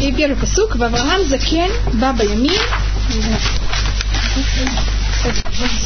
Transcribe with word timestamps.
И 0.00 0.11
первый 0.11 0.35
посук. 0.35 0.75
Вавраам 0.75 1.25
закен 1.25 1.71
баба 1.93 2.23
ямин. 2.23 2.51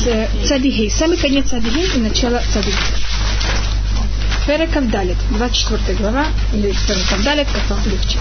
С 0.03 0.47
Цадигей. 0.47 0.91
Самый 0.91 1.17
конец 1.17 1.49
Цадигей 1.49 1.87
и 1.95 1.99
начало 1.99 2.41
Цадигей. 2.51 2.75
Перек 4.45 4.75
Авдалит, 4.75 5.17
24 5.31 5.97
глава, 5.97 6.25
или 6.53 6.75
Перек 6.87 7.11
Авдалит, 7.13 7.47
как 7.47 7.69
вам 7.69 7.79
легче. 7.85 8.19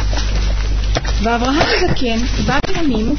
ואברהם 1.23 1.67
זקן 1.81 2.19
בא 2.47 2.59
בימים, 2.67 3.15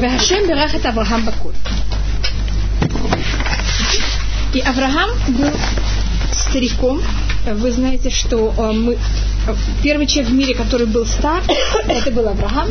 והשם 0.00 0.36
בירך 0.48 0.74
את 0.74 0.86
אברהם 0.86 1.26
בכל. 1.26 1.52
И 4.54 4.60
Авраам 4.60 5.10
был 5.28 5.52
стариком. 6.32 7.02
Вы 7.46 7.72
знаете, 7.72 8.10
что 8.10 8.54
мы 8.72 8.96
первый 9.82 10.06
человек 10.06 10.32
в 10.32 10.34
мире, 10.34 10.54
который 10.54 10.86
был 10.86 11.06
стар, 11.06 11.42
это 11.88 12.10
был 12.10 12.28
Авраам. 12.28 12.68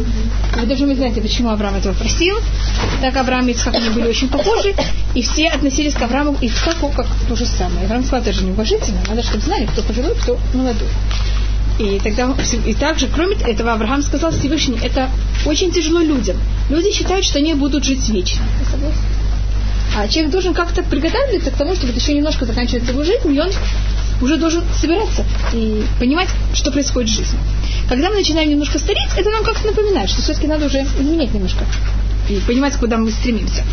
Вы 0.56 0.66
даже 0.66 0.84
не 0.86 0.96
знаете, 0.96 1.22
почему 1.22 1.50
Авраам 1.50 1.76
этого 1.76 1.94
просил. 1.94 2.38
Так 3.02 3.16
Авраам 3.18 3.48
и 3.48 3.52
Ицхак 3.52 3.76
они 3.76 3.90
были 3.90 4.08
очень 4.08 4.30
похожи, 4.30 4.74
и 5.14 5.22
все 5.22 5.50
относились 5.50 5.94
к 5.94 6.02
Аврааму 6.02 6.38
и 6.42 6.48
Ицхаку 6.48 6.90
как 6.96 7.08
то 7.28 7.36
же 7.36 7.46
самое. 7.46 7.86
Авраам 7.86 8.04
сказал, 8.04 8.22
это 8.22 8.34
же 8.34 8.44
неуважительно, 8.44 9.00
надо, 9.08 9.24
чтобы 9.24 9.42
знали, 9.42 9.66
кто 9.66 9.82
пожилой, 9.82 10.16
кто 10.16 10.38
молодой. 10.54 10.88
И 11.78 12.00
тогда 12.02 12.34
и 12.66 12.74
также, 12.74 13.08
кроме 13.08 13.36
этого, 13.36 13.74
Авраам 13.74 14.02
сказал 14.02 14.32
Всевышний, 14.32 14.80
это 14.82 15.10
очень 15.46 15.72
тяжело 15.72 16.00
людям. 16.00 16.38
Люди 16.70 16.92
считают, 16.92 17.26
что 17.26 17.40
они 17.40 17.54
будут 17.54 17.84
жить 17.84 18.08
вечно. 18.10 18.42
А 19.98 20.08
человек 20.08 20.32
должен 20.32 20.54
как-то 20.54 20.84
приготовиться 20.84 21.52
к 21.52 21.56
тому, 21.56 21.76
чтобы 21.76 21.94
еще 21.94 22.14
немножко 22.14 22.46
заканчивается 22.46 22.92
его 22.92 23.04
жизнь, 23.04 23.34
и 23.34 23.40
он 23.40 23.50
уже 24.22 24.38
должен 24.38 24.64
собираться 24.80 25.26
и 25.54 25.84
понимать, 26.00 26.30
что 26.54 26.72
происходит 26.72 27.10
в 27.10 27.16
жизни. 27.16 27.38
Когда 27.90 28.10
мы 28.10 28.16
начинаем 28.16 28.50
немножко 28.50 28.80
стареть, 28.80 29.10
это 29.18 29.30
нам 29.30 29.44
как-то 29.44 29.68
напоминает, 29.68 30.10
что 30.10 30.22
все-таки 30.22 30.48
надо 30.48 30.66
уже 30.66 30.82
изменять 31.00 31.34
немножко 31.34 31.66
и 32.30 32.40
понимать, 32.40 32.76
куда 32.78 32.98
мы 32.98 33.12
стремимся. 33.12 33.64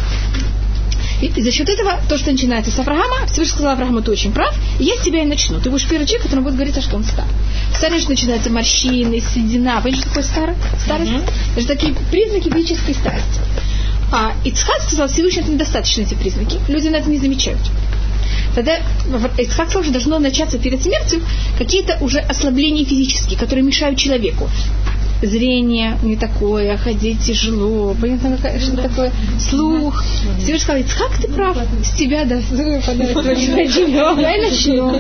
И 1.22 1.40
за 1.40 1.52
счет 1.52 1.68
этого, 1.68 2.00
то, 2.08 2.18
что 2.18 2.32
начинается 2.32 2.72
с 2.72 2.78
Авраама, 2.80 3.26
Всевышний 3.26 3.52
сказал 3.52 3.72
Аврааму, 3.72 4.02
ты 4.02 4.10
очень 4.10 4.32
прав, 4.32 4.52
и 4.80 4.84
я 4.84 4.96
с 4.96 5.02
тебя 5.02 5.22
и 5.22 5.24
начну. 5.24 5.60
Ты 5.60 5.70
будешь 5.70 5.86
первый 5.86 6.04
человек, 6.04 6.24
который 6.24 6.40
будет 6.40 6.54
говорить, 6.54 6.82
что 6.82 6.96
он 6.96 7.04
стар. 7.04 7.26
Старость 7.76 8.08
начинается 8.08 8.50
морщины, 8.50 9.20
седина. 9.20 9.80
Понимаешь, 9.80 10.00
что 10.00 10.08
такое 10.08 10.24
старость? 10.24 10.58
Старость? 10.84 11.12
Mm-hmm. 11.12 11.58
Это 11.58 11.68
такие 11.68 11.94
признаки 12.10 12.50
физической 12.50 12.94
старости. 12.94 13.40
А 14.10 14.32
Ицхак 14.44 14.82
сказал, 14.82 15.06
Всевышний, 15.06 15.42
это 15.42 15.52
недостаточно 15.52 16.02
эти 16.02 16.14
признаки. 16.14 16.58
Люди 16.68 16.88
на 16.88 16.96
это 16.96 17.08
не 17.08 17.18
замечают. 17.18 17.60
Тогда 18.54 18.78
Ицхак 19.38 19.68
сказал, 19.68 19.82
что 19.82 19.92
должно 19.92 20.18
начаться 20.18 20.58
перед 20.58 20.82
смертью 20.82 21.22
какие-то 21.58 21.98
уже 22.00 22.18
ослабления 22.18 22.84
физические, 22.84 23.38
которые 23.38 23.64
мешают 23.64 23.98
человеку 23.98 24.48
зрение 25.22 25.98
не 26.02 26.16
такое, 26.16 26.76
ходить 26.76 27.20
тяжело, 27.24 27.94
понятно, 28.00 28.36
какая, 28.36 28.60
что 28.60 28.76
такое, 28.76 29.12
слух. 29.38 30.02
Всевышний 30.38 30.58
сказал, 30.58 30.82
как 30.98 31.16
ты 31.18 31.28
прав, 31.28 31.56
с 31.84 31.90
тебя 31.92 32.24
да, 32.24 32.40
Давай 32.50 34.40
начнем. 34.40 34.90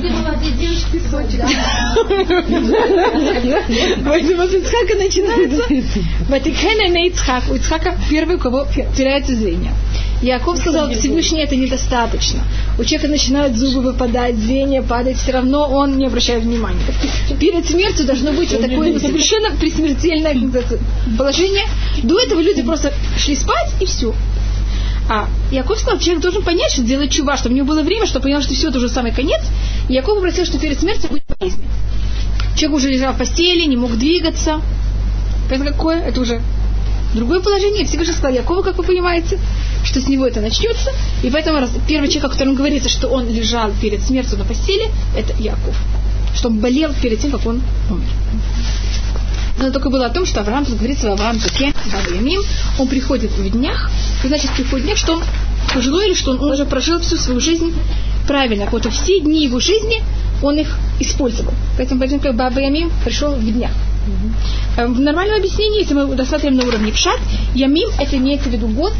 Поэтому 4.04 4.42
с 4.48 4.54
Ицхака 4.54 4.94
начинается. 4.96 5.62
Ватикхена 6.28 6.88
на 6.92 7.06
Ицхак. 7.08 7.44
У 7.50 7.54
Ицхака 7.54 7.96
первый, 8.10 8.36
у 8.36 8.38
кого 8.38 8.66
теряется 8.96 9.34
зрение. 9.34 9.72
Яков 10.22 10.58
сказал, 10.58 10.88
Всевышний 10.92 11.40
это 11.40 11.56
недостаточно. 11.56 12.42
У 12.78 12.84
человека 12.84 13.08
начинают 13.08 13.56
зубы 13.56 13.90
выпадать, 13.90 14.36
зрение 14.36 14.82
падает, 14.82 15.16
все 15.16 15.32
равно 15.32 15.68
он 15.68 15.98
не 15.98 16.06
обращает 16.06 16.44
внимания. 16.44 16.80
Перед 17.40 17.66
смертью 17.66 18.06
должно 18.06 18.32
быть 18.32 18.52
вот 18.52 18.60
такое 18.60 18.98
совершенно 19.00 19.50
присмертельное 20.12 20.78
положение. 21.16 21.66
До 22.02 22.18
этого 22.20 22.40
люди 22.40 22.62
просто 22.62 22.92
шли 23.16 23.34
спать 23.34 23.72
и 23.80 23.86
все. 23.86 24.14
А 25.08 25.28
Яков 25.50 25.78
сказал, 25.78 25.98
человек 25.98 26.22
должен 26.22 26.42
понять, 26.42 26.72
что 26.72 26.82
делать 26.82 27.10
чува, 27.10 27.36
чтобы 27.36 27.54
у 27.54 27.56
него 27.56 27.66
было 27.66 27.82
время, 27.82 28.06
чтобы 28.06 28.24
понял, 28.24 28.40
что 28.40 28.54
все, 28.54 28.68
это 28.68 28.78
уже 28.78 28.88
самый 28.88 29.12
конец. 29.12 29.40
И 29.88 29.94
Яков 29.94 30.14
попросил, 30.14 30.44
что 30.44 30.58
перед 30.58 30.78
смертью 30.78 31.10
будет 31.10 31.24
болезнь. 31.38 31.60
Человек 32.56 32.76
уже 32.76 32.90
лежал 32.90 33.12
в 33.12 33.18
постели, 33.18 33.66
не 33.66 33.76
мог 33.76 33.96
двигаться. 33.96 34.60
Это 35.50 35.64
какое? 35.64 36.02
Это 36.02 36.20
уже 36.20 36.40
другое 37.14 37.40
положение. 37.40 37.84
Всевышний 37.84 38.14
сказал 38.14 38.32
Якову, 38.32 38.62
как 38.62 38.78
вы 38.78 38.84
понимаете, 38.84 39.38
что 39.84 40.00
с 40.00 40.08
него 40.08 40.26
это 40.26 40.40
начнется. 40.40 40.90
И 41.22 41.30
поэтому 41.30 41.58
раз, 41.58 41.70
первый 41.88 42.08
человек, 42.08 42.30
о 42.30 42.32
котором 42.32 42.54
говорится, 42.54 42.88
что 42.88 43.08
он 43.08 43.28
лежал 43.28 43.72
перед 43.80 44.02
смертью 44.02 44.38
на 44.38 44.44
постели, 44.44 44.88
это 45.16 45.34
Яков. 45.42 45.76
Что 46.34 46.48
он 46.48 46.58
болел 46.60 46.94
перед 47.02 47.20
тем, 47.20 47.32
как 47.32 47.44
он 47.44 47.60
умер. 47.90 48.08
Но 49.58 49.70
только 49.70 49.90
было 49.90 50.06
о 50.06 50.10
том, 50.10 50.26
что 50.26 50.40
Авраам, 50.40 50.64
тут 50.64 50.76
говорится, 50.76 51.12
Авраам 51.12 51.38
Туке, 51.38 51.74
Ямим, 52.10 52.42
он 52.78 52.88
приходит 52.88 53.30
в 53.32 53.50
днях, 53.50 53.90
значит, 54.24 54.50
приходит 54.52 54.84
в 54.84 54.86
днях, 54.86 54.98
что 54.98 55.14
он 55.14 55.24
пожилой 55.72 56.08
или 56.08 56.14
что 56.14 56.32
он, 56.32 56.40
он 56.40 56.50
уже 56.52 56.64
прожил 56.64 57.00
всю 57.00 57.16
свою 57.16 57.40
жизнь 57.40 57.74
правильно. 58.26 58.66
Вот 58.70 58.86
все 58.92 59.20
дни 59.20 59.44
его 59.44 59.60
жизни 59.60 60.02
он 60.42 60.58
их 60.58 60.76
использовал. 61.00 61.52
Поэтому, 61.76 62.00
поэтому 62.00 62.32
Баба 62.32 62.60
Ямим 62.60 62.90
пришел 63.04 63.32
в 63.32 63.44
днях. 63.44 63.70
Э, 64.76 64.86
в 64.86 65.00
нормальном 65.00 65.38
объяснении, 65.38 65.80
если 65.80 65.94
мы 65.94 66.16
рассматриваем 66.16 66.58
на 66.58 66.66
уровне 66.66 66.92
пшат, 66.92 67.20
ямим 67.54 67.88
это 67.98 68.16
имеется 68.16 68.48
в 68.48 68.52
виду 68.52 68.68
год, 68.68 68.92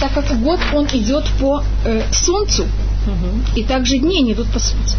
так 0.00 0.12
как 0.12 0.26
год 0.42 0.58
он 0.74 0.86
идет 0.92 1.24
по 1.38 1.62
э, 1.84 2.02
солнцу, 2.12 2.62
угу. 2.62 3.42
и 3.56 3.62
также 3.62 3.98
дни 3.98 4.22
не 4.22 4.32
идут 4.32 4.48
по 4.48 4.58
солнцу. 4.58 4.96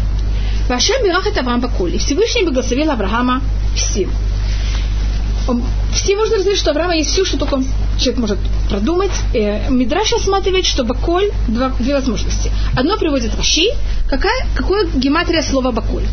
Вашем 0.68 1.02
Бирах 1.04 1.26
это 1.26 1.40
Авраам 1.40 1.60
Баколи. 1.60 1.98
Всевышний 1.98 2.44
благословил 2.44 2.90
Авраама 2.90 3.42
всем. 3.74 4.10
Все 5.92 6.16
можно 6.16 6.36
разглядеть, 6.36 6.60
что 6.60 6.70
Авраама 6.70 6.96
есть 6.96 7.10
все, 7.10 7.24
что 7.24 7.36
только 7.38 7.62
человек 7.98 8.20
может 8.20 8.38
продумать. 8.68 9.10
Э, 9.34 9.70
Мидраш 9.70 10.12
осматривает, 10.12 10.66
что 10.66 10.84
Баколь 10.84 11.30
два, 11.48 11.70
две 11.78 11.94
возможности. 11.94 12.50
Одно 12.74 12.96
приводит 12.96 13.34
Раши. 13.34 13.66
Какая, 14.08 14.46
какое 14.54 14.86
гематрия 14.86 15.42
слова 15.42 15.72
Баколь? 15.72 16.04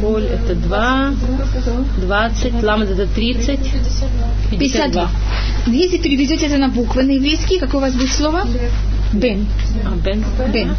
Коль 0.00 0.24
это 0.24 0.54
2, 0.54 1.12
20, 1.98 2.62
ламад 2.62 2.90
это 2.90 3.06
30, 3.06 3.58
52. 4.50 4.58
52. 4.58 5.10
Если 5.66 5.98
переведете 5.98 6.46
это 6.46 6.58
на 6.58 6.68
буквы 6.68 7.04
на 7.04 7.12
еврейский, 7.12 7.58
какое 7.58 7.80
у 7.80 7.84
вас 7.84 7.94
будет 7.94 8.12
слово? 8.12 8.46
Бен. 9.12 9.46
А, 9.84 9.94
бен. 9.96 10.24
Бен. 10.52 10.76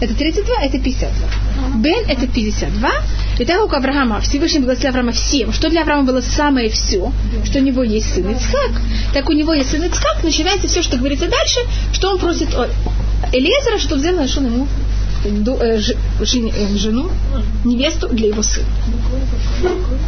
Это 0.00 0.14
32, 0.14 0.56
это 0.62 0.78
52. 0.78 1.28
Бен 1.76 2.04
это 2.08 2.26
52. 2.26 2.90
И 3.38 3.44
так 3.44 3.60
как 3.60 3.74
Авраама, 3.74 4.20
Всевышний 4.20 4.60
благословил 4.60 4.90
Авраама 4.90 5.12
всем, 5.12 5.52
что 5.52 5.68
для 5.70 5.82
Авраама 5.82 6.04
было 6.04 6.20
самое 6.20 6.70
все, 6.70 7.12
что 7.44 7.58
у 7.58 7.62
него 7.62 7.82
есть 7.82 8.14
сын 8.14 8.30
Ицхак, 8.30 8.80
так 9.12 9.28
у 9.28 9.32
него 9.32 9.54
есть 9.54 9.70
сын 9.70 9.82
Ицхак, 9.84 10.22
начинается 10.22 10.68
все, 10.68 10.82
что 10.82 10.96
говорится 10.96 11.28
дальше, 11.28 11.60
что 11.92 12.10
он 12.10 12.18
просит 12.18 12.48
Элизера, 13.32 13.78
чтобы 13.78 14.00
сделал 14.00 14.18
нашел 14.18 14.44
ему 14.44 14.68
Э, 15.24 15.30
э, 15.30 16.76
жену, 16.76 17.10
невесту 17.64 18.08
для 18.08 18.28
его 18.28 18.42
сына. 18.42 18.66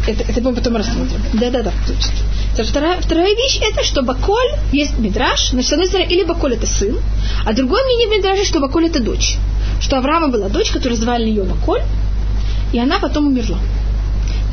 Это, 0.07 0.23
это 0.23 0.41
мы 0.41 0.53
потом 0.53 0.77
рассмотрим. 0.77 1.21
Да-да-да, 1.33 1.73
точно. 1.85 2.69
Вторая, 2.69 3.01
вторая 3.01 3.35
вещь 3.35 3.59
это, 3.61 3.83
что 3.83 4.03
Баколь 4.03 4.51
есть 4.71 4.97
Мидраш, 4.99 5.49
значит, 5.49 5.69
с 5.69 5.73
одной 5.73 6.05
или 6.05 6.23
Баколь 6.23 6.53
это 6.53 6.65
сын, 6.65 6.97
а 7.45 7.53
другое 7.53 7.83
мнение 7.83 8.07
в 8.07 8.11
Мидраше, 8.11 8.45
что 8.45 8.59
Баколь 8.59 8.87
это 8.87 9.01
дочь. 9.01 9.37
Что 9.81 9.97
Авраама 9.97 10.29
была 10.29 10.47
дочь, 10.47 10.71
которую 10.71 10.97
звали 10.97 11.27
ее 11.27 11.43
Баколь, 11.43 11.81
и 12.71 12.79
она 12.79 12.99
потом 12.99 13.27
умерла. 13.27 13.57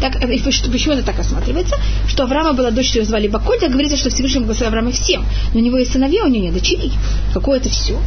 Так, 0.01 0.17
э, 0.23 0.35
и 0.35 0.41
почему 0.41 0.95
это 0.95 1.03
так 1.03 1.19
рассматривается? 1.19 1.77
Что 2.09 2.25
Авраама 2.25 2.55
была 2.55 2.71
дочь, 2.71 2.95
ее 2.95 3.05
звали 3.05 3.29
Баколь, 3.29 3.59
так 3.59 3.71
говорится, 3.71 3.97
что 3.97 4.11
Всевышний 4.11 4.41
благословил 4.41 4.69
Авраама 4.69 4.91
всем. 4.91 5.25
Но 5.53 5.61
у 5.61 5.63
него 5.63 5.79
есть 5.79 5.93
сыновья, 5.93 6.25
у 6.25 6.29
него 6.29 6.45
нет 6.45 6.55
дочерей. 6.55 6.93
Какое 7.35 7.59
это 7.59 7.69
все? 7.69 7.99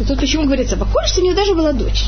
И 0.00 0.04
тут 0.04 0.18
почему 0.18 0.44
говорится, 0.44 0.76
Баколь, 0.76 1.06
что 1.06 1.20
у 1.20 1.22
нее 1.22 1.34
даже 1.34 1.54
была 1.54 1.72
дочь. 1.72 2.06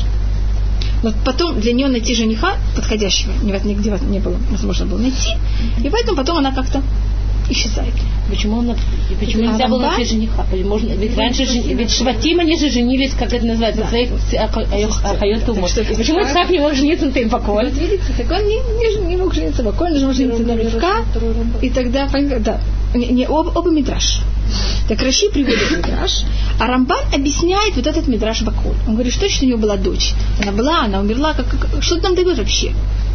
Но 1.03 1.11
потом 1.25 1.59
для 1.59 1.73
нее 1.73 1.89
найти 1.89 2.15
жениха 2.15 2.55
подходящего 2.75 3.33
нигде 3.43 3.99
не 4.09 4.19
было, 4.19 4.37
возможно 4.49 4.85
было 4.85 4.99
найти. 4.99 5.33
И 5.83 5.89
поэтому 5.89 6.17
потом 6.17 6.37
она 6.37 6.53
как-то 6.53 6.81
исчезает. 7.49 7.93
Почему, 8.29 8.57
он, 8.57 8.75
почему 9.19 9.43
нельзя 9.43 9.67
было 9.67 9.81
найти 9.81 10.05
жениха? 10.05 10.45
Можно, 10.65 10.93
ведь 10.93 11.17
раньше 11.17 11.43
ведь 11.43 11.91
Шватим 11.91 12.39
они 12.39 12.57
же 12.57 12.69
женились, 12.69 13.13
как 13.13 13.33
это 13.33 13.45
называется, 13.45 13.81
да. 13.81 13.89
своих 13.89 14.09
ахайотумов. 15.03 15.73
Почему 15.73 16.19
Ицхак 16.21 16.49
не 16.49 16.59
мог 16.59 16.73
жениться 16.73 17.05
на 17.05 17.11
Теймпаколь? 17.11 17.65
Вот 17.65 17.77
видите, 17.77 18.03
так 18.17 18.31
он 18.31 18.45
не, 18.47 18.55
не, 18.55 19.07
не 19.07 19.17
мог 19.17 19.33
жениться 19.33 19.63
Баколь, 19.63 19.91
он 19.91 19.99
же 19.99 20.05
мог 20.05 20.15
жениться 20.15 20.43
на 20.43 20.55
Ривка. 20.55 21.05
И 21.61 21.69
тогда, 21.69 22.07
да, 22.39 22.61
не, 22.95 23.07
не 23.07 23.27
оба, 23.27 23.51
оба 23.57 23.71
Мидраш. 23.71 24.19
Так 24.87 25.01
Раши 25.01 25.29
приводит 25.29 25.71
Мидраш, 25.71 26.23
а 26.59 26.67
Рамбан 26.67 27.13
объясняет 27.13 27.75
вот 27.75 27.87
этот 27.87 28.07
Мидраш 28.07 28.41
Баколь. 28.43 28.75
Он 28.87 28.93
говорит, 28.93 29.13
что 29.13 29.21
точно 29.21 29.45
у 29.45 29.49
него 29.49 29.59
была 29.59 29.77
дочь. 29.77 30.13
Она 30.41 30.51
была, 30.51 30.83
она 30.83 30.99
умерла, 30.99 31.33
как, 31.33 31.47
как, 31.47 31.81
что 31.81 31.97
это 31.97 32.05
нам 32.05 32.15
дает 32.15 32.37
вообще? 32.37 32.73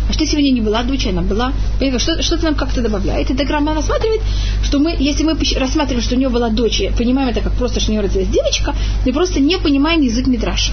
А 0.09 0.13
что 0.13 0.27
сегодня 0.27 0.51
не 0.51 0.61
была 0.61 0.83
дочь, 0.83 1.07
она 1.07 1.23
была? 1.23 1.53
Что, 1.99 2.23
что-то 2.23 2.45
нам 2.45 2.55
как-то 2.55 2.81
добавляет. 2.81 3.31
И 3.31 3.35
так 3.35 3.49
Рамбан 3.51 3.77
рассматривает, 3.77 4.23
что 4.63 4.79
мы, 4.79 4.97
если 4.99 5.25
мы 5.25 5.37
рассматриваем, 5.57 6.03
что 6.03 6.15
у 6.15 6.19
нее 6.19 6.31
была 6.31 6.49
дочь, 6.49 6.83
понимаем 6.97 7.29
это 7.29 7.41
как 7.41 7.53
просто, 7.55 7.81
что 7.81 7.91
у 7.91 7.93
нее 7.93 8.03
родилась 8.03 8.29
девочка, 8.29 8.75
мы 9.05 9.13
просто 9.13 9.41
не 9.41 9.59
понимаем 9.59 10.01
язык 10.01 10.27
Мидраша. 10.27 10.73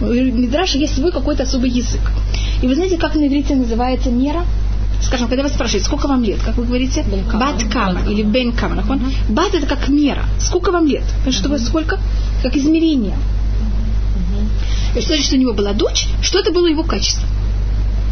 У 0.00 0.06
Мидраша 0.06 0.78
есть 0.78 0.96
свой 0.96 1.12
какой-то 1.12 1.44
особый 1.44 1.70
язык. 1.70 2.00
И 2.62 2.66
вы 2.66 2.74
знаете, 2.74 2.96
как 2.96 3.14
на 3.14 3.26
иврите 3.26 3.54
называется 3.54 4.10
мера? 4.10 4.44
скажем, 5.04 5.28
когда 5.28 5.42
вас 5.42 5.52
спрашивают, 5.52 5.84
сколько 5.84 6.08
вам 6.08 6.24
лет, 6.24 6.40
как 6.42 6.56
вы 6.56 6.64
говорите, 6.64 7.04
бат 7.34 7.62
кама 7.70 8.00
или 8.08 8.22
бен 8.22 8.52
кама. 8.52 8.82
Бат 9.28 9.54
это 9.54 9.66
как 9.66 9.88
мера. 9.88 10.24
Сколько 10.40 10.72
вам 10.72 10.86
лет? 10.86 11.04
Что 11.30 11.48
вы 11.48 11.58
сколько? 11.58 12.00
Как 12.42 12.56
измерение. 12.56 13.16
И 14.96 15.00
что 15.00 15.08
значит, 15.08 15.26
что 15.26 15.36
у 15.36 15.38
него 15.38 15.52
была 15.52 15.72
дочь, 15.72 16.06
что 16.22 16.38
это 16.38 16.52
было 16.52 16.66
его 16.66 16.84
качество. 16.84 17.28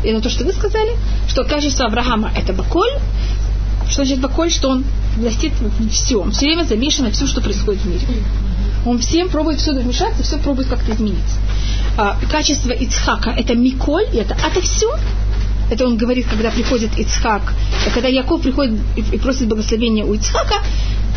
И 0.04 0.12
на 0.12 0.20
то, 0.20 0.28
что 0.28 0.44
вы 0.44 0.52
сказали, 0.52 0.92
что 1.28 1.44
качество 1.44 1.86
Авраама 1.86 2.30
это 2.36 2.52
баколь, 2.52 2.90
что 3.86 4.04
значит 4.04 4.20
баколь, 4.20 4.50
что 4.50 4.68
он 4.68 4.84
властит 5.16 5.52
всем, 5.90 6.32
все 6.32 6.46
время 6.46 6.64
замешан 6.64 7.04
на 7.04 7.10
все, 7.10 7.26
что 7.26 7.40
происходит 7.40 7.82
в 7.82 7.86
мире. 7.86 8.06
Он 8.84 8.98
всем 8.98 9.28
пробует 9.28 9.60
все 9.60 9.72
вмешаться, 9.72 10.22
все 10.22 10.38
пробует 10.38 10.68
как-то 10.68 10.92
измениться. 10.92 11.36
А, 11.96 12.16
качество 12.30 12.72
Ицхака 12.72 13.30
это 13.30 13.54
Миколь, 13.54 14.06
и 14.12 14.16
это 14.16 14.34
это 14.34 14.60
все. 14.60 14.92
Это 15.70 15.86
он 15.86 15.96
говорит, 15.96 16.26
когда 16.28 16.50
приходит 16.50 16.98
Ицхак, 16.98 17.54
когда 17.94 18.08
Яков 18.08 18.42
приходит 18.42 18.78
и 18.96 19.18
просит 19.18 19.48
благословения 19.48 20.04
у 20.04 20.12
Ицхака, 20.12 20.56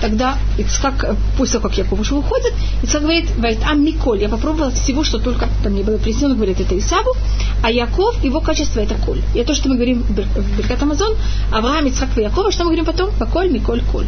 тогда 0.06 0.38
Ицхак, 0.60 1.16
после 1.36 1.60
того, 1.60 1.70
как 1.70 1.78
Яков 1.80 2.00
уже 2.00 2.14
уходит, 2.14 2.54
Ицхак 2.84 3.02
говорит, 3.02 3.26
говорит, 3.36 3.60
а 3.66 3.74
Миколь, 3.74 4.22
я 4.22 4.30
попробовал 4.30 4.70
всего, 4.70 5.04
что 5.04 5.18
только 5.18 5.50
там 5.64 5.74
мне 5.74 5.84
было 5.84 5.98
принесено, 5.98 6.30
он 6.30 6.36
говорит, 6.36 6.60
это 6.60 6.78
Исаву, 6.78 7.16
а 7.64 7.72
Яков, 7.72 8.24
его 8.24 8.40
качество 8.40 8.82
это 8.82 8.94
Коль. 9.04 9.22
И 9.34 9.40
это 9.40 9.48
то, 9.48 9.56
что 9.56 9.70
мы 9.70 9.76
говорим 9.76 10.04
в 10.04 10.58
Беркат 10.58 10.84
Амазон, 10.84 11.16
Авраам, 11.52 11.88
Ицхак 11.88 12.10
и 12.18 12.22
Якова, 12.22 12.52
что 12.52 12.66
мы 12.66 12.70
говорим 12.70 12.86
потом? 12.86 13.10
Баколь, 13.20 13.52
Миколь, 13.52 13.82
Коль. 13.92 14.06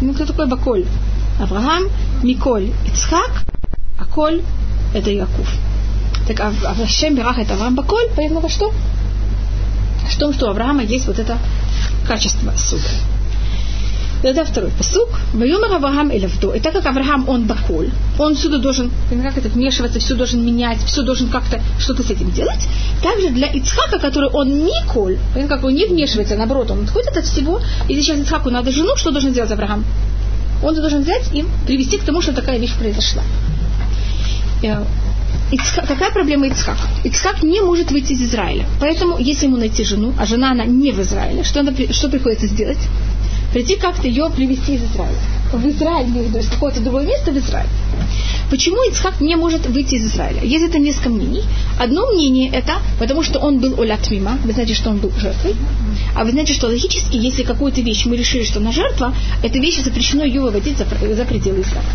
Ну, 0.00 0.12
кто 0.12 0.26
такой 0.26 0.48
Баколь? 0.48 0.84
Авраам, 1.40 1.84
Миколь, 2.24 2.72
Ицхак, 2.86 3.44
а 4.00 4.06
Коль– 4.06 4.42
это 4.94 5.10
Яков. 5.10 5.48
Так 6.26 6.40
а, 6.40 6.52
а 6.64 6.86
Шем 6.88 7.14
Берах– 7.14 7.38
это 7.38 7.54
Авраам 7.54 7.76
Баколь, 7.76 8.08
понятно 8.16 8.40
во 8.40 8.48
что? 8.48 8.72
В 10.08 10.18
том, 10.18 10.32
что 10.32 10.46
у 10.46 10.50
Авраама 10.50 10.82
есть 10.82 11.06
вот 11.06 11.20
это 11.20 11.38
качество 12.08 12.52
суда. 12.56 12.88
Это 14.22 14.44
второй 14.44 14.70
посук. 14.70 15.08
Вайомер 15.32 15.72
Авраам 15.72 16.10
Элавдо. 16.10 16.52
И 16.52 16.60
так 16.60 16.72
как 16.72 16.86
Авраам, 16.86 17.28
он 17.28 17.46
баколь, 17.46 17.90
он 18.18 18.34
всюду 18.34 18.58
должен, 18.58 18.90
как 19.22 19.38
это, 19.38 19.48
вмешиваться, 19.48 20.00
все 20.00 20.14
должен 20.14 20.44
менять, 20.44 20.78
все 20.84 21.02
должен 21.02 21.28
как-то 21.28 21.60
что-то 21.78 22.02
с 22.02 22.10
этим 22.10 22.30
делать. 22.32 22.68
Также 23.02 23.30
для 23.30 23.48
Ицхака, 23.48 23.98
который 23.98 24.28
он 24.30 24.64
Николь, 24.64 25.18
как 25.48 25.64
он 25.64 25.74
не 25.74 25.86
вмешивается, 25.86 26.36
наоборот, 26.36 26.70
он 26.70 26.84
отходит 26.84 27.16
от 27.16 27.24
всего, 27.24 27.60
и 27.88 27.94
сейчас 27.94 28.18
Ицхаку 28.18 28.50
надо 28.50 28.72
жену, 28.72 28.96
что 28.96 29.10
должен 29.10 29.30
сделать 29.30 29.52
Авраам? 29.52 29.84
он 30.62 30.74
должен 30.74 31.02
взять 31.02 31.32
и 31.32 31.44
привести 31.66 31.98
к 31.98 32.04
тому, 32.04 32.20
что 32.20 32.32
такая 32.32 32.58
вещь 32.58 32.74
произошла. 32.74 33.22
Э, 34.62 34.84
Ицхак, 35.52 35.86
какая 35.86 36.10
проблема 36.10 36.46
Ицхака? 36.48 36.80
Ицхак 37.04 37.42
не 37.42 37.60
может 37.60 37.90
выйти 37.90 38.12
из 38.12 38.22
Израиля. 38.22 38.66
Поэтому, 38.80 39.18
если 39.18 39.46
ему 39.46 39.56
найти 39.56 39.84
жену, 39.84 40.12
а 40.18 40.26
жена 40.26 40.50
она 40.50 40.64
не 40.64 40.92
в 40.92 41.00
Израиле, 41.00 41.44
что, 41.44 41.60
она, 41.60 41.72
что 41.90 42.08
приходится 42.08 42.46
сделать? 42.46 42.78
Прийти 43.52 43.76
как-то 43.76 44.06
ее 44.06 44.30
привести 44.30 44.74
из 44.74 44.84
Израиля. 44.84 45.16
В 45.52 45.66
Израиль, 45.66 46.30
то 46.30 46.38
есть 46.38 46.50
какое-то 46.50 46.80
другое 46.80 47.06
место 47.06 47.32
в 47.32 47.38
Израиль. 47.38 47.68
Почему 48.50 48.76
Ицхак 48.90 49.20
не 49.20 49.36
может 49.36 49.66
выйти 49.66 49.94
из 49.94 50.06
Израиля? 50.06 50.42
Есть 50.42 50.66
это 50.66 50.78
несколько 50.78 51.08
мнений. 51.08 51.44
Одно 51.78 52.06
мнение 52.12 52.50
это, 52.50 52.74
потому 52.98 53.22
что 53.22 53.38
он 53.38 53.58
был 53.58 53.80
улятмима, 53.80 54.38
вы 54.44 54.52
знаете, 54.52 54.74
что 54.74 54.90
он 54.90 54.98
был 54.98 55.10
жертвой. 55.18 55.56
А 56.14 56.24
вы 56.24 56.32
знаете, 56.32 56.52
что 56.52 56.66
логически, 56.66 57.16
если 57.16 57.42
какую-то 57.42 57.80
вещь 57.80 58.04
мы 58.04 58.16
решили, 58.16 58.44
что 58.44 58.60
она 58.60 58.72
жертва, 58.72 59.14
эта 59.42 59.58
вещь 59.58 59.82
запрещено 59.82 60.24
ее 60.24 60.42
выводить 60.42 60.76
за, 60.76 60.84
за 60.84 61.24
пределы 61.24 61.62
Израиля. 61.62 61.88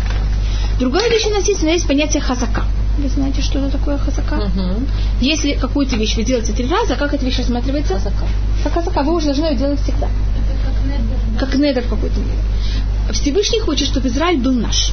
Другая 0.80 1.08
вещь 1.08 1.24
есть, 1.24 1.62
нас 1.62 1.72
есть 1.72 1.86
понятие 1.86 2.20
хазака. 2.20 2.64
Вы 2.98 3.08
знаете, 3.08 3.42
что 3.42 3.60
это 3.60 3.78
такое 3.78 3.98
хазака? 3.98 4.34
Угу. 4.34 4.86
Если 5.20 5.52
какую-то 5.52 5.96
вещь 5.96 6.16
вы 6.16 6.24
делаете 6.24 6.52
три 6.52 6.68
раза, 6.68 6.96
как 6.96 7.14
эта 7.14 7.24
вещь 7.24 7.38
рассматривается? 7.38 7.94
Хазака. 7.94 8.26
Как 8.64 8.72
хазака, 8.72 9.02
вы 9.02 9.14
уже 9.14 9.26
должны 9.26 9.46
ее 9.46 9.56
делать 9.56 9.80
всегда. 9.80 10.08
Как 11.38 11.54
недер 11.54 11.82
в 11.82 11.88
какой-то 11.88 12.20
мере. 12.20 12.38
Всевышний 13.12 13.60
хочет, 13.60 13.88
чтобы 13.88 14.08
Израиль 14.08 14.38
был 14.38 14.52
наш. 14.52 14.92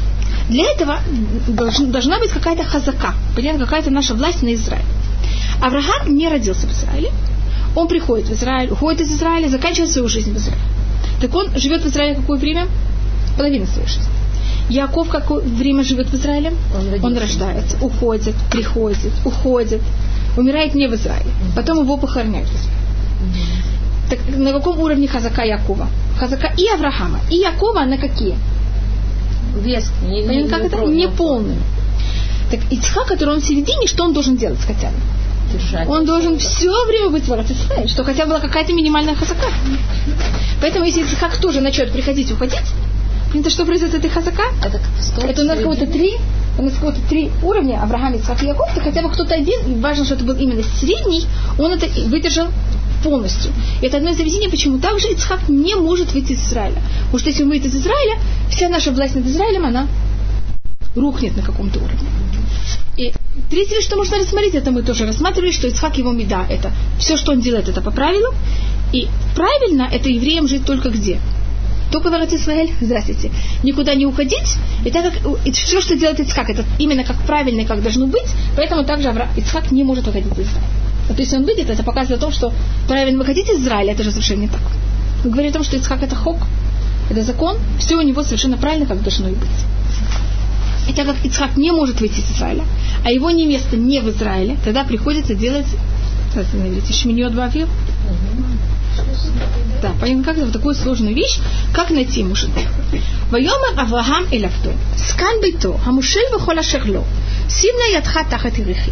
Для 0.49 0.69
этого 0.71 0.99
должна 1.47 2.19
быть 2.19 2.31
какая-то 2.31 2.63
хазака, 2.63 3.13
понятно, 3.35 3.65
какая-то 3.65 3.89
наша 3.89 4.13
власть 4.13 4.43
на 4.43 4.53
Израиль. 4.53 4.85
Авраам 5.61 6.15
не 6.15 6.27
родился 6.27 6.67
в 6.67 6.71
Израиле. 6.71 7.11
Он 7.75 7.87
приходит 7.87 8.27
в 8.27 8.33
Израиль, 8.33 8.69
уходит 8.71 9.01
из 9.01 9.11
Израиля, 9.15 9.47
заканчивает 9.47 9.91
свою 9.91 10.09
жизнь 10.09 10.33
в 10.33 10.37
Израиле. 10.37 10.61
Так 11.21 11.33
он 11.35 11.55
живет 11.55 11.83
в 11.83 11.87
Израиле 11.87 12.15
какое 12.15 12.37
время? 12.37 12.67
Половину 13.37 13.65
своей 13.65 13.87
жизни. 13.87 14.03
Яков 14.69 15.09
какое 15.09 15.41
время 15.41 15.83
живет 15.83 16.07
в 16.07 16.13
Израиле? 16.15 16.53
Он, 16.75 17.05
он 17.05 17.17
рождается, 17.17 17.77
уходит, 17.81 18.35
приходит, 18.49 19.11
уходит, 19.23 19.81
умирает 20.37 20.75
не 20.75 20.87
в 20.87 20.95
Израиле. 20.95 21.29
Потом 21.55 21.79
его 21.79 21.97
похороняют 21.97 22.49
в 22.49 22.55
Израиле. 22.55 23.60
Так 24.11 24.19
на 24.27 24.51
каком 24.51 24.77
уровне 24.81 25.07
Хазака 25.07 25.43
Якова? 25.43 25.87
Хазака 26.19 26.51
и 26.57 26.67
Авраама, 26.67 27.21
и 27.29 27.35
Якова 27.35 27.85
на 27.85 27.97
какие? 27.97 28.35
Вес. 29.55 29.89
Не, 30.03 30.23
не, 30.23 30.49
как 30.49 30.63
не 30.63 31.05
это? 31.05 31.55
Так 32.51 32.59
Ицхак, 32.69 33.07
который 33.07 33.35
он 33.35 33.39
в 33.39 33.45
середине, 33.45 33.87
что 33.87 34.03
он 34.03 34.11
должен 34.11 34.35
делать 34.35 34.59
хотя 34.67 34.89
бы? 34.89 34.95
Держать. 35.53 35.87
Он 35.87 36.05
должен 36.05 36.37
все 36.39 36.85
время 36.87 37.09
быть 37.09 37.25
в 37.25 37.87
что 37.87 38.03
хотя 38.03 38.23
бы 38.23 38.31
была 38.31 38.41
какая-то 38.41 38.73
минимальная 38.73 39.15
хазака. 39.15 39.47
Поэтому 40.59 40.83
если 40.83 41.03
Ицхак 41.03 41.37
тоже 41.37 41.61
начнет 41.61 41.93
приходить 41.93 42.29
уходить, 42.33 42.67
это 43.33 43.49
что 43.49 43.65
произойдет 43.65 43.99
этой 43.99 44.09
хазака? 44.09 44.43
Это, 44.61 44.81
это 45.25 45.41
у 45.41 45.45
нас 45.45 45.59
кого-то 45.59 45.87
три, 45.87 46.17
у 46.59 46.63
нас 46.63 46.73
кого-то 46.73 46.99
три 47.07 47.31
уровня, 47.43 47.81
Авраам, 47.81 48.15
Ицхак 48.15 48.43
и 48.43 48.47
Яков, 48.47 48.73
то 48.75 48.81
хотя 48.81 49.03
бы 49.03 49.09
кто-то 49.09 49.35
один, 49.35 49.79
важно, 49.79 50.03
что 50.03 50.15
это 50.15 50.25
был 50.25 50.35
именно 50.35 50.63
средний, 50.79 51.27
он 51.57 51.71
это 51.71 51.87
выдержал 52.09 52.47
полностью. 53.03 53.51
И 53.81 53.85
это 53.85 53.97
одно 53.97 54.11
из 54.11 54.19
объяснений, 54.19 54.49
почему 54.49 54.79
также 54.79 55.07
Ицхак 55.11 55.49
не 55.49 55.75
может 55.75 56.13
выйти 56.13 56.33
из 56.33 56.47
Израиля. 56.47 56.81
Потому 57.05 57.19
что 57.19 57.29
если 57.29 57.43
он 57.43 57.49
выйдет 57.49 57.67
из 57.67 57.75
Израиля, 57.75 58.19
вся 58.49 58.69
наша 58.69 58.91
власть 58.91 59.15
над 59.15 59.25
Израилем, 59.25 59.65
она 59.65 59.87
рухнет 60.95 61.35
на 61.37 61.43
каком-то 61.43 61.79
уровне. 61.79 62.09
И 62.97 63.13
третье, 63.49 63.81
что 63.81 63.95
можно 63.95 64.17
рассмотреть, 64.17 64.55
это 64.55 64.71
мы 64.71 64.83
тоже 64.83 65.05
рассматривали, 65.05 65.51
что 65.51 65.67
Ицхак 65.67 65.97
его 65.97 66.11
меда, 66.11 66.45
это 66.49 66.71
все, 66.99 67.17
что 67.17 67.31
он 67.31 67.39
делает, 67.39 67.69
это 67.69 67.81
по 67.81 67.91
правилу. 67.91 68.33
И 68.91 69.07
правильно 69.35 69.87
это 69.91 70.09
евреям 70.09 70.47
жить 70.47 70.65
только 70.65 70.89
где? 70.89 71.19
Только 71.91 72.09
в 72.09 72.33
Израиль, 72.33 72.71
здравствуйте, 72.79 73.31
никуда 73.63 73.95
не 73.95 74.05
уходить. 74.05 74.55
И 74.85 74.91
так 74.91 75.13
как 75.13 75.45
и 75.45 75.51
все, 75.51 75.81
что 75.81 75.95
делает 75.95 76.19
Ицхак, 76.19 76.49
это 76.49 76.65
именно 76.79 77.03
как 77.03 77.17
правильно, 77.25 77.65
как 77.65 77.81
должно 77.81 78.07
быть, 78.07 78.27
поэтому 78.55 78.85
также 78.85 79.09
Ицхак 79.35 79.71
не 79.71 79.83
может 79.83 80.07
уходить 80.07 80.31
из 80.37 80.47
Израиля. 80.47 80.80
Вот 81.11 81.19
если 81.19 81.35
он 81.35 81.43
выйдет, 81.43 81.69
это 81.69 81.83
показывает 81.83 82.21
о 82.21 82.25
том, 82.25 82.31
что 82.31 82.53
правильно 82.87 83.19
выходить 83.19 83.49
из 83.49 83.59
Израиля, 83.59 83.91
это 83.91 84.01
же 84.01 84.11
совершенно 84.11 84.43
не 84.43 84.47
так. 84.47 84.61
Мы 85.25 85.29
говорим 85.29 85.49
о 85.49 85.53
том, 85.53 85.63
что 85.63 85.75
Ицхак 85.75 86.01
это 86.03 86.15
хок, 86.15 86.37
это 87.09 87.21
закон, 87.21 87.57
все 87.79 87.97
у 87.97 88.01
него 88.01 88.23
совершенно 88.23 88.57
правильно, 88.57 88.85
как 88.85 89.03
должно 89.03 89.27
и 89.27 89.33
быть. 89.33 89.49
И 90.87 90.93
так 90.93 91.07
как 91.07 91.17
Ицхак 91.25 91.57
не 91.57 91.73
может 91.73 91.99
выйти 91.99 92.21
из 92.21 92.31
Израиля, 92.31 92.63
а 93.03 93.11
его 93.11 93.29
невеста 93.29 93.75
не 93.75 93.99
в 93.99 94.09
Израиле, 94.09 94.57
тогда 94.63 94.85
приходится 94.85 95.35
делать, 95.35 95.67
остановите, 96.33 96.93
шминьот 96.93 97.33
бавир. 97.33 97.67
Да, 99.81 99.91
понятно, 99.99 100.23
как 100.23 100.37
это 100.37 100.45
вот 100.45 100.53
такую 100.53 100.75
сложную 100.75 101.13
вещь, 101.13 101.39
как 101.73 101.89
найти 101.89 102.23
мужа. 102.23 102.47
Вайома 103.31 103.67
Авраам 103.75 104.27
Элавто. 104.31 104.71
Скан 104.95 105.41
бито, 105.41 105.77
Хамушель 105.77 106.31
Вахола 106.31 106.63
Шерло. 106.63 107.03
Симна 107.53 107.85
ядха 107.93 108.23
тахат 108.23 108.57
ирихи. 108.59 108.91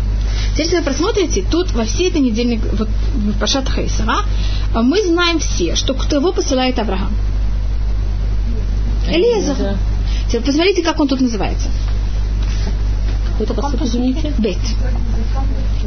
Если 0.58 0.78
вы 0.78 0.84
просмотрите, 0.84 1.46
тут 1.50 1.72
во 1.72 1.86
всей 1.86 2.10
этой 2.10 2.22
недельной, 2.22 2.60
вот 2.74 2.90
в 3.14 3.40
Пашат 3.40 3.70
Хайсара, 3.70 4.26
мы 4.74 5.02
знаем 5.04 5.40
все, 5.40 5.76
что 5.76 5.94
кто 5.94 6.18
его 6.18 6.34
посылает 6.34 6.78
Авраам. 6.80 7.14
Элиезер. 9.08 9.78
Теперь 10.28 10.42
посмотрите, 10.42 10.84
как 10.84 11.00
он 11.00 11.08
тут 11.08 11.22
называется. 11.22 11.70
Какой-то 13.32 13.54
посуд, 13.54 13.82
извините? 13.82 14.34
Бет. 14.38 14.58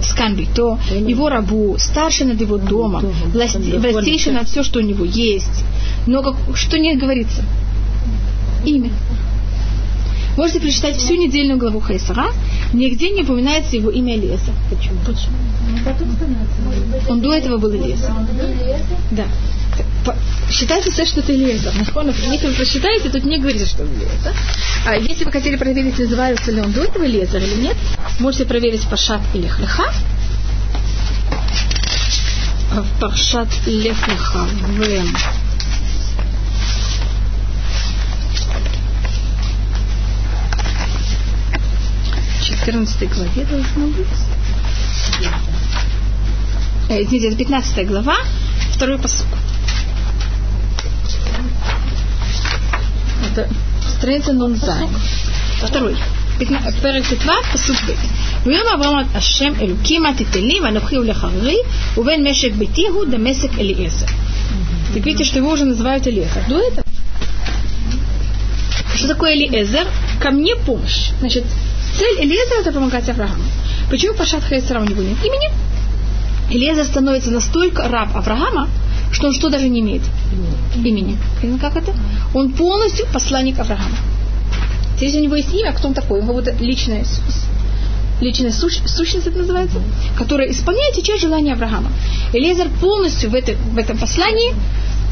Сканби, 0.02 0.48
то 0.54 0.78
его 0.90 1.28
рабу, 1.28 1.76
старший 1.78 2.26
над 2.26 2.40
его 2.40 2.56
домом, 2.56 3.12
властейший 3.32 4.32
над 4.32 4.48
все, 4.48 4.62
что 4.62 4.78
у 4.78 4.82
него 4.82 5.04
есть. 5.04 5.64
Но 6.06 6.22
как, 6.22 6.36
что 6.54 6.78
не 6.78 6.96
говорится? 6.96 7.42
Имя. 8.64 8.90
Можете 10.36 10.60
прочитать 10.60 10.96
всю 10.96 11.14
недельную 11.14 11.58
главу 11.58 11.80
Хайсара, 11.80 12.28
нигде 12.72 13.10
не 13.10 13.22
упоминается 13.22 13.76
его 13.76 13.90
имя 13.90 14.16
Леса. 14.16 14.52
Почему? 14.70 14.98
Почему? 15.06 15.36
Он 17.08 17.20
до 17.20 17.34
этого 17.34 17.58
был 17.58 17.70
Леса. 17.70 18.14
Да. 19.10 19.26
Считайте, 20.50 20.90
что 20.90 21.20
это 21.20 21.32
Лезер. 21.32 21.72
Если 21.74 22.46
вы 22.46 22.52
просчитаете, 22.54 23.08
тут 23.08 23.24
не 23.24 23.38
говорится, 23.38 23.66
что 23.66 23.84
это 23.84 23.92
Лезер. 23.92 24.34
А 24.86 24.96
если 24.96 25.24
вы 25.24 25.32
хотели 25.32 25.56
проверить, 25.56 25.98
называется 25.98 26.50
ли 26.50 26.60
он 26.60 26.72
до 26.72 26.82
этого 26.82 27.04
Лезер 27.04 27.42
или 27.42 27.62
нет, 27.62 27.76
можете 28.18 28.44
проверить 28.44 28.86
Пашат 28.88 29.22
или 29.34 29.46
Хлеха. 29.46 29.84
В 32.72 33.00
Пашат 33.00 33.48
Лехлеха 33.66 34.46
в 34.66 35.41
14 42.61 43.09
главе 43.09 43.45
должно 43.45 43.87
быть. 43.87 44.07
Э, 46.89 47.03
извините, 47.03 47.27
это 47.27 47.37
15 47.37 47.87
глава. 47.87 48.15
Второй 48.73 48.97
посук. 48.97 49.27
Это 53.29 53.49
страница 53.87 54.33
Нунзайн. 54.33 54.89
Второй. 55.63 55.97
פרק 56.81 57.03
ט"ו, 57.09 57.31
פסוק 57.53 57.75
ב' 57.75 57.91
ויום 58.47 58.67
אברהם 58.75 59.05
השם 59.13 59.53
אלוקימה 59.61 60.09
תתני 60.13 60.59
ואנוכי 60.63 60.95
הולך 60.95 61.23
הררי 61.23 61.57
ובין 61.97 62.27
משק 62.27 62.51
ביתי 62.53 62.87
הוא 62.87 63.05
דמשק 63.05 63.59
אליעזר. 63.59 64.05
Так 64.93 65.05
видите, 65.05 65.25
что 65.25 65.39
его 65.39 65.49
уже 65.51 65.65
называют 65.65 66.07
Элиэзер. 66.07 66.43
До 66.47 66.57
этого 66.57 66.83
что 68.95 69.07
такое 69.09 69.35
Элиэзер? 69.35 69.87
Ко 70.19 70.31
мне 70.31 70.55
помощь. 70.55 71.09
Значит, 71.19 71.45
цель 71.98 72.24
Элиэзера 72.24 72.60
это 72.60 72.72
помогать 72.72 73.08
Аврааму. 73.08 73.42
Почему 73.90 74.14
Пашат 74.14 74.42
Хайсера 74.44 74.80
у 74.80 74.84
него 74.84 75.02
нет 75.02 75.18
имени? 75.24 75.50
Элиэзер 76.50 76.84
становится 76.84 77.30
настолько 77.30 77.88
раб 77.88 78.16
Авраама, 78.16 78.68
что 79.12 79.28
он 79.28 79.34
что 79.34 79.50
даже 79.50 79.68
не 79.68 79.80
имеет? 79.80 80.02
Имени. 80.74 81.18
Как 81.60 81.76
это? 81.76 81.92
Он 82.34 82.52
полностью 82.52 83.06
посланник 83.12 83.58
Авраама. 83.58 83.96
Если 85.00 85.18
у 85.18 85.24
него 85.24 85.36
есть 85.36 85.52
имя, 85.52 85.72
кто 85.72 85.88
он 85.88 85.94
такой? 85.94 86.20
У 86.20 86.22
него 86.22 86.34
вот 86.34 86.48
личная, 86.60 87.04
личная 88.20 88.52
суч, 88.52 88.78
сущность 88.86 89.26
это 89.26 89.38
называется, 89.38 89.78
которая 90.16 90.50
исполняет 90.50 90.94
сейчас 90.94 91.20
желание 91.20 91.54
Авраама. 91.54 91.90
Элезер 92.32 92.68
полностью 92.80 93.30
в, 93.30 93.34
это, 93.34 93.52
в 93.52 93.76
этом 93.76 93.98
послании 93.98 94.54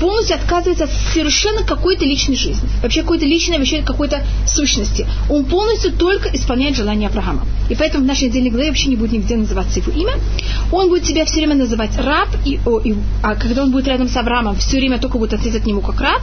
полностью 0.01 0.37
отказывается 0.37 0.85
от 0.85 0.91
совершенно 1.13 1.63
какой-то 1.63 2.05
личной 2.05 2.37
жизни, 2.37 2.69
вообще 2.83 3.03
какой-то 3.03 3.27
личной, 3.27 3.59
вообще 3.59 3.83
какой-то 3.83 4.25
сущности. 4.47 5.07
Он 5.29 5.45
полностью 5.45 5.93
только 5.93 6.29
исполняет 6.35 6.77
желание 6.77 7.09
Авраама. 7.09 7.47
И 7.69 7.75
поэтому 7.75 8.05
в 8.05 8.07
нашей 8.07 8.29
недельной 8.29 8.51
главе 8.51 8.69
вообще 8.69 8.89
не 8.89 8.97
будет 8.97 9.13
нигде 9.13 9.37
называться 9.37 9.79
его 9.79 9.93
имя. 9.93 10.15
Он 10.73 10.89
будет 10.89 11.07
себя 11.07 11.25
все 11.25 11.37
время 11.37 11.55
называть 11.55 11.97
раб, 11.99 12.29
и, 12.45 12.59
о, 12.67 12.81
и, 12.81 12.95
а 13.23 13.35
когда 13.35 13.63
он 13.63 13.71
будет 13.71 13.87
рядом 13.87 14.09
с 14.09 14.17
Авраамом, 14.17 14.57
все 14.57 14.79
время 14.79 14.99
только 14.99 15.19
будет 15.19 15.35
относиться 15.35 15.61
к 15.61 15.67
нему 15.67 15.81
как 15.83 16.01
раб. 16.01 16.23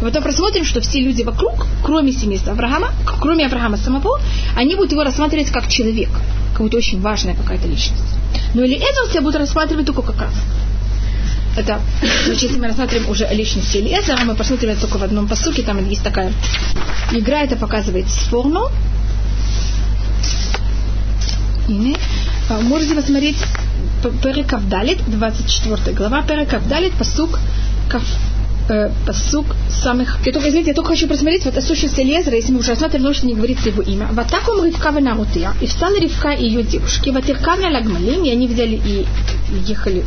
И 0.00 0.04
потом 0.04 0.22
просмотрим, 0.22 0.64
что 0.64 0.80
все 0.80 1.00
люди 1.00 1.22
вокруг, 1.22 1.66
кроме 1.84 2.12
семейства 2.12 2.52
Авраама, 2.52 2.90
кроме 3.20 3.46
Авраама 3.46 3.76
самого, 3.76 4.20
они 4.56 4.74
будут 4.74 4.92
его 4.92 5.04
рассматривать 5.04 5.50
как 5.50 5.68
человек, 5.68 6.10
как 6.52 6.62
будто 6.62 6.76
очень 6.76 7.00
важная 7.00 7.34
какая-то 7.34 7.68
личность. 7.68 8.02
Но 8.54 8.64
или 8.64 8.76
это 8.76 9.10
себя 9.10 9.22
будет 9.22 9.36
рассматривать 9.36 9.86
только 9.86 10.02
как 10.02 10.20
раб 10.20 10.32
это, 11.56 11.80
если 12.28 12.58
мы 12.58 12.68
рассмотрим 12.68 13.08
уже 13.08 13.24
о 13.24 13.34
личности 13.34 13.78
Элиэзера, 13.78 14.24
мы 14.24 14.34
посмотрим 14.34 14.70
это 14.70 14.82
только 14.82 14.98
в 14.98 15.02
одном 15.02 15.28
посуке, 15.28 15.62
там 15.62 15.86
есть 15.88 16.02
такая 16.02 16.32
игра, 17.12 17.42
это 17.42 17.56
показывает 17.56 18.08
сформу. 18.08 18.68
Можете 22.62 22.94
посмотреть 22.94 23.38
Перекав 24.22 24.68
Далит, 24.68 24.98
24 25.06 25.96
глава, 25.96 26.22
Перекав 26.22 26.66
Далит, 26.68 26.92
посук, 26.94 27.38
кав, 27.88 28.02
э, 28.68 28.90
посук 29.06 29.46
самых... 29.70 30.18
Я 30.26 30.32
только, 30.32 30.48
извините, 30.48 30.70
я 30.70 30.74
только 30.74 30.90
хочу 30.90 31.06
просмотреть 31.06 31.44
вот 31.44 31.56
о 31.56 31.62
сущности 31.62 32.00
Элезера, 32.00 32.36
если 32.36 32.52
мы 32.52 32.58
уже 32.58 32.70
рассматриваем, 32.70 33.02
потому 33.02 33.14
что 33.14 33.26
не 33.26 33.34
говорится 33.34 33.68
его 33.68 33.82
имя. 33.82 34.08
Вот 34.12 34.26
так 34.26 34.48
он 34.48 34.64
Ривка 34.66 34.90
Венарутия, 34.90 35.52
и 35.60 35.66
встала 35.66 35.98
Ривка 35.98 36.30
и 36.30 36.44
ее 36.46 36.62
девушки, 36.62 37.10
вот 37.10 37.28
Иркавна 37.28 37.70
Лагмалим, 37.70 38.24
и 38.24 38.30
они 38.30 38.48
взяли 38.48 38.80
и 38.84 39.06
ехали 39.66 40.04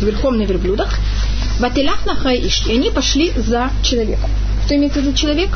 верхом 0.00 0.38
на 0.38 0.42
верблюдах. 0.42 0.98
Вателях 1.60 2.04
на 2.06 2.14
хаиш. 2.14 2.66
И 2.66 2.72
они 2.72 2.90
пошли 2.90 3.32
за 3.36 3.70
человеком. 3.82 4.30
Кто 4.64 4.74
имеется 4.76 5.00
в 5.00 5.02
виду 5.02 5.16
человек? 5.16 5.50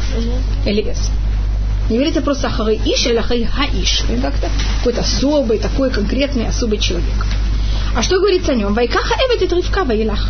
Элиэс. 0.64 1.10
Не 1.88 1.96
говорится 1.96 2.20
просто 2.20 2.50
хай 2.50 2.76
иш 2.76 3.06
или 3.06 3.20
хай 3.20 3.44
хаиш. 3.44 4.02
Как-то 4.22 4.48
какой-то 4.78 5.00
особый, 5.00 5.58
такой 5.58 5.90
конкретный, 5.90 6.46
особый 6.46 6.78
человек. 6.78 7.26
А 7.94 8.02
что 8.02 8.18
говорится 8.18 8.52
о 8.52 8.54
нем? 8.54 8.74
Вайкаха 8.74 9.14
эвет 9.14 9.52
ривка 9.52 9.84
ваилах. 9.84 10.28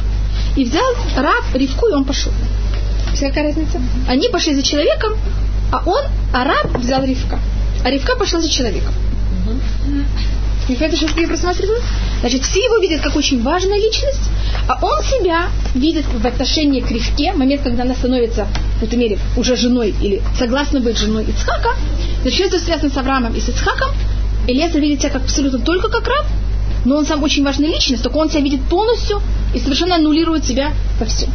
И 0.56 0.64
взял 0.64 0.94
раб 1.16 1.44
Ривку, 1.54 1.88
и 1.88 1.92
он 1.92 2.04
пошел. 2.04 2.32
Вся 3.14 3.28
какая 3.28 3.48
разница? 3.48 3.80
Они 4.08 4.28
пошли 4.28 4.54
за 4.54 4.62
человеком, 4.62 5.14
а 5.72 5.82
он, 5.84 6.04
а 6.32 6.44
раб 6.44 6.76
взял 6.78 7.04
Ривка. 7.04 7.38
А 7.84 7.90
Ривка 7.90 8.16
пошла 8.16 8.40
за 8.40 8.48
человеком. 8.48 8.92
Это 10.74 10.96
сейчас 10.96 11.16
я 11.16 11.26
просматриваю. 11.26 11.80
Значит, 12.20 12.44
все 12.44 12.60
его 12.60 12.78
видят 12.78 13.00
как 13.00 13.16
очень 13.16 13.42
важная 13.42 13.78
личность, 13.78 14.30
а 14.68 14.78
он 14.84 15.02
себя 15.02 15.48
видит 15.74 16.04
в 16.06 16.26
отношении 16.26 16.80
к 16.80 16.90
Ривке, 16.90 17.32
момент, 17.32 17.62
когда 17.62 17.82
она 17.84 17.94
становится, 17.94 18.46
в 18.80 18.82
этой 18.82 18.98
мере, 18.98 19.18
уже 19.36 19.56
женой 19.56 19.94
или 20.00 20.22
согласна 20.38 20.80
быть 20.80 20.98
женой 20.98 21.24
Ицхака. 21.24 21.74
Значит, 22.22 22.46
это 22.48 22.58
связано 22.58 22.90
с 22.90 22.96
Авраамом 22.96 23.34
и 23.34 23.40
с 23.40 23.48
Ицхаком. 23.48 23.90
Элезер 24.46 24.80
видит 24.80 25.00
себя 25.00 25.10
как 25.10 25.24
абсолютно 25.24 25.58
только 25.58 25.88
как 25.88 26.06
раб, 26.06 26.26
но 26.84 26.96
он 26.96 27.06
сам 27.06 27.22
очень 27.22 27.44
важная 27.44 27.68
личность, 27.68 28.02
только 28.02 28.16
он 28.16 28.30
себя 28.30 28.40
видит 28.40 28.62
полностью 28.68 29.20
и 29.54 29.58
совершенно 29.58 29.96
аннулирует 29.96 30.44
себя 30.44 30.72
во 30.98 31.06
всем. 31.06 31.30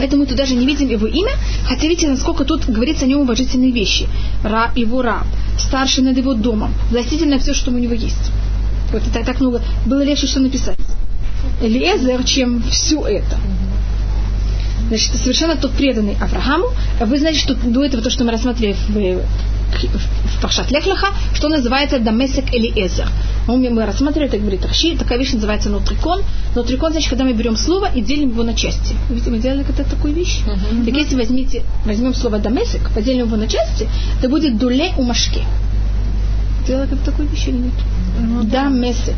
Поэтому 0.00 0.22
мы 0.22 0.26
тут 0.26 0.38
даже 0.38 0.54
не 0.54 0.64
видим 0.64 0.88
его 0.88 1.06
имя, 1.06 1.32
хотя 1.66 1.86
видите, 1.86 2.08
насколько 2.08 2.46
тут 2.46 2.64
говорится 2.64 3.04
о 3.04 3.08
нем 3.08 3.20
уважительные 3.20 3.70
вещи. 3.70 4.08
Раб, 4.42 4.74
его 4.74 5.02
раб, 5.02 5.26
старший 5.58 6.02
над 6.02 6.16
его 6.16 6.32
домом, 6.32 6.72
властитель 6.90 7.28
на 7.28 7.38
все, 7.38 7.52
что 7.52 7.70
у 7.70 7.76
него 7.76 7.92
есть. 7.92 8.32
Вот 8.92 9.02
это 9.06 9.22
так 9.22 9.40
много. 9.40 9.60
Было 9.84 10.02
легче, 10.02 10.26
что 10.26 10.40
написать. 10.40 10.78
Элиезер, 11.60 12.24
чем 12.24 12.62
все 12.70 13.06
это. 13.06 13.36
Значит, 14.88 15.16
совершенно 15.16 15.56
тот 15.56 15.72
преданный 15.72 16.16
Аврааму. 16.18 16.68
Вы 16.98 17.18
знаете, 17.18 17.38
что 17.38 17.54
до 17.54 17.84
этого, 17.84 18.02
то, 18.02 18.08
что 18.08 18.24
мы 18.24 18.32
рассматривали 18.32 18.74
в 18.88 19.22
в 20.24 20.42
Пашат 20.42 20.70
Лехлаха, 20.70 21.14
что 21.34 21.48
называется 21.48 21.98
Дамесек 21.98 22.52
Элиэзер. 22.52 23.08
Мы, 23.56 23.70
мы 23.70 23.84
рассматривали, 23.84 24.28
это 24.28 24.38
говорит 24.38 24.64
Раши, 24.64 24.96
такая 24.96 25.18
вещь 25.18 25.32
называется 25.32 25.70
нутрикон. 25.70 26.22
Нутрикон, 26.54 26.92
значит, 26.92 27.10
когда 27.10 27.24
мы 27.24 27.32
берем 27.32 27.56
слово 27.56 27.90
и 27.92 28.00
делим 28.00 28.30
его 28.30 28.42
на 28.42 28.54
части. 28.54 28.94
Видите, 29.08 29.30
мы 29.30 29.38
делали 29.38 29.64
когда 29.64 29.84
такую 29.84 30.14
вещь. 30.14 30.40
Uh-huh. 30.46 30.84
Так 30.84 30.94
если 30.94 31.16
возьмите, 31.16 31.64
возьмем 31.84 32.14
слово 32.14 32.38
Дамесек, 32.38 32.90
поделим 32.94 33.26
его 33.26 33.36
на 33.36 33.48
части, 33.48 33.88
то 34.20 34.28
будет 34.28 34.58
дуле 34.58 34.92
у 34.98 35.02
машке. 35.02 35.42
Делала 36.66 36.86
как 36.86 37.00
такую 37.00 37.28
вещь 37.28 37.48
или 37.48 37.56
нет? 37.56 37.72
Ну, 38.20 38.42
да, 38.44 38.68
месек. 38.68 39.16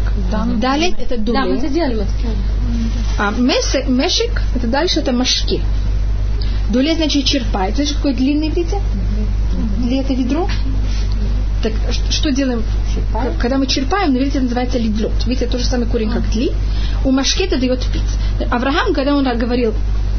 Далее 0.61 0.95
это 0.99 1.19
дуле. 1.19 1.39
Да, 1.39 1.47
мы 1.47 1.57
это 1.57 1.69
делали. 1.69 2.07
А 3.19 3.31
месек, 3.33 3.89
мешек, 3.89 4.43
это 4.55 4.67
дальше 4.67 5.01
это 5.01 5.13
машки. 5.13 5.61
Дуле 6.71 6.95
значит 6.95 7.25
черпает. 7.25 7.75
Знаешь, 7.75 7.93
какой 7.93 8.15
длинный, 8.15 8.49
видите? 8.49 8.81
Для 9.79 10.01
это 10.01 10.15
ведро. 10.15 10.49
Так 11.63 11.73
что 12.11 12.33
делаем? 12.33 12.63
Черпаем. 12.93 13.35
Когда 13.39 13.59
мы 13.59 13.67
черпаем, 13.67 14.13
видите, 14.15 14.39
это 14.39 14.45
называется 14.45 14.79
лидлот. 14.79 15.13
Видите, 15.27 15.45
это 15.45 15.53
тот 15.53 15.61
же 15.61 15.67
самый 15.67 15.87
корень, 15.87 16.11
как 16.11 16.29
дли. 16.31 16.53
У 17.05 17.11
машкета 17.11 17.59
дает 17.59 17.81
пиц. 17.93 18.03
Авраам, 18.51 18.93
когда 18.93 19.15
он 19.15 19.25
говорил 19.39 19.73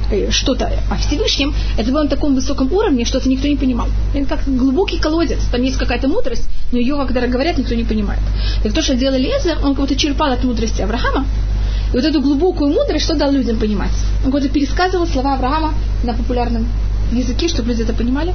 э, 0.09 0.31
что-то 0.31 0.71
о 0.89 0.95
Всевышнем, 0.95 1.53
это 1.77 1.91
было 1.91 2.03
на 2.03 2.09
таком 2.09 2.35
высоком 2.35 2.71
уровне, 2.71 3.03
что 3.03 3.17
это 3.17 3.29
никто 3.29 3.47
не 3.47 3.57
понимал. 3.57 3.87
Это 4.13 4.37
как 4.37 4.43
глубокий 4.45 4.99
колодец, 4.99 5.39
там 5.51 5.61
есть 5.61 5.77
какая-то 5.77 6.07
мудрость, 6.07 6.47
но 6.71 6.77
ее, 6.77 6.95
когда 7.07 7.27
говорят, 7.27 7.57
никто 7.57 7.75
не 7.75 7.83
понимает. 7.83 8.21
Так 8.63 8.73
то, 8.73 8.81
что 8.81 8.95
делал 8.95 9.17
Лезер, 9.17 9.57
он 9.63 9.75
как 9.75 9.85
будто 9.85 9.95
черпал 9.95 10.31
от 10.31 10.43
мудрости 10.43 10.81
Авраама, 10.81 11.25
и 11.91 11.95
вот 11.95 12.05
эту 12.05 12.21
глубокую 12.21 12.71
мудрость, 12.73 13.05
что 13.05 13.15
дал 13.15 13.31
людям 13.31 13.59
понимать? 13.59 13.93
Он 14.25 14.31
как 14.31 14.41
будто 14.41 14.49
пересказывал 14.49 15.07
слова 15.07 15.35
Авраама 15.35 15.73
на 16.03 16.13
популярном 16.13 16.67
языке, 17.11 17.47
чтобы 17.47 17.69
люди 17.69 17.83
это 17.83 17.93
понимали. 17.93 18.33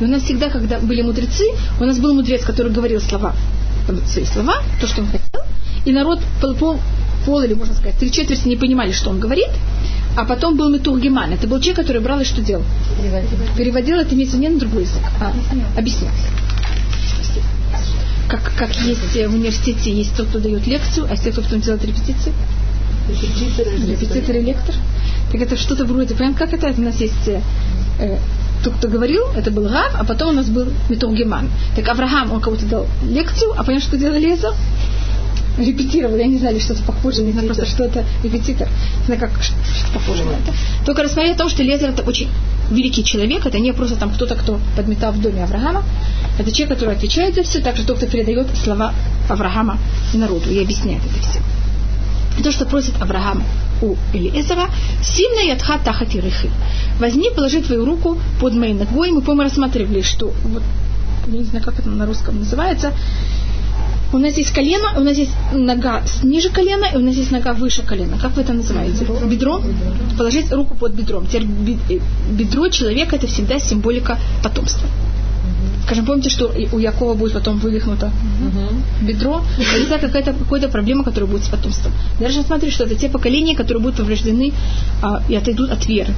И 0.00 0.04
у 0.04 0.08
нас 0.08 0.22
всегда, 0.22 0.48
когда 0.48 0.78
были 0.78 1.02
мудрецы, 1.02 1.44
у 1.80 1.84
нас 1.84 1.98
был 1.98 2.14
мудрец, 2.14 2.44
который 2.44 2.72
говорил 2.72 3.00
слова, 3.00 3.34
свои 4.06 4.24
слова, 4.24 4.62
то, 4.80 4.86
что 4.86 5.02
он 5.02 5.08
хотел, 5.08 5.42
и 5.84 5.92
народ 5.92 6.20
пол, 6.40 6.54
пол, 6.54 6.80
пол 7.24 7.42
или, 7.42 7.54
можно 7.54 7.74
сказать, 7.74 7.96
три 7.96 8.10
четверти 8.10 8.48
не 8.48 8.56
понимали, 8.56 8.92
что 8.92 9.10
он 9.10 9.18
говорит, 9.18 9.50
а 10.16 10.24
потом 10.24 10.56
был 10.56 10.70
Метургеман. 10.70 11.32
Это 11.32 11.46
был 11.46 11.60
человек, 11.60 11.76
который 11.76 12.02
брал 12.02 12.20
и 12.20 12.24
что 12.24 12.42
делал? 12.42 12.64
Переводил. 13.00 13.38
Переводил 13.56 13.98
это 13.98 14.14
имеется 14.14 14.36
не 14.36 14.48
на 14.48 14.58
другой 14.58 14.82
язык, 14.82 15.02
а 15.20 15.32
объяснял. 15.76 16.12
Как, 18.28 18.52
как 18.56 18.76
есть 18.76 19.00
в 19.00 19.34
университете, 19.34 19.92
есть 19.92 20.14
тот, 20.16 20.28
кто 20.28 20.38
дает 20.38 20.66
лекцию, 20.66 21.06
а 21.08 21.12
есть 21.12 21.24
тот, 21.24 21.32
кто 21.32 21.42
потом 21.42 21.60
делает 21.60 21.84
репетиции. 21.84 22.32
Репетитор 23.08 24.36
и 24.36 24.40
лектор. 24.40 24.74
Так 25.32 25.40
это 25.40 25.56
что-то 25.56 25.84
вроде, 25.84 26.14
прям 26.14 26.34
как 26.34 26.52
это? 26.52 26.72
У 26.76 26.82
нас 26.82 27.00
есть 27.00 27.28
э, 27.28 27.40
тот, 28.62 28.74
кто 28.74 28.88
говорил, 28.88 29.24
это 29.34 29.50
был 29.50 29.68
Рав, 29.68 29.94
а 29.94 30.04
потом 30.04 30.30
у 30.30 30.32
нас 30.32 30.48
был 30.48 30.66
Метургеман. 30.88 31.50
Так 31.76 31.88
Авраам, 31.88 32.32
он 32.32 32.40
кого-то 32.40 32.66
дал 32.66 32.86
лекцию, 33.02 33.52
а 33.52 33.64
понимаешь, 33.64 33.84
что 33.84 33.96
делал 33.96 34.18
Лезер? 34.18 34.52
Репетировал, 35.58 36.16
я 36.16 36.26
не 36.26 36.38
знаю, 36.38 36.58
что-то 36.60 36.82
похожее, 36.82 37.26
не 37.26 37.32
знаю 37.32 37.46
просто, 37.46 37.66
что 37.66 37.84
это 37.84 38.04
репетитор. 38.22 38.68
Не 39.00 39.06
знаю, 39.06 39.20
как 39.20 39.42
что 39.42 39.54
похоже 39.92 40.24
на 40.24 40.30
это. 40.30 40.54
Только 40.86 41.02
рассмотреть 41.02 41.34
о 41.34 41.38
том, 41.38 41.48
что 41.48 41.62
Лезер 41.62 41.90
это 41.90 42.02
очень 42.02 42.28
великий 42.70 43.04
человек, 43.04 43.44
это 43.44 43.58
не 43.58 43.72
просто 43.72 43.96
там 43.96 44.10
кто-то, 44.10 44.36
кто 44.36 44.60
подметал 44.76 45.12
в 45.12 45.20
доме 45.20 45.42
Авраама, 45.42 45.82
это 46.38 46.52
человек, 46.52 46.78
который 46.78 46.94
отвечает 46.94 47.34
за 47.34 47.42
все, 47.42 47.60
также 47.60 47.84
тот, 47.84 47.98
кто 47.98 48.06
передает 48.06 48.46
слова 48.56 48.94
Авраама 49.28 49.78
народу 50.14 50.50
и 50.50 50.62
объясняет 50.62 51.02
это 51.04 51.20
все. 51.20 51.40
И 52.40 52.42
то, 52.42 52.50
что 52.52 52.64
просит 52.64 52.94
Авраам 53.02 53.44
у 53.82 53.96
Элиэзера, 54.14 54.70
сильно 55.02 55.40
ядха 55.46 55.78
тахат 55.78 56.14
рыхи. 56.14 56.50
Возьми, 56.98 57.28
положи 57.36 57.60
твою 57.60 57.84
руку 57.84 58.18
под 58.40 58.54
моей 58.54 58.72
ногой. 58.72 59.10
Мы, 59.10 59.20
по-моему, 59.20 59.42
рассматривали, 59.42 60.00
что 60.00 60.32
вот, 60.44 60.62
я 61.26 61.38
не 61.38 61.44
знаю, 61.44 61.62
как 61.62 61.78
это 61.78 61.90
на 61.90 62.06
русском 62.06 62.38
называется, 62.38 62.94
У 64.14 64.18
нас 64.18 64.38
есть 64.38 64.52
колено, 64.52 64.94
у 64.96 65.00
нас 65.00 65.18
есть 65.18 65.32
нога 65.52 66.02
ниже 66.22 66.48
колена, 66.48 66.86
и 66.94 66.96
у 66.96 67.00
нас 67.00 67.14
есть 67.14 67.30
нога 67.30 67.52
выше 67.52 67.82
колена. 67.82 68.16
Как 68.18 68.34
вы 68.36 68.42
это 68.42 68.54
называете? 68.54 69.06
Бедро? 69.26 69.60
Положить 70.16 70.50
руку 70.50 70.74
под 70.74 70.94
бедром. 70.94 71.26
Теперь 71.26 71.46
э, 71.90 71.98
бедро 72.30 72.68
человека 72.68 73.16
это 73.16 73.26
всегда 73.26 73.58
символика 73.58 74.18
потомства. 74.42 74.88
Скажем, 75.84 76.06
помните, 76.06 76.30
что 76.30 76.52
у 76.72 76.78
Якова 76.78 77.14
будет 77.14 77.32
потом 77.32 77.58
вывихнуто 77.58 78.12
бедро? 79.02 79.42
Это 79.86 79.98
какая-то 79.98 80.34
какая 80.34 80.68
проблема, 80.68 81.04
которая 81.04 81.30
будет 81.30 81.44
с 81.44 81.48
потомством. 81.48 81.92
Даже 82.20 82.42
смотри, 82.42 82.70
что 82.70 82.84
это 82.84 82.94
те 82.94 83.08
поколения, 83.08 83.56
которые 83.56 83.82
будут 83.82 83.96
повреждены 83.96 84.52
а, 85.02 85.22
и 85.28 85.34
отойдут 85.34 85.70
от 85.70 85.86
веры 85.86 86.14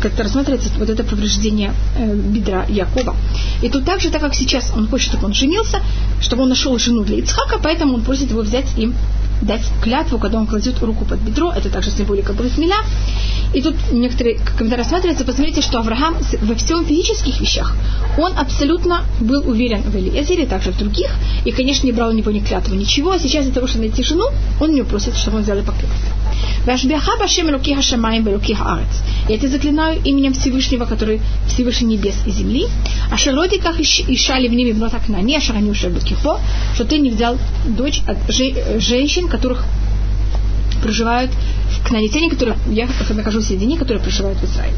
как-то 0.00 0.22
рассматривается 0.22 0.70
вот 0.78 0.88
это 0.88 1.04
повреждение 1.04 1.72
э, 1.96 2.14
бедра 2.14 2.64
Якова. 2.68 3.14
И 3.62 3.68
тут 3.68 3.84
также, 3.84 4.10
так 4.10 4.20
как 4.20 4.34
сейчас 4.34 4.72
он 4.74 4.88
хочет, 4.88 5.08
чтобы 5.08 5.26
он 5.26 5.34
женился, 5.34 5.80
чтобы 6.20 6.44
он 6.44 6.48
нашел 6.48 6.78
жену 6.78 7.04
для 7.04 7.18
Ицхака, 7.18 7.58
поэтому 7.62 7.94
он 7.94 8.02
просит 8.02 8.30
его 8.30 8.40
взять 8.40 8.66
им 8.78 8.94
дать 9.42 9.62
клятву, 9.82 10.18
когда 10.18 10.38
он 10.38 10.46
кладет 10.46 10.80
руку 10.82 11.04
под 11.04 11.20
бедро, 11.20 11.52
это 11.52 11.70
также 11.70 11.90
символика 11.90 12.32
Брусмиля. 12.32 12.76
И 13.52 13.62
тут 13.62 13.74
некоторые, 13.90 14.38
когда 14.58 14.76
рассматривается, 14.76 15.24
посмотрите, 15.24 15.60
что 15.60 15.80
Авраам 15.80 16.16
во 16.42 16.54
всем 16.54 16.84
физических 16.84 17.40
вещах, 17.40 17.74
он 18.18 18.32
абсолютно 18.38 19.04
был 19.20 19.48
уверен 19.48 19.82
в 19.82 19.96
Элиезере, 19.96 20.46
также 20.46 20.70
в 20.70 20.78
других, 20.78 21.10
и, 21.44 21.50
конечно, 21.50 21.86
не 21.86 21.92
брал 21.92 22.10
у 22.10 22.12
него 22.12 22.30
ни 22.30 22.40
клятвы, 22.40 22.76
ничего, 22.76 23.12
а 23.12 23.18
сейчас 23.18 23.46
для 23.46 23.54
того, 23.54 23.66
чтобы 23.66 23.86
найти 23.86 24.04
жену, 24.04 24.26
он 24.60 24.74
него 24.74 24.86
просит, 24.86 25.16
чтобы 25.16 25.38
он 25.38 25.42
взял 25.42 25.58
и 25.58 25.62
поклялся. 25.62 26.19
Вашбиаха 26.66 27.16
Башем 27.18 27.48
Элуки 27.50 27.74
Хашамаем 27.74 28.24
Белуки 28.24 28.54
Хаарец. 28.54 29.02
Я 29.28 29.38
тебя 29.38 29.48
заклинаю 29.48 30.00
именем 30.02 30.34
Всевышнего, 30.34 30.84
который 30.84 31.20
Всевышний 31.46 31.96
небес 31.96 32.16
и 32.26 32.30
земли. 32.30 32.66
А 33.10 33.16
шалоди 33.16 33.58
как 33.58 33.80
ишали 33.80 34.48
в 34.48 34.52
ними 34.52 34.72
вновь 34.72 34.94
окна, 34.94 35.20
не 35.22 35.36
ашараню 35.36 35.74
шабукихо, 35.74 36.38
что 36.74 36.84
ты 36.84 36.98
не 36.98 37.10
взял 37.10 37.38
дочь 37.66 38.02
от 38.06 38.18
женщин, 38.78 39.28
которых 39.28 39.64
проживают 40.82 41.30
в 41.70 41.86
кнанитяне, 41.86 42.30
которые 42.30 42.56
я 42.68 42.88
нахожусь 43.10 43.46
среди 43.46 43.66
них, 43.66 43.78
которые 43.78 44.02
проживают 44.02 44.38
в 44.38 44.44
Израиле. 44.44 44.76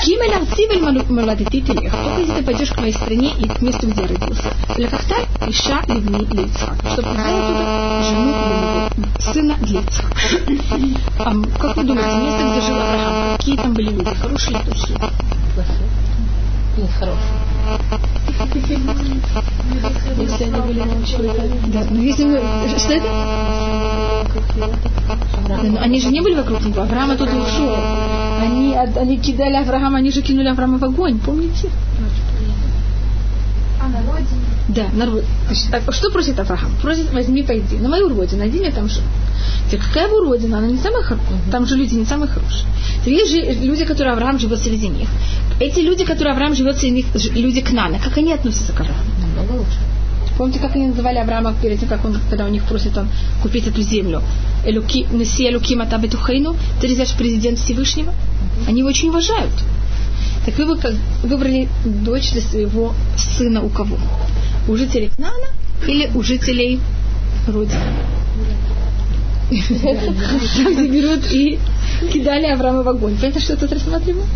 Кимель 0.00 0.34
арцивель 0.34 1.04
маладити 1.08 1.60
телех. 1.60 1.92
Только 1.92 2.20
если 2.20 2.34
ты 2.34 2.42
пойдешь 2.42 2.70
к 2.70 2.78
моей 2.78 2.92
стране 2.92 3.32
и 3.38 3.46
к 3.46 3.62
месту, 3.62 3.88
где 3.88 4.02
я 4.02 4.08
родился. 4.08 4.52
Лекахта 4.76 5.16
иша 5.46 5.82
ливни 5.88 6.24
лицхак. 6.34 6.76
Чтобы 6.92 7.10
взял 7.10 7.38
оттуда 7.38 8.02
жену 8.02 8.32
для 8.96 9.32
сына 9.32 9.56
для 9.60 9.80
Ицхака. 9.80 10.16
А, 11.18 11.32
как 11.58 11.76
вы 11.76 11.84
думаете, 11.84 12.16
место, 12.16 12.50
где 12.50 12.60
жил 12.60 12.80
Авраам, 12.80 13.36
какие 13.36 13.56
там 13.56 13.74
были 13.74 13.90
люди? 13.90 14.14
Хорошие 14.14 14.56
или 14.56 14.64
плохие? 14.64 14.98
Плохие. 16.74 16.88
Хорошие. 16.98 17.42
Если 20.18 20.44
они 20.44 20.60
были 20.60 20.80
Да, 21.72 21.84
но 21.90 22.00
если 22.00 22.24
мы... 22.24 22.40
Что 22.78 22.94
это? 22.94 24.26
Да, 25.48 25.80
они 25.80 26.00
же 26.00 26.10
не 26.10 26.20
были 26.20 26.34
вокруг 26.34 26.64
него. 26.64 26.82
Авраама 26.82 27.16
тут 27.16 27.28
ушел. 27.28 27.76
Они, 28.40 28.74
они 28.74 29.18
кидали 29.18 29.56
Авраама, 29.56 29.98
они 29.98 30.10
же 30.10 30.22
кинули 30.22 30.48
Авраама 30.48 30.78
в 30.78 30.84
огонь, 30.84 31.18
помните? 31.18 31.68
А 33.80 33.88
на 33.88 33.98
родине? 34.10 34.51
Да, 34.74 34.88
на 34.92 35.06
родине. 35.06 35.26
А 35.72 35.92
что 35.92 36.10
просит 36.10 36.38
Авраам? 36.38 36.72
Просит, 36.80 37.12
возьми, 37.12 37.42
пойди 37.42 37.76
на 37.76 37.88
мою 37.88 38.08
родину, 38.08 38.38
найди 38.38 38.58
мне 38.58 38.70
там 38.70 38.88
жену. 38.88 39.06
Теперь, 39.66 39.80
какая 39.80 40.08
бы 40.08 40.20
родина, 40.24 40.58
она 40.58 40.68
не 40.68 40.78
самая 40.78 41.02
хорошая. 41.02 41.38
Там 41.50 41.66
же 41.66 41.76
люди 41.76 41.94
не 41.94 42.06
самые 42.06 42.28
хорошие. 42.28 42.64
Теперь 43.00 43.14
есть 43.14 43.32
же 43.32 43.66
люди, 43.66 43.84
которые 43.84 44.12
Авраам 44.14 44.38
живет 44.38 44.60
среди 44.60 44.88
них. 44.88 45.08
Эти 45.60 45.80
люди, 45.80 46.04
которые 46.04 46.32
Авраам 46.32 46.54
живет 46.54 46.78
среди 46.78 46.94
них, 46.94 47.06
люди 47.34 47.60
Кнана, 47.60 47.98
как 47.98 48.16
они 48.16 48.32
относятся 48.32 48.72
к 48.72 48.80
Аврааму? 48.80 49.02
Намного 49.20 49.60
лучше. 49.60 49.78
Помните, 50.38 50.58
как 50.58 50.74
они 50.74 50.86
называли 50.86 51.18
Авраама 51.18 51.54
перед 51.60 51.78
тем, 51.78 51.88
как 51.88 52.04
он, 52.04 52.18
когда 52.30 52.46
у 52.46 52.48
них 52.48 52.64
просит 52.64 52.96
он 52.96 53.08
купить 53.42 53.66
эту 53.66 53.82
землю? 53.82 54.22
Элюки, 54.64 55.06
Неси 55.12 55.46
Элюки 55.48 55.76
Матабетухейну, 55.76 56.56
ты 56.80 56.94
знаешь 56.94 57.12
президент 57.12 57.58
Всевышнего? 57.58 58.14
Они 58.66 58.78
его 58.78 58.88
очень 58.88 59.10
уважают. 59.10 59.52
Так 60.46 60.56
вы 60.58 60.76
выбрали 61.22 61.68
дочь 61.84 62.32
для 62.32 62.40
своего 62.40 62.94
сына 63.16 63.62
у 63.62 63.68
кого? 63.68 63.98
У 64.68 64.76
жителей 64.76 65.10
Кнана 65.16 65.48
или 65.86 66.10
у 66.14 66.22
жителей 66.22 66.80
Родины? 67.46 67.80
Там 69.50 70.90
берут 70.90 71.30
и 71.30 71.58
кидали 72.12 72.46
Авраама 72.46 72.82
в 72.82 72.88
огонь. 72.88 73.16
Понятно, 73.16 73.40
что 73.40 73.56
тут 73.56 73.72
рассматриваем? 73.72 74.26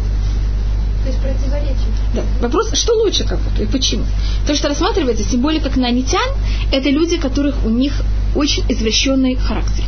То 1.02 1.08
есть 1.08 1.20
противоречие. 1.20 1.76
Да. 2.14 2.22
Вопрос, 2.40 2.72
что 2.74 2.94
лучше 2.94 3.24
как 3.24 3.38
то 3.56 3.62
и 3.62 3.66
почему? 3.66 4.04
То, 4.46 4.54
что 4.54 4.68
рассматривается 4.68 5.24
символика 5.24 5.70
кнанитян, 5.70 6.28
это 6.72 6.90
люди, 6.90 7.16
которых 7.16 7.64
у 7.64 7.68
них 7.68 7.92
очень 8.34 8.64
извращенный 8.68 9.36
характер. 9.36 9.84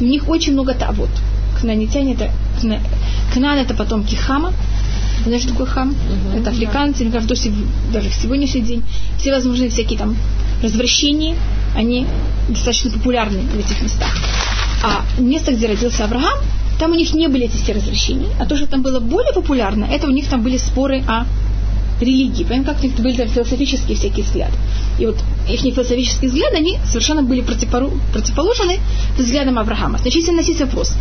У 0.00 0.04
них 0.04 0.28
очень 0.28 0.52
много 0.52 0.74
тавод. 0.74 1.08
Кнанитяне 1.60 2.14
это 2.14 2.30
Кнан 3.32 3.58
это 3.58 3.74
потомки 3.74 4.14
Хама. 4.14 4.52
Знаешь, 5.24 5.42
что 5.42 5.52
такое 5.52 5.66
хам? 5.66 5.90
Угу, 5.90 6.38
это 6.38 6.50
африканцы, 6.50 7.04
мне 7.04 7.12
кажется, 7.12 7.50
даже 7.92 8.08
в 8.08 8.14
сегодняшний 8.14 8.62
день 8.62 8.82
все 9.18 9.32
возможные 9.32 9.70
всякие 9.70 9.98
там 9.98 10.16
развращения, 10.62 11.36
они 11.74 12.06
достаточно 12.48 12.90
популярны 12.90 13.40
в 13.42 13.58
этих 13.58 13.82
местах. 13.82 14.16
А 14.82 15.04
место, 15.20 15.52
где 15.52 15.66
родился 15.66 16.04
Авраам, 16.04 16.38
там 16.78 16.92
у 16.92 16.94
них 16.94 17.12
не 17.12 17.28
были 17.28 17.44
эти 17.44 17.56
все 17.56 17.72
развращения, 17.72 18.28
а 18.38 18.46
то, 18.46 18.56
что 18.56 18.66
там 18.66 18.82
было 18.82 19.00
более 19.00 19.32
популярно, 19.34 19.84
это 19.84 20.06
у 20.06 20.10
них 20.10 20.28
там 20.28 20.42
были 20.42 20.56
споры 20.56 21.02
о 21.06 21.26
религии. 22.00 22.44
Понимаете, 22.44 22.72
как 22.72 22.80
у 22.82 22.86
них 22.86 22.96
были 22.96 23.16
там 23.16 23.28
философические 23.28 23.96
всякие 23.96 24.24
взгляды. 24.24 24.54
И 24.98 25.06
вот 25.06 25.16
их 25.48 25.60
философические 25.60 26.30
взгляды, 26.30 26.56
они 26.56 26.78
совершенно 26.84 27.22
были 27.22 27.42
противоположены 27.42 28.78
взглядам 29.18 29.58
Авраама. 29.58 29.98
Значит, 29.98 30.22
если 30.22 30.32
носить 30.32 30.60
вопрос. 30.60 30.94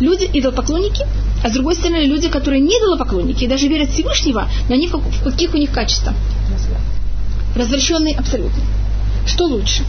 Люди 0.00 0.28
идолопоклонники, 0.32 1.04
а 1.42 1.48
с 1.48 1.52
другой 1.52 1.74
стороны 1.74 2.04
люди, 2.04 2.28
которые 2.28 2.60
не 2.60 2.72
идолопоклонники 2.72 3.44
и 3.44 3.48
даже 3.48 3.68
верят 3.68 3.90
Всевышнего, 3.90 4.48
но 4.68 4.74
они 4.74 4.88
в 4.88 5.22
каких 5.22 5.54
у 5.54 5.56
них 5.56 5.70
качества? 5.70 6.14
Развращенные 7.54 8.14
абсолютно. 8.14 8.62
Что 9.26 9.44
лучше? 9.44 9.82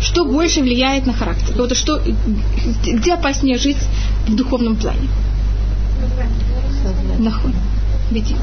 что 0.00 0.24
больше 0.24 0.60
влияет 0.60 1.06
на 1.06 1.12
характер. 1.12 1.54
Вот 1.56 1.76
что, 1.76 2.00
где 2.84 3.14
опаснее 3.14 3.58
жить 3.58 3.78
в 4.26 4.34
духовном 4.34 4.76
плане? 4.76 5.08
Нахуй. 7.18 7.52
Видите? 8.10 8.36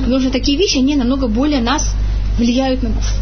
Потому 0.00 0.20
что 0.20 0.30
такие 0.30 0.56
вещи, 0.56 0.78
они 0.78 0.96
намного 0.96 1.26
более 1.26 1.60
нас 1.60 1.94
влияют 2.38 2.82
на 2.82 2.90
нас. 2.90 3.14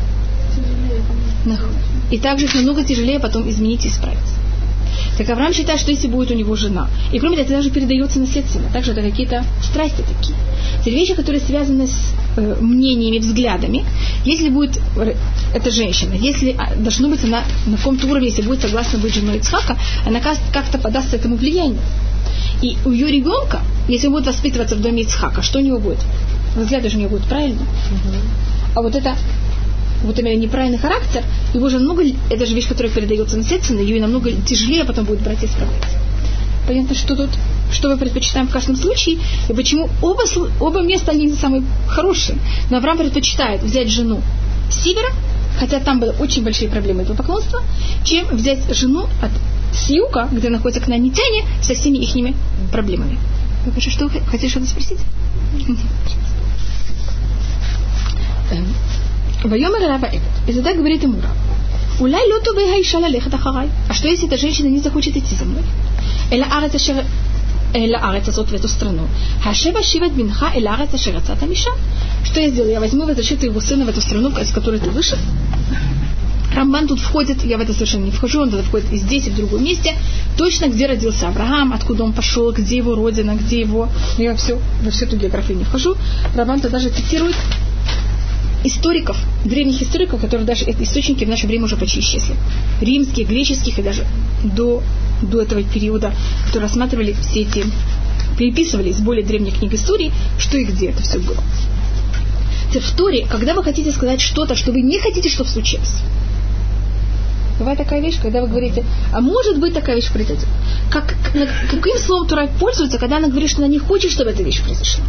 Нахуй. 1.44 1.70
И 2.12 2.18
также 2.18 2.44
их 2.44 2.54
намного 2.54 2.84
тяжелее 2.84 3.18
потом 3.18 3.48
изменить 3.50 3.84
и 3.84 3.88
исправить. 3.88 4.18
Так 5.16 5.28
Авраам 5.30 5.52
считает, 5.52 5.80
что 5.80 5.90
если 5.90 6.08
будет 6.08 6.30
у 6.30 6.34
него 6.34 6.56
жена, 6.56 6.88
и 7.12 7.18
кроме 7.18 7.36
того, 7.36 7.46
это 7.46 7.56
даже 7.56 7.70
передается 7.70 8.18
наследственно, 8.18 8.68
также 8.72 8.92
это 8.92 9.02
какие-то 9.02 9.44
страсти 9.62 10.02
такие. 10.02 10.36
Это 10.80 10.90
вещи, 10.90 11.14
которые 11.14 11.40
связаны 11.40 11.86
с 11.86 12.14
э, 12.36 12.56
мнениями, 12.60 13.18
взглядами. 13.18 13.84
Если 14.24 14.48
будет 14.48 14.78
э, 14.96 15.14
эта 15.54 15.70
женщина, 15.70 16.14
если 16.14 16.54
а, 16.58 16.74
должно 16.76 17.08
быть 17.08 17.24
она 17.24 17.44
на 17.66 17.76
каком-то 17.76 18.06
уровне, 18.06 18.28
если 18.28 18.42
будет 18.42 18.62
согласна 18.62 18.98
быть 18.98 19.14
женой 19.14 19.38
Ицхака, 19.38 19.78
она 20.06 20.20
как-то 20.20 20.78
подастся 20.78 21.16
этому 21.16 21.36
влиянию. 21.36 21.80
И 22.62 22.76
у 22.84 22.90
ее 22.90 23.08
ребенка, 23.10 23.60
если 23.88 24.06
он 24.06 24.14
будет 24.14 24.26
воспитываться 24.26 24.76
в 24.76 24.80
доме 24.80 25.02
Ицхака, 25.02 25.42
что 25.42 25.58
у 25.58 25.62
него 25.62 25.78
будет? 25.78 25.98
Взгляд 26.56 26.84
же 26.84 26.96
у 26.96 27.00
него 27.00 27.10
будет 27.10 27.24
правильно. 27.24 27.62
А 28.74 28.80
вот 28.80 28.94
это 28.94 29.16
вот 30.02 30.18
именно 30.18 30.36
неправильный 30.36 30.78
характер, 30.78 31.22
его 31.54 31.68
же 31.68 31.78
намного, 31.78 32.04
это 32.30 32.46
же 32.46 32.54
вещь, 32.54 32.68
которая 32.68 32.92
передается 32.92 33.36
наследственно, 33.36 33.80
ее 33.80 34.00
намного 34.00 34.32
тяжелее 34.32 34.84
потом 34.84 35.04
будет 35.04 35.20
брать 35.20 35.42
и 35.42 35.46
исправлять. 35.46 35.82
Понятно, 36.66 36.94
что 36.94 37.16
тут, 37.16 37.30
что 37.72 37.88
мы 37.88 37.96
предпочитаем 37.96 38.46
в 38.48 38.52
каждом 38.52 38.76
случае, 38.76 39.18
и 39.48 39.52
почему 39.52 39.88
оба, 40.00 40.22
оба 40.60 40.80
места, 40.82 41.12
они 41.12 41.32
самые 41.32 41.64
хорошие. 41.88 42.38
Но 42.70 42.76
Авраам 42.76 42.98
предпочитает 42.98 43.62
взять 43.62 43.88
жену 43.90 44.20
с 44.70 44.82
севера, 44.82 45.08
хотя 45.58 45.80
там 45.80 45.98
были 45.98 46.14
очень 46.20 46.44
большие 46.44 46.70
проблемы 46.70 47.02
этого 47.02 47.16
поклонства, 47.16 47.60
чем 48.04 48.26
взять 48.28 48.60
жену 48.74 49.06
от 49.20 49.30
с 49.72 49.88
юга, 49.90 50.28
где 50.30 50.50
находится 50.50 50.82
кнанитяне, 50.82 51.44
со 51.62 51.74
всеми 51.74 51.98
их 51.98 52.34
проблемами. 52.70 53.18
Вы 53.64 53.80
что, 53.80 54.08
хотите 54.08 54.48
что-то 54.48 54.66
спросить? 54.66 54.98
Вайомер 59.44 59.88
Рава 59.88 60.06
этот. 60.06 60.22
И 60.46 60.52
тогда 60.52 60.74
говорит 60.74 61.02
ему 61.02 61.20
Рав. 61.20 61.32
Уляй 62.00 62.26
лоту 62.32 62.54
бейхайшала 62.54 63.08
лехат 63.08 63.34
ахарай. 63.34 63.68
А 63.88 63.94
что 63.94 64.08
если 64.08 64.26
эта 64.26 64.36
женщина 64.36 64.68
не 64.68 64.78
захочет 64.78 65.16
идти 65.16 65.34
за 65.34 65.44
мной? 65.44 65.62
Эла 66.30 66.46
арец 66.58 66.74
ашер... 66.74 67.04
Эла 67.74 67.98
арец 67.98 68.28
азот 68.28 68.48
в 68.48 68.54
эту 68.54 68.68
страну. 68.68 69.08
Хашева 69.42 69.82
шиват 69.82 70.12
бинха 70.12 70.52
эла 70.54 70.74
арец 70.74 70.94
ашер 70.94 71.16
ацата 71.16 71.46
миша. 71.46 71.70
Что 72.24 72.40
я 72.40 72.50
сделаю? 72.50 72.72
Я 72.72 72.80
возьму 72.80 73.04
и 73.04 73.06
возвращу 73.06 73.34
его 73.34 73.60
сына 73.60 73.84
в 73.84 73.88
эту 73.88 74.00
страну, 74.00 74.30
из 74.40 74.50
которой 74.50 74.78
ты 74.78 74.90
вышел. 74.90 75.18
Рамбан 76.54 76.86
тут 76.86 77.00
входит, 77.00 77.42
я 77.44 77.56
в 77.56 77.60
это 77.62 77.72
совершенно 77.72 78.04
не 78.04 78.10
вхожу, 78.10 78.42
он 78.42 78.50
туда 78.50 78.62
входит 78.62 78.92
и 78.92 78.98
здесь, 78.98 79.26
и 79.26 79.30
в 79.30 79.36
другом 79.36 79.64
месте, 79.64 79.96
точно 80.36 80.66
где 80.66 80.86
родился 80.86 81.28
Авраам, 81.28 81.72
откуда 81.72 82.04
он 82.04 82.12
пошел, 82.12 82.52
где 82.52 82.76
его 82.76 82.94
родина, 82.94 83.36
где 83.36 83.60
его... 83.60 83.88
Я 84.18 84.36
все, 84.36 84.58
во 84.82 84.90
всю 84.90 85.06
эту 85.06 85.16
географию 85.16 85.56
не 85.56 85.64
вхожу. 85.64 85.96
Рамбан 86.34 86.60
тогда 86.60 86.78
же 86.78 86.90
цитирует 86.90 87.34
историков, 88.64 89.16
древних 89.44 89.82
историков, 89.82 90.20
которые 90.20 90.46
даже 90.46 90.64
эти 90.64 90.82
источники 90.82 91.24
в 91.24 91.28
наше 91.28 91.46
время 91.46 91.64
уже 91.64 91.76
почти 91.76 92.00
исчезли. 92.00 92.36
Римских, 92.80 93.28
греческих 93.28 93.78
и 93.78 93.82
даже 93.82 94.04
до, 94.42 94.82
до 95.22 95.42
этого 95.42 95.62
периода, 95.62 96.12
которые 96.46 96.68
рассматривали 96.68 97.14
все 97.20 97.42
эти, 97.42 97.64
переписывали 98.38 98.90
из 98.90 99.00
более 99.00 99.24
древних 99.24 99.58
книг 99.58 99.74
истории, 99.74 100.12
что 100.38 100.58
и 100.58 100.64
где 100.64 100.90
это 100.90 101.02
все 101.02 101.18
было. 101.18 101.42
В 102.72 102.96
Торе, 102.96 103.26
когда 103.30 103.54
вы 103.54 103.62
хотите 103.62 103.92
сказать 103.92 104.20
что-то, 104.20 104.54
что 104.54 104.72
вы 104.72 104.80
не 104.80 104.98
хотите, 104.98 105.28
чтобы 105.28 105.50
случилось, 105.50 106.02
Бывает 107.58 107.78
такая 107.78 108.00
вещь, 108.00 108.18
когда 108.20 108.40
вы 108.40 108.48
говорите, 108.48 108.84
а 109.12 109.20
может 109.20 109.60
быть 109.60 109.74
такая 109.74 109.94
вещь 109.94 110.10
произойдет. 110.10 110.48
Как, 110.90 111.14
каким 111.70 111.98
словом 111.98 112.26
Тура 112.26 112.48
пользуется, 112.58 112.98
когда 112.98 113.18
она 113.18 113.28
говорит, 113.28 113.50
что 113.50 113.60
она 113.60 113.68
не 113.68 113.78
хочет, 113.78 114.10
чтобы 114.10 114.30
эта 114.30 114.42
вещь 114.42 114.62
произошла? 114.62 115.04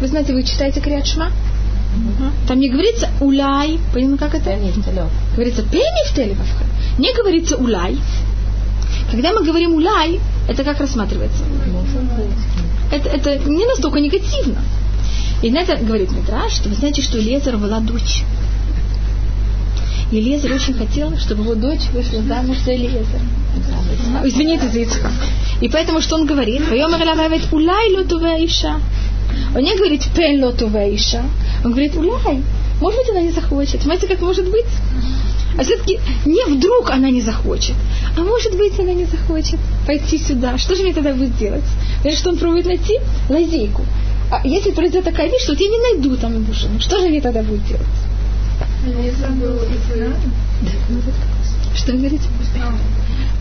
Вы 0.00 0.08
знаете, 0.08 0.34
вы 0.34 0.42
читаете 0.42 0.80
Криат 0.80 1.06
Там 2.46 2.60
не 2.60 2.68
говорится 2.68 3.08
уляй, 3.20 3.78
понятно, 3.92 4.18
как 4.18 4.34
это? 4.34 4.50
Говорится 5.34 5.62
пеми 5.62 6.08
в 6.08 6.14
телевавха. 6.14 6.64
Не 6.98 7.12
говорится 7.14 7.56
уляй. 7.56 7.98
Когда 9.10 9.32
мы 9.32 9.44
говорим 9.44 9.74
уляй, 9.74 10.20
это 10.48 10.64
как 10.64 10.80
рассматривается? 10.80 11.42
Это, 12.90 13.08
это 13.08 13.48
не 13.48 13.66
настолько 13.66 14.00
негативно. 14.00 14.60
И 15.42 15.50
на 15.50 15.58
это 15.58 15.76
говорит 15.76 16.10
Митраш, 16.12 16.52
что 16.52 16.68
вы 16.68 16.74
знаете, 16.74 17.02
что 17.02 17.18
Лезер 17.18 17.56
была 17.58 17.80
дочь. 17.80 18.22
Елезер 20.10 20.52
очень 20.52 20.74
хотел, 20.74 21.16
чтобы 21.18 21.42
его 21.42 21.54
дочь 21.54 21.88
вышла 21.92 22.22
замуж 22.22 22.58
за 22.64 22.72
Елезера. 22.72 23.20
Извините 24.24 24.68
за 24.68 24.78
Ицхак. 24.80 25.12
И 25.60 25.68
поэтому 25.68 26.00
что 26.00 26.16
он 26.16 26.26
говорит? 26.26 26.62
улай 27.52 28.46
иша. 28.46 28.76
Он 29.54 29.62
не 29.62 29.76
говорит 29.76 30.06
пен 30.14 30.42
иша. 30.42 31.22
Он 31.64 31.70
говорит 31.72 31.96
улай. 31.96 32.42
Может 32.80 33.00
быть, 33.00 33.10
она 33.10 33.20
не 33.20 33.32
захочет. 33.32 33.82
Знаете, 33.82 34.06
как 34.06 34.20
может 34.20 34.50
быть? 34.50 34.66
А 35.58 35.62
все-таки 35.62 35.98
не 36.26 36.44
вдруг 36.44 36.90
она 36.90 37.10
не 37.10 37.22
захочет, 37.22 37.74
а 38.16 38.20
может 38.20 38.54
быть 38.56 38.78
она 38.78 38.92
не 38.92 39.06
захочет 39.06 39.58
пойти 39.86 40.18
сюда. 40.18 40.58
Что 40.58 40.74
же 40.74 40.82
мне 40.82 40.92
тогда 40.92 41.14
будет 41.14 41.36
делать? 41.38 41.64
Значит, 42.02 42.18
что 42.18 42.30
он 42.30 42.36
пробует 42.36 42.66
найти? 42.66 42.98
Лазейку. 43.30 43.82
А 44.30 44.46
если 44.46 44.72
произойдет 44.72 45.04
такая 45.04 45.30
вещь, 45.30 45.42
что 45.42 45.52
вот 45.52 45.60
я 45.60 45.68
не 45.68 45.78
найду 45.78 46.16
там 46.16 46.44
душу, 46.44 46.68
что 46.80 47.00
же 47.00 47.08
мне 47.08 47.20
тогда 47.20 47.42
будет 47.42 47.64
делать? 47.66 47.86
Что 51.74 51.92
вы 51.92 51.98
говорите? 51.98 52.28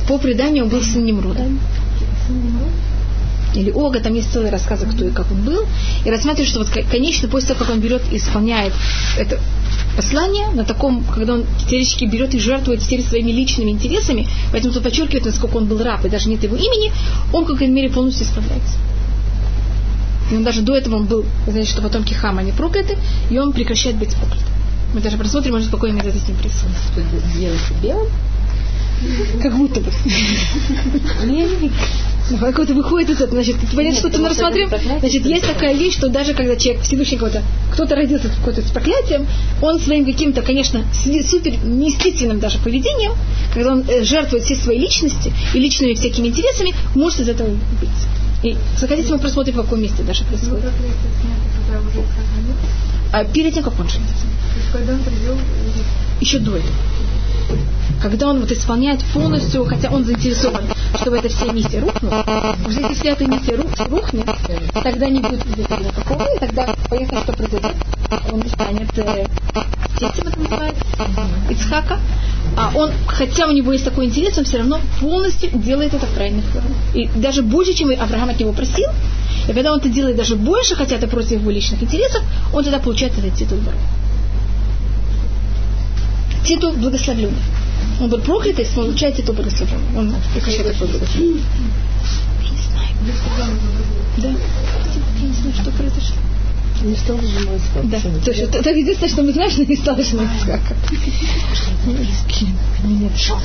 По 0.08 0.18
преданию 0.18 0.64
он 0.66 0.70
был 0.70 0.82
сын 0.82 1.04
Немруда. 1.04 1.46
Или 3.56 3.72
Ога, 3.72 4.00
там 4.00 4.14
есть 4.14 4.32
целый 4.32 4.50
рассказ, 4.50 4.82
кто 4.82 5.06
и 5.06 5.12
как 5.12 5.32
он 5.32 5.42
был. 5.44 5.66
И 6.04 6.10
рассматривает, 6.10 6.50
что 6.50 6.60
вот 6.60 6.70
конечно, 6.70 7.28
после 7.28 7.50
того, 7.50 7.66
как 7.66 7.74
он 7.74 7.80
берет 7.80 8.02
и 8.12 8.18
исполняет 8.18 8.74
это 9.18 9.40
послание, 9.96 10.50
на 10.50 10.66
таком, 10.66 11.04
когда 11.04 11.34
он 11.34 11.46
теоретически 11.70 12.06
берет 12.06 12.34
и 12.36 12.40
жертвует 12.40 12.82
теперь 12.82 13.02
своими 13.04 13.32
личными 13.32 13.72
интересами, 13.72 14.28
поэтому 14.52 14.74
тут 14.74 14.84
подчеркивает, 14.84 15.26
насколько 15.26 15.56
он 15.58 15.66
был 15.66 15.82
раб, 15.82 16.06
и 16.06 16.10
даже 16.10 16.30
нет 16.30 16.44
его 16.44 16.56
имени, 16.56 16.92
он, 17.34 17.46
как 17.46 17.62
мере, 17.62 17.90
полностью 17.90 18.26
исправляется. 18.26 18.78
И 20.32 20.36
он 20.36 20.44
даже 20.44 20.62
до 20.62 20.76
этого 20.76 20.96
он 20.96 21.06
был, 21.06 21.26
знаете, 21.48 21.72
что 21.72 21.82
потомки 21.82 22.14
Хама 22.14 22.42
не 22.42 22.52
прокляты, 22.52 22.98
и 23.30 23.38
он 23.38 23.54
прекращает 23.54 23.98
быть 23.98 24.16
проклятым. 24.16 24.48
Мы 24.94 25.02
даже 25.02 25.18
просмотрим, 25.18 25.54
может, 25.54 25.68
спокойно 25.68 25.96
метод 25.96 26.16
с 26.16 26.28
ним 26.28 26.38
присутствует. 26.38 27.06
Сделать 27.34 27.60
белым? 27.82 28.08
Как 29.42 29.56
будто 29.56 29.82
бы. 29.82 29.92
Ну, 32.30 32.38
какой-то 32.38 32.74
выходит 32.74 33.12
из 33.12 33.22
этого. 33.22 33.44
Значит, 33.44 33.58
понятно, 33.76 34.00
что-то 34.00 34.20
мы 34.20 34.30
рассмотрим. 34.30 34.70
Значит, 35.00 35.26
есть 35.26 35.46
такая 35.46 35.76
вещь, 35.76 35.94
что 35.94 36.10
даже 36.10 36.34
когда 36.34 36.56
человек 36.56 36.84
Всевышний 36.84 37.18
кого-то, 37.18 37.44
кто-то 37.72 37.96
родился 37.96 38.30
с 38.30 38.36
какой-то 38.38 38.62
с 38.62 38.72
проклятием, 38.72 39.28
он 39.62 39.80
своим 39.80 40.06
каким-то, 40.06 40.42
конечно, 40.42 40.84
супер 40.94 41.54
неестественным 41.64 42.40
даже 42.40 42.58
поведением, 42.60 43.14
когда 43.54 43.74
он 43.74 43.86
э, 43.88 44.04
жертвует 44.04 44.44
все 44.44 44.56
свои 44.56 44.80
личности 44.80 45.32
и 45.54 45.60
личными 45.60 45.94
всякими 45.94 46.28
интересами, 46.28 46.74
может 46.96 47.20
из 47.20 47.30
этого 47.30 47.48
убить. 47.48 47.90
И 48.44 48.58
захотите, 48.78 49.14
мы 49.14 49.20
просмотрим, 49.20 49.54
в 49.56 49.62
каком 49.62 49.82
месте 49.82 50.04
даже 50.04 50.24
происходит. 50.24 50.66
А 53.12 53.24
перед 53.24 53.54
тем, 53.54 53.64
как 53.64 53.80
он 53.80 53.88
женится 53.88 54.26
когда 54.72 54.94
он 54.94 55.00
привел... 55.00 55.38
Еще 56.20 56.40
до 56.40 56.58
этого. 56.58 56.76
Когда 58.02 58.30
он 58.30 58.40
вот 58.40 58.52
исполняет 58.52 59.04
полностью, 59.14 59.66
хотя 59.66 59.90
он 59.90 60.04
заинтересован, 60.04 60.64
чтобы 60.98 61.18
эта 61.18 61.30
вся 61.30 61.52
миссия 61.52 61.80
рухнула, 61.80 62.56
уже 62.66 62.82
если 62.82 63.12
эта 63.12 63.26
миссия 63.26 63.56
рухнет, 63.56 64.30
тогда 64.74 65.10
не 65.10 65.20
будет 65.20 65.46
никакого, 65.46 66.24
и 66.36 66.40
тогда 66.40 66.76
понятно, 66.90 67.22
что 67.22 67.34
произойдет. 67.34 67.76
Он 68.32 68.48
станет 68.48 68.98
э, 68.98 69.26
тестем, 69.98 70.28
это 70.28 70.40
называется, 70.40 70.86
Ицхака. 71.50 72.00
А 72.58 72.72
он, 72.76 72.92
хотя 73.08 73.48
у 73.48 73.52
него 73.52 73.74
есть 73.74 73.84
такой 73.84 74.06
интерес, 74.06 74.38
он 74.38 74.46
все 74.46 74.60
равно 74.60 74.80
полностью 75.02 75.50
делает 75.54 75.94
это 75.94 76.06
в 76.06 76.10
правильных. 76.12 76.46
И 76.94 77.08
даже 77.16 77.42
больше, 77.42 77.74
чем 77.74 77.90
Авраам 78.00 78.30
от 78.30 78.40
него 78.40 78.54
просил, 78.54 78.90
и 79.48 79.54
когда 79.54 79.74
он 79.74 79.80
это 79.80 79.90
делает 79.90 80.16
даже 80.16 80.36
больше, 80.36 80.76
хотя 80.76 80.96
это 80.96 81.08
против 81.08 81.42
его 81.42 81.52
личных 81.52 81.82
интересов, 81.84 82.24
он 82.54 82.64
тогда 82.64 82.80
получает 82.80 83.18
этот 83.18 83.34
титул 83.36 83.60
титул 86.46 86.74
благословленный. 86.74 87.34
Ну, 88.00 88.06
он 88.06 88.10
был 88.10 88.20
проклят, 88.20 88.60
если 88.60 88.80
он 88.80 88.88
получает 88.88 89.20
эту 89.20 89.34
благословение. 89.34 89.80
Он 89.98 90.14
еще 90.36 90.64
такое 90.64 90.88
благословение. 90.88 91.44
Не 93.02 93.12
знаю. 93.18 93.60
Да. 94.18 94.28
Я 94.28 95.28
не 95.28 95.34
знаю, 95.34 95.54
что 95.56 95.72
произошло. 95.72 96.16
Не 96.84 96.96
стал 96.96 97.18
сжимать 97.18 97.62
как. 97.74 97.90
Да. 97.90 98.00
То 98.00 98.32
есть 98.32 98.42
единственное, 98.54 99.10
что 99.10 99.24
мы 99.24 99.32
знаем, 99.32 99.50
что 99.50 99.66
не 99.66 99.76
стал 99.78 99.96
сжимать 99.98 100.28
как. 100.46 100.62
Нет, 102.84 103.18
шок. 103.18 103.40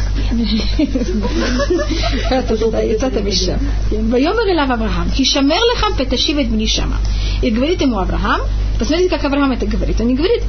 Это 2.31 3.11
там 3.11 3.27
еще. 3.27 3.59
Воемер 3.91 4.49
Илав 4.53 4.71
Авраам. 4.71 5.11
Хишамер 5.13 5.61
лехам 5.75 5.97
петашивет 5.97 6.49
бнишама. 6.49 6.97
И 7.41 7.51
говорит 7.51 7.81
ему 7.81 7.99
Авраам, 7.99 8.41
посмотрите, 8.79 9.11
как 9.11 9.25
Авраам 9.25 9.53
это 9.53 9.67
говорит. 9.67 10.01
Он 10.01 10.09
не 10.09 10.15
говорит, 10.17 10.43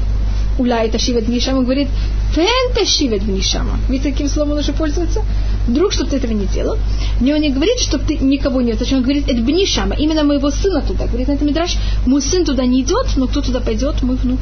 Уля 0.58 0.84
это 0.84 1.00
шивет 1.00 1.26
бнишам, 1.26 1.58
он 1.58 1.64
говорит, 1.64 1.88
фен 2.34 2.74
ташивет 2.76 3.24
бнишама. 3.24 3.80
Видите, 3.90 4.12
каким 4.12 4.28
словом 4.28 4.52
он 4.52 4.58
уже 4.60 4.74
пользуется? 4.74 5.24
Вдруг, 5.68 5.94
чтобы 5.94 6.10
ты 6.10 6.18
этого 6.18 6.34
не 6.34 6.46
делал. 6.46 6.78
Но 7.20 7.34
он 7.34 7.42
не 7.42 7.52
говорит, 7.52 7.80
чтобы 7.80 8.04
ты 8.06 8.18
никого 8.18 8.62
не 8.62 8.74
Зачем 8.74 8.98
он 8.98 9.04
говорит, 9.04 9.28
это 9.28 9.42
бнишама, 9.42 9.96
именно 9.96 10.24
моего 10.24 10.52
сына 10.52 10.82
туда. 10.82 11.08
Говорит 11.08 11.28
на 11.28 11.34
этом 11.34 11.48
Мидраш, 11.48 11.78
мой 12.06 12.22
сын 12.22 12.46
туда 12.46 12.66
не 12.66 12.82
идет, 12.82 13.08
но 13.16 13.28
кто 13.28 13.42
туда 13.42 13.60
пойдет? 13.60 14.02
Мой 14.02 14.16
внук. 14.16 14.40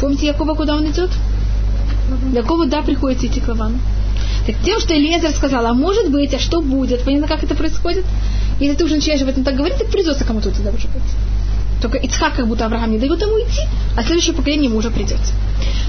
Помните 0.00 0.26
Якова, 0.26 0.54
куда 0.54 0.76
он 0.76 0.86
идет? 0.86 1.10
Якову, 2.34 2.66
да, 2.66 2.82
приходится 2.82 3.26
идти 3.26 3.40
к 3.40 3.48
Лавану. 3.48 3.78
Так 4.46 4.56
тем, 4.64 4.78
что 4.80 4.94
Элиезер 4.94 5.30
сказал, 5.30 5.66
а 5.66 5.74
может 5.74 6.10
быть, 6.10 6.34
а 6.34 6.38
что 6.38 6.60
будет? 6.60 7.02
Понятно, 7.04 7.28
как 7.28 7.42
это 7.42 7.54
происходит? 7.54 8.04
Если 8.60 8.76
ты 8.76 8.84
уже 8.84 8.96
начинаешь 8.96 9.22
об 9.22 9.28
этом 9.28 9.44
так 9.44 9.56
говорить, 9.56 9.78
так 9.78 9.88
придется 9.88 10.24
кому-то 10.24 10.50
туда 10.50 10.70
уже 10.70 10.88
пойти. 10.88 11.14
Только 11.83 11.97
Ицхак, 11.97 12.35
как 12.35 12.47
будто 12.47 12.65
Авраам 12.65 12.91
не 12.91 12.97
дает 12.97 13.21
ему 13.21 13.39
идти, 13.39 13.61
а 13.95 14.03
следующее 14.03 14.35
поколение 14.35 14.65
ему 14.69 14.77
уже 14.77 14.91
придется. 14.91 15.33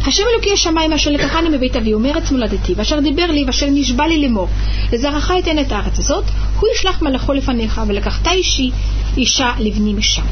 השם 0.06 0.22
אלוקי 0.34 0.52
השמיים 0.52 0.92
אשר 0.92 1.10
לקחני 1.10 1.48
מבית 1.48 1.76
אבי 1.76 1.94
ומארץ 1.94 2.30
מולדתי 2.30 2.74
ואשר 2.76 3.00
דיבר 3.00 3.26
לי 3.26 3.44
ואשר 3.46 3.66
נשבע 3.70 4.06
לי 4.06 4.22
לאמור 4.22 4.48
לזרעך 4.92 5.32
אתן 5.38 5.58
את 5.58 5.72
הארץ 5.72 5.98
הזאת 5.98 6.24
הוא 6.60 6.68
ישלח 6.74 7.02
מלאכו 7.02 7.32
לפניך 7.32 7.80
ולקחת 7.86 8.28
אישי 8.28 8.70
אישה 9.16 9.50
לבני 9.58 9.92
משם. 9.92 10.22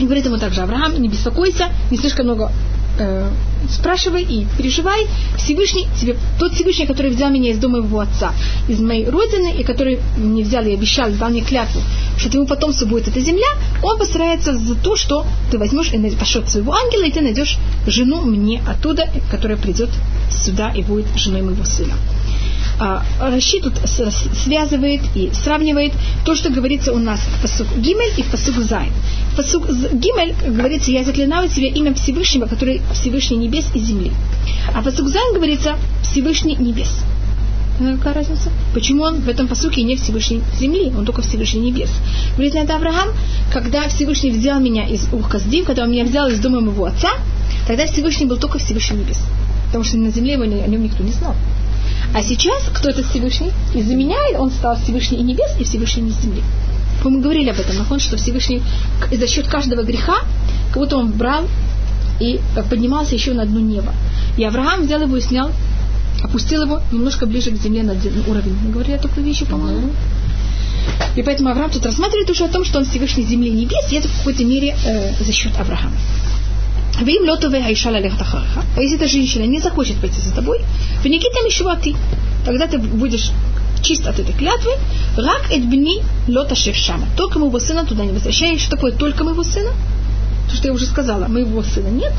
И 0.00 0.04
говорит 0.06 0.26
ему 0.26 0.38
также 0.38 0.60
Авраам, 0.60 1.00
не 1.00 1.08
беспокойся, 1.08 1.68
не 1.90 1.96
слишком 1.96 2.26
много 2.26 2.50
э, 2.99 3.29
спрашивай 3.69 4.23
и 4.23 4.45
переживай. 4.57 5.07
Всевышний 5.37 5.87
тебе, 5.99 6.15
тот 6.39 6.53
Всевышний, 6.53 6.85
который 6.85 7.11
взял 7.11 7.29
меня 7.29 7.51
из 7.51 7.57
дома 7.57 7.79
его 7.79 7.99
отца, 7.99 8.33
из 8.67 8.79
моей 8.79 9.09
родины, 9.09 9.55
и 9.59 9.63
который 9.63 9.99
мне 10.17 10.43
взял 10.43 10.63
и 10.65 10.73
обещал, 10.73 11.11
дал 11.11 11.29
мне 11.29 11.41
клятву, 11.41 11.81
что 12.17 12.29
твоему 12.29 12.47
потомству 12.47 12.87
будет 12.87 13.07
эта 13.07 13.19
земля, 13.19 13.47
он 13.83 13.97
постарается 13.97 14.57
за 14.57 14.75
то, 14.75 14.95
что 14.95 15.25
ты 15.51 15.57
возьмешь 15.57 15.91
и 15.93 16.15
пошлет 16.15 16.49
своего 16.49 16.73
ангела, 16.73 17.03
и 17.03 17.11
ты 17.11 17.21
найдешь 17.21 17.57
жену 17.87 18.21
мне 18.21 18.61
оттуда, 18.67 19.09
которая 19.31 19.57
придет 19.57 19.89
сюда 20.29 20.71
и 20.71 20.83
будет 20.83 21.07
женой 21.15 21.41
моего 21.41 21.63
сына. 21.63 21.93
А, 22.79 23.03
Раши 23.19 23.59
тут 23.59 23.73
связывает 23.87 25.01
и 25.13 25.31
сравнивает 25.33 25.91
то, 26.23 26.33
что 26.33 26.49
говорится 26.49 26.93
у 26.93 26.97
нас 26.97 27.19
в 27.19 27.41
посук 27.41 27.67
Гимель 27.77 28.13
и 28.17 28.23
в 28.23 28.31
посук 28.31 28.55
Зайн. 28.55 28.93
В 29.33 29.35
посук 29.35 29.69
Гимель 29.69 30.33
говорится, 30.47 30.89
я 30.91 31.03
заклинаю 31.03 31.49
тебя 31.49 31.67
имя 31.67 31.93
Всевышнего, 31.93 32.45
который 32.45 32.81
Всевышний 32.93 33.35
небес 33.35 33.65
и 33.73 33.79
земли. 33.79 34.13
А 34.73 34.81
в 34.81 34.85
посук 34.85 35.09
Зайн 35.09 35.33
говорится 35.33 35.77
Всевышний 36.03 36.55
небес. 36.55 37.03
Ну, 37.81 37.97
какая 37.97 38.13
разница? 38.13 38.49
Почему 38.73 39.03
он 39.03 39.21
в 39.21 39.29
этом 39.29 39.47
посуке 39.47 39.83
не 39.83 39.95
Всевышний 39.95 40.41
земли, 40.57 40.91
он 40.97 41.05
только 41.05 41.21
Всевышний 41.21 41.61
небес? 41.61 41.89
Говорит 42.33 42.53
на 42.53 42.59
это 42.59 42.75
Авраам, 42.75 43.09
когда 43.51 43.87
Всевышний 43.89 44.31
взял 44.31 44.59
меня 44.59 44.87
из 44.87 45.07
Ухказдим, 45.11 45.65
когда 45.65 45.83
он 45.83 45.91
меня 45.91 46.05
взял 46.05 46.27
из 46.27 46.39
дома 46.39 46.61
моего 46.61 46.85
отца, 46.85 47.09
тогда 47.67 47.85
Всевышний 47.85 48.25
был 48.25 48.37
только 48.37 48.57
Всевышний 48.57 48.97
небес. 48.97 49.21
Потому 49.67 49.83
что 49.83 49.97
на 49.97 50.11
земле 50.11 50.33
его, 50.33 50.43
о 50.43 50.47
нем 50.47 50.83
никто 50.83 51.03
не 51.03 51.11
знал. 51.11 51.35
А 52.13 52.23
сейчас 52.23 52.63
кто 52.73 52.89
это 52.89 53.03
Всевышний? 53.03 53.51
Из-за 53.73 53.95
меня 53.95 54.17
он 54.37 54.49
стал 54.51 54.75
Всевышний 54.77 55.19
и 55.19 55.23
небес, 55.23 55.55
и 55.59 55.63
Всевышний 55.63 56.09
и 56.09 56.11
земли. 56.11 56.43
Мы 57.03 57.21
говорили 57.21 57.49
об 57.49 57.59
этом, 57.59 57.77
Нахон, 57.77 57.99
что 57.99 58.17
Всевышний 58.17 58.61
за 59.11 59.27
счет 59.27 59.47
каждого 59.47 59.83
греха 59.83 60.17
как 60.71 60.81
будто 60.81 60.97
он 60.97 61.11
брал 61.11 61.47
и 62.19 62.39
поднимался 62.69 63.15
еще 63.15 63.33
на 63.33 63.45
дно 63.45 63.59
неба. 63.59 63.93
И 64.37 64.43
Авраам 64.43 64.83
взял 64.83 65.01
его 65.01 65.15
и 65.17 65.21
снял, 65.21 65.51
опустил 66.21 66.63
его 66.63 66.81
немножко 66.91 67.25
ближе 67.25 67.51
к 67.51 67.61
земле 67.61 67.83
на 67.83 67.93
уровень. 68.27 68.57
Мы 68.63 68.71
говорили 68.71 68.95
о 68.95 68.99
такой 68.99 69.23
вещи, 69.23 69.45
по-моему. 69.45 69.91
И 71.15 71.21
поэтому 71.21 71.49
Авраам 71.49 71.69
тут 71.69 71.85
рассматривает 71.85 72.29
уже 72.29 72.45
о 72.45 72.49
том, 72.49 72.65
что 72.65 72.79
он 72.79 72.85
Всевышний 72.85 73.23
земли 73.23 73.49
и 73.49 73.53
небес, 73.53 73.91
и 73.91 73.95
это 73.95 74.07
в 74.07 74.17
какой-то 74.17 74.43
мере 74.43 74.75
э, 74.85 75.13
за 75.23 75.31
счет 75.31 75.53
Авраама. 75.59 75.93
Вим 77.01 77.29
лотове 77.29 77.59
айша 77.59 77.89
лалехтахараха. 77.89 78.63
А 78.75 78.81
если 78.81 78.97
эта 78.97 79.07
женщина 79.07 79.43
не 79.43 79.59
захочет 79.59 79.97
пойти 79.97 80.19
за 80.21 80.33
тобой, 80.33 80.59
то 81.01 81.09
никита 81.09 81.43
мишвати. 81.45 81.95
Тогда 82.45 82.67
ты 82.67 82.77
будешь 82.77 83.31
чист 83.81 84.05
от 84.05 84.19
этой 84.19 84.33
клятвы. 84.33 84.71
Рак 85.17 85.51
эт 85.51 85.65
бни 85.65 86.01
лота 86.27 86.55
шама. 86.55 87.07
Только 87.15 87.39
моего 87.39 87.59
сына 87.59 87.85
туда 87.85 88.03
не 88.03 88.11
возвращай. 88.11 88.57
Что 88.57 88.71
такое 88.71 88.91
только 88.91 89.23
моего 89.23 89.43
сына? 89.43 89.71
То, 90.49 90.55
что 90.55 90.67
я 90.67 90.73
уже 90.73 90.85
сказала, 90.85 91.27
моего 91.27 91.63
сына 91.63 91.87
нет. 91.87 92.13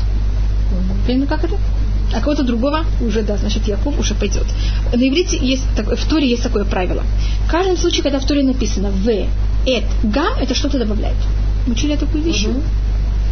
Понятно, 1.05 1.27
как 1.27 1.43
это? 1.43 1.57
А 2.13 2.19
кого-то 2.19 2.43
другого 2.43 2.85
уже, 3.01 3.21
да, 3.21 3.37
значит, 3.37 3.67
Яков 3.67 3.97
уже 3.97 4.15
пойдет. 4.15 4.45
На 4.91 5.07
иврите 5.07 5.37
есть, 5.37 5.63
в 5.77 6.09
Торе 6.09 6.29
есть 6.29 6.43
такое 6.43 6.65
правило. 6.65 7.03
В 7.47 7.51
каждом 7.51 7.77
случае, 7.77 8.03
когда 8.03 8.19
в 8.19 8.25
Торе 8.25 8.43
написано 8.43 8.89
в, 8.89 9.07
эт, 9.07 9.85
гам, 10.03 10.33
это 10.39 10.53
что-то 10.53 10.77
добавляет. 10.77 11.15
Мы 11.65 11.73
учили 11.73 11.95
такую 11.95 12.23
вещь? 12.23 12.45
Угу. 12.45 12.61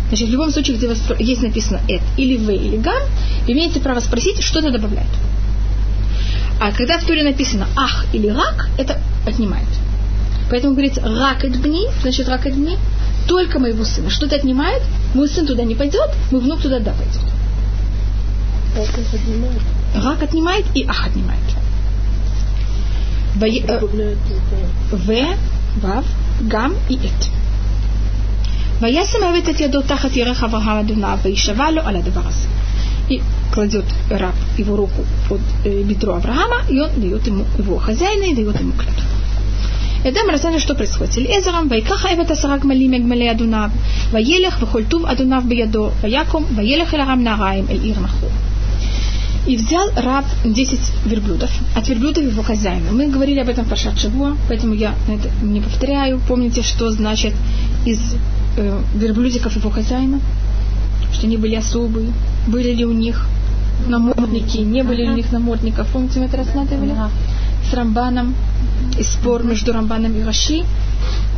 Значит, 0.10 0.28
в 0.28 0.32
любом 0.32 0.52
случае, 0.52 0.78
где 0.78 0.88
есть 1.20 1.42
написано 1.42 1.82
«эт» 1.88 2.02
или 2.18 2.38
«в» 2.38 2.50
или 2.50 2.78
«гам», 2.78 3.02
вы 3.46 3.54
имеете 3.54 3.80
право 3.80 4.00
спросить, 4.00 4.42
что 4.42 4.60
это 4.60 4.72
добавляет. 4.72 5.10
А 6.60 6.72
когда 6.72 6.98
в 6.98 7.06
Туре 7.06 7.24
написано 7.24 7.68
«ах» 7.76 8.06
или 8.12 8.28
«рак», 8.28 8.70
это 8.78 9.00
отнимает. 9.28 9.68
Поэтому 10.50 10.74
говорится 10.74 11.02
«рак 11.02 11.46
эт 11.46 11.56
бни», 11.58 11.88
значит 12.02 12.28
«рак 12.28 12.48
эт 12.48 12.56
бни», 12.56 12.78
только 13.28 13.60
моего 13.60 13.86
сына. 13.86 14.10
Что 14.10 14.26
это 14.26 14.38
отнимает? 14.38 14.82
Мой 15.14 15.30
сын 15.30 15.46
туда 15.46 15.64
не 15.64 15.76
пойдет, 15.76 16.10
мой 16.32 16.42
внук 16.42 16.62
туда 16.62 16.80
да 16.80 16.94
пойдет. 16.94 17.22
Рак 20.04 20.24
отнимает 20.24 20.66
и 20.74 20.86
ах 20.88 21.06
отнимает. 21.06 21.40
В, 24.92 25.82
Вав, 25.82 26.06
Гам 26.42 26.74
и 26.90 26.96
Эт. 26.96 27.39
Ваясим 28.80 29.24
авет 29.24 29.50
от 29.50 29.60
яду 29.60 29.82
тахат 29.82 30.16
ерахава 30.16 30.62
халадуна 30.62 31.20
ваишавалю 31.24 31.86
аля 31.86 32.02
дебарас. 32.02 32.48
И 33.10 33.22
кладет 33.54 33.86
раб 34.10 34.36
его 34.58 34.78
руку 34.78 35.06
под 35.28 35.42
э, 35.66 35.82
бедро 35.84 36.14
Авраама, 36.16 36.62
и 36.70 36.80
он 36.80 36.90
дает 36.98 37.28
ему 37.28 37.46
его 37.58 37.78
хозяина 37.78 38.26
и 38.26 38.36
дает 38.36 38.60
ему 38.60 38.72
клятву. 38.74 39.04
Эдам 40.06 40.30
рассказывает, 40.30 40.62
что 40.62 40.76
происходит. 40.76 41.18
Эльезером, 41.18 41.68
Вайкаха 41.68 42.16
Эвета 42.16 42.36
Сарак 42.36 42.64
Малим 42.64 42.94
Ягмале 42.94 43.32
Адунав, 43.32 43.72
Ваелех, 44.14 44.62
Вахультув 44.62 45.04
Адунав 45.06 45.46
Биядо, 45.46 45.92
Ваяком, 46.02 46.46
Ваелех 46.52 46.94
Эларам 46.94 47.22
Нараем 47.22 47.68
Эль 47.70 47.92
Ирнаху. 47.92 48.28
И 49.46 49.58
взял 49.58 49.90
раб 49.98 50.26
10 50.46 50.80
верблюдов, 51.06 51.50
от 51.76 51.90
верблюдов 51.90 52.24
его 52.24 52.44
хозяина. 52.44 52.92
Мы 52.92 53.08
говорили 53.08 53.40
об 53.40 53.50
этом 53.50 53.66
в 53.66 53.70
Пашат 53.70 53.96
поэтому 54.48 54.74
я 54.74 54.94
это 55.10 55.30
не 55.42 55.60
повторяю. 55.60 56.22
Помните, 56.28 56.62
что 56.62 56.90
значит 56.92 57.34
из 57.86 58.00
э, 58.58 58.82
верблюдиков 58.96 59.56
его 59.56 59.70
хозяина, 59.70 60.20
что 61.14 61.28
они 61.28 61.38
были 61.38 61.56
особые, 61.56 62.12
были 62.48 62.74
ли 62.74 62.86
у 62.86 62.92
них 62.92 63.26
намордники, 63.88 64.58
не 64.58 64.84
были 64.84 65.04
ли 65.04 65.10
у 65.10 65.16
них 65.16 65.32
намордников. 65.32 65.88
Помните, 65.88 66.20
мы 66.20 66.26
это 66.26 66.38
рассматривали? 66.38 66.96
С 67.70 67.74
Рамбаном, 67.74 68.36
и 68.98 69.04
спор 69.04 69.44
между 69.44 69.74
Рамбаном 69.74 70.16
и 70.16 70.24
Раши. 70.24 70.64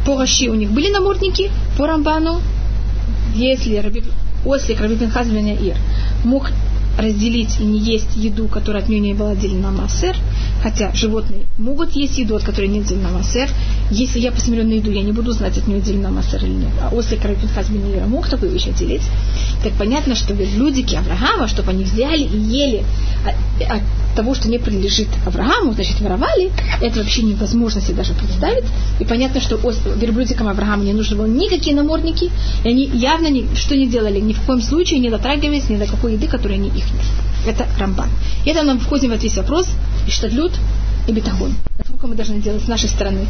По 0.06 0.18
Раши 0.18 0.50
у 0.50 0.56
них 0.56 0.72
были 0.72 0.92
намордники, 0.92 1.52
по 1.78 1.88
Рамбану, 1.88 2.42
если 3.36 3.78
Раби, 3.78 4.04
Ослик 4.46 4.82
Раби 4.82 4.96
Пинхас 4.96 5.28
Ир 5.28 5.78
мог 6.24 6.52
разделить 6.98 7.60
и 7.60 7.64
не 7.64 7.80
есть 7.80 8.16
еду, 8.16 8.48
которая 8.48 8.84
от 8.84 8.90
нее 8.90 9.00
не 9.00 9.14
была 9.14 9.32
отделена 9.32 9.72
массер, 9.72 10.16
хотя 10.62 10.94
животные 10.94 11.46
могут 11.58 11.92
есть 11.92 12.18
еду, 12.18 12.36
от 12.36 12.44
которой 12.44 12.68
не 12.68 12.80
отделена 12.80 13.10
массер. 13.10 13.50
Если 13.90 14.20
я 14.20 14.32
посмотрю 14.32 14.64
на 14.64 14.74
еду, 14.74 14.92
я 14.92 15.02
не 15.02 15.12
буду 15.12 15.32
знать, 15.32 15.58
от 15.58 15.68
нее 15.68 15.80
отделена 15.80 16.10
массер 16.10 16.44
или 16.44 16.54
нет. 16.54 16.72
А 16.82 16.94
ослик 16.94 17.24
Рабинхас 17.24 17.68
Бенира 17.70 18.06
мог 18.06 18.28
такую 18.28 18.52
вещь 18.52 18.68
отделить. 18.68 19.04
Так 19.64 19.74
понятно, 19.74 20.16
что 20.16 20.34
верблюдики 20.34 20.96
Авраама, 20.96 21.48
чтобы 21.48 21.72
они 21.72 21.84
взяли 21.84 22.24
и 22.24 22.38
ели 22.38 22.84
от 23.68 23.82
того, 24.16 24.36
что 24.36 24.50
не 24.50 24.58
принадлежит 24.58 25.08
Аврааму, 25.26 25.74
значит, 25.74 26.00
воровали, 26.02 26.52
это 26.82 27.00
вообще 27.00 27.24
невозможно 27.24 27.82
себе 27.82 27.96
даже 27.96 28.14
представить. 28.14 28.66
И 29.00 29.06
понятно, 29.06 29.42
что 29.42 29.60
верблюдикам 29.96 30.48
Авраама 30.48 30.84
не 30.84 30.94
нужны 30.94 31.16
были 31.16 31.30
никакие 31.30 31.76
намордники, 31.76 32.30
и 32.64 32.68
они 32.68 32.86
явно 32.86 33.28
ни, 33.28 33.54
что 33.56 33.76
не 33.76 33.88
делали, 33.88 34.20
ни 34.20 34.34
в 34.34 34.42
коем 34.42 34.62
случае 34.62 35.00
не 35.00 35.10
дотрагивались 35.10 35.70
ни 35.70 35.78
до 35.78 35.86
какой 35.86 36.14
еды, 36.14 36.28
которая 36.28 36.58
не 36.58 36.70
их. 36.70 36.86
Это 37.46 37.68
Рамбан. 37.80 38.10
И 38.46 38.50
это 38.50 38.64
нам 38.64 38.80
входим 38.80 39.10
в 39.10 39.14
этот 39.14 39.24
весь 39.24 39.38
вопрос, 39.38 39.68
и 40.08 40.12
штадлют, 40.12 40.54
и 41.08 41.12
бетагон. 41.12 41.56
Насколько 41.78 42.08
мы 42.08 42.16
должны 42.16 42.42
делать 42.42 42.64
с 42.64 42.68
нашей 42.68 42.90
стороны 42.90 43.28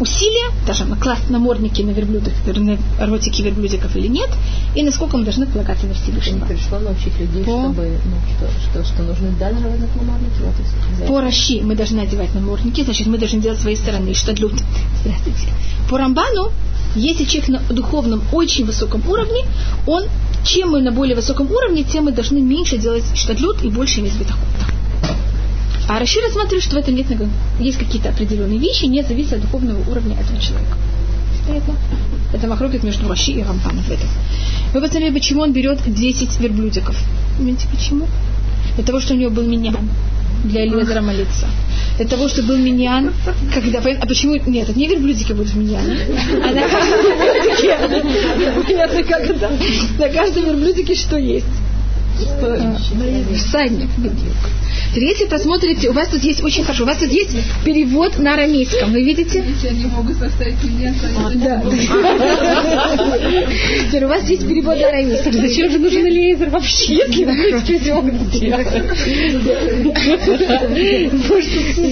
усилия, 0.00 0.52
даже 0.66 0.84
накласть 0.84 1.30
намордники 1.30 1.82
на 1.82 1.90
верблюдах, 1.90 2.32
на 2.46 2.78
ротики 3.06 3.42
верблюдиков 3.42 3.94
или 3.96 4.08
нет, 4.08 4.28
и 4.74 4.82
насколько 4.82 5.16
мы 5.16 5.24
должны 5.24 5.46
полагаться 5.46 5.86
на 5.86 5.94
Всевышнего. 5.94 6.44
Пришла 6.44 6.78
научить 6.80 7.18
людей, 7.18 7.44
По... 7.44 7.60
чтобы, 7.60 7.98
ну, 8.04 8.16
что, 8.36 8.82
что, 8.82 8.84
что 8.84 9.02
нужно 9.02 9.30
даже 9.38 9.56
одевать 9.56 9.96
намордники. 9.96 10.42
Вот, 10.42 11.08
По 11.08 11.20
Раши 11.20 11.60
мы 11.62 11.74
должны 11.74 12.00
одевать 12.00 12.34
намордники, 12.34 12.82
значит, 12.82 13.06
мы 13.06 13.18
должны 13.18 13.40
делать 13.40 13.60
своей 13.60 13.76
стороны. 13.76 14.14
Штадлют. 14.14 14.54
Здравствуйте. 15.00 15.48
По 15.88 15.98
Рамбану, 15.98 16.50
если 16.94 17.24
человек 17.24 17.48
на 17.48 17.74
духовном 17.74 18.22
очень 18.32 18.64
высоком 18.66 19.02
уровне, 19.08 19.44
он, 19.86 20.04
чем 20.44 20.70
мы 20.70 20.82
на 20.82 20.92
более 20.92 21.14
высоком 21.14 21.50
уровне, 21.50 21.84
тем 21.84 22.04
мы 22.04 22.12
должны 22.12 22.40
меньше 22.40 22.78
делать 22.78 23.04
штадлют 23.14 23.62
и 23.62 23.68
больше 23.68 24.00
иметь 24.00 24.14
бетахот. 24.14 24.75
А 25.88 25.98
Раши 25.98 26.20
рассматривает, 26.20 26.64
что 26.64 26.76
в 26.76 26.78
этом 26.78 26.94
нет, 26.94 27.06
есть 27.60 27.78
какие-то 27.78 28.08
определенные 28.08 28.58
вещи, 28.58 28.86
не 28.86 29.02
зависят 29.02 29.34
от 29.34 29.42
духовного 29.42 29.88
уровня 29.88 30.16
этого 30.18 30.40
человека. 30.40 30.76
Понятно? 31.46 31.74
Это 32.32 32.48
махрокет 32.48 32.82
между 32.82 33.08
Раши 33.08 33.30
и 33.30 33.42
Рамбаном 33.42 33.82
в 33.84 33.90
этом. 33.90 34.08
Вы 34.74 34.80
посмотрели, 34.80 35.12
почему 35.12 35.42
он 35.42 35.52
берет 35.52 35.78
10 35.86 36.40
верблюдиков. 36.40 36.96
Понимаете, 37.36 37.68
почему? 37.70 38.08
Для 38.74 38.84
того, 38.84 39.00
что 39.00 39.14
у 39.14 39.16
него 39.16 39.30
был 39.30 39.44
миньян 39.44 39.76
для 40.44 40.66
Элизера 40.66 41.00
молиться. 41.00 41.46
Для 41.96 42.06
того, 42.06 42.28
чтобы 42.28 42.48
был 42.48 42.56
миньян, 42.58 43.12
когда... 43.54 43.78
А 43.78 44.06
почему... 44.06 44.36
Нет, 44.46 44.68
это 44.68 44.78
не 44.78 44.86
верблюдики 44.86 45.32
будут 45.32 45.52
в 45.52 45.56
миньяне. 45.56 45.98
А 46.44 46.52
на 46.52 46.68
каждом 46.68 47.12
как 49.08 49.30
это? 49.30 49.50
На 49.98 50.08
каждом 50.08 50.44
верблюдике 50.44 50.94
что 50.94 51.16
есть? 51.16 51.46
Всадник. 53.36 53.88
Теперь, 53.96 54.12
если 55.04 55.26
посмотрите, 55.26 55.90
у 55.90 55.92
вас 55.92 56.08
тут 56.08 56.22
есть 56.22 56.42
очень 56.42 56.64
хорошо, 56.64 56.84
у 56.84 56.86
вас 56.86 56.98
тут 56.98 57.10
есть 57.10 57.30
перевод 57.64 58.18
на 58.18 58.34
арамейском, 58.34 58.92
вы 58.92 59.02
видите? 59.02 59.44
Они 59.68 59.86
могут 59.86 60.16
составить 60.18 60.62
меня, 60.64 60.94
да. 61.34 61.62
Теперь 63.86 64.04
у 64.04 64.08
вас 64.08 64.28
есть 64.28 64.46
перевод 64.46 64.78
на 64.80 64.88
арамейском. 64.88 65.32
Зачем 65.32 65.70
же 65.70 65.78
нужен 65.78 66.04
лейзер 66.04 66.50
вообще, 66.50 66.94
если 66.94 67.24
вы 67.24 67.34
перевод 67.34 67.64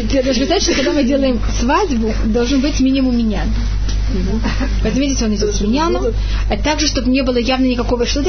Теперь 0.09 0.25
должны 0.25 0.45
знать, 0.47 0.63
что 0.63 0.75
когда 0.75 0.93
мы 0.93 1.05
делаем 1.05 1.41
свадьбу, 1.61 2.13
должен 2.27 2.61
быть 2.61 2.81
минимум 2.81 3.17
меня. 3.17 3.45
Вот 4.83 4.95
видите, 4.95 5.25
он 5.25 5.35
идет 5.35 5.55
с 5.55 5.61
миньяном, 5.61 6.07
а 6.49 6.57
также, 6.57 6.87
чтобы 6.87 7.11
не 7.11 7.23
было 7.23 7.39
явно 7.39 7.65
никакого 7.65 8.07
что 8.07 8.23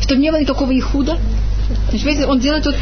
чтобы 0.00 0.20
не 0.20 0.30
было 0.30 0.40
никакого 0.40 0.76
ихуда. 0.78 1.18
Значит, 1.90 2.06
видите, 2.06 2.26
он 2.26 2.40
делает 2.40 2.64
тут 2.64 2.74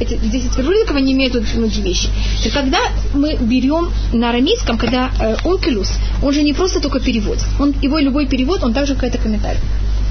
эти 0.00 0.16
10 0.16 0.56
верблюдиков, 0.56 0.96
они 0.96 1.12
имеют 1.12 1.34
тут 1.34 1.44
многие 1.54 1.82
вещи. 1.82 2.08
И 2.44 2.50
когда 2.50 2.78
мы 3.14 3.36
берем 3.36 3.90
на 4.12 4.30
арамейском, 4.30 4.78
когда 4.78 5.10
э, 5.20 5.36
онкелус, 5.44 5.92
он 6.22 6.32
же 6.32 6.42
не 6.42 6.52
просто 6.52 6.80
только 6.80 7.00
перевод. 7.00 7.38
Он, 7.58 7.74
его 7.82 7.98
любой 7.98 8.26
перевод, 8.26 8.62
он 8.62 8.72
также 8.72 8.94
какой-то 8.94 9.18
комментарий. 9.18 9.60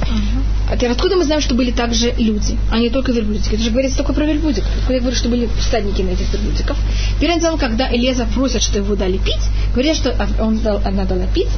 Uh-huh. 0.01 0.41
А 0.71 0.77
теперь 0.77 0.91
откуда 0.91 1.15
мы 1.15 1.25
знаем, 1.25 1.41
что 1.41 1.53
были 1.53 1.71
также 1.71 2.13
люди, 2.17 2.57
а 2.71 2.79
не 2.79 2.89
только 2.89 3.11
верблюдики? 3.11 3.55
Это 3.55 3.63
же 3.63 3.71
говорится 3.71 3.97
только 3.97 4.13
про 4.13 4.25
верблюдиков. 4.25 4.69
Когда 4.81 4.93
я 4.95 4.99
говорю, 4.99 5.15
что 5.15 5.29
были 5.29 5.49
всадники 5.59 6.01
на 6.01 6.09
этих 6.09 6.31
верблюдиков. 6.33 6.77
Перед 7.19 7.41
тем, 7.41 7.57
когда 7.57 7.93
Элеза 7.93 8.25
просит, 8.33 8.61
что 8.61 8.77
его 8.77 8.95
дали 8.95 9.17
пить, 9.17 9.43
говорят, 9.73 9.95
что 9.95 10.15
он 10.39 10.59
дал, 10.59 10.81
она 10.85 11.05
дала 11.05 11.27
пить 11.27 11.49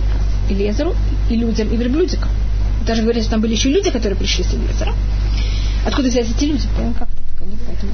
Элезеру 0.50 0.96
и 1.30 1.36
людям, 1.36 1.70
и 1.70 1.78
верблюдикам. 1.78 2.30
Даже 2.86 3.04
говорят, 3.04 3.24
что 3.24 3.32
там 3.32 3.42
были 3.42 3.54
еще 3.54 3.70
люди, 3.70 3.92
которые 3.92 4.18
пришли 4.18 4.44
с 4.44 4.54
Элезера. 4.54 4.94
Откуда 5.86 6.10
взялись 6.10 6.32
эти 6.36 6.46
люди? 6.46 6.68
Как 6.98 7.08
поэтому 7.68 7.92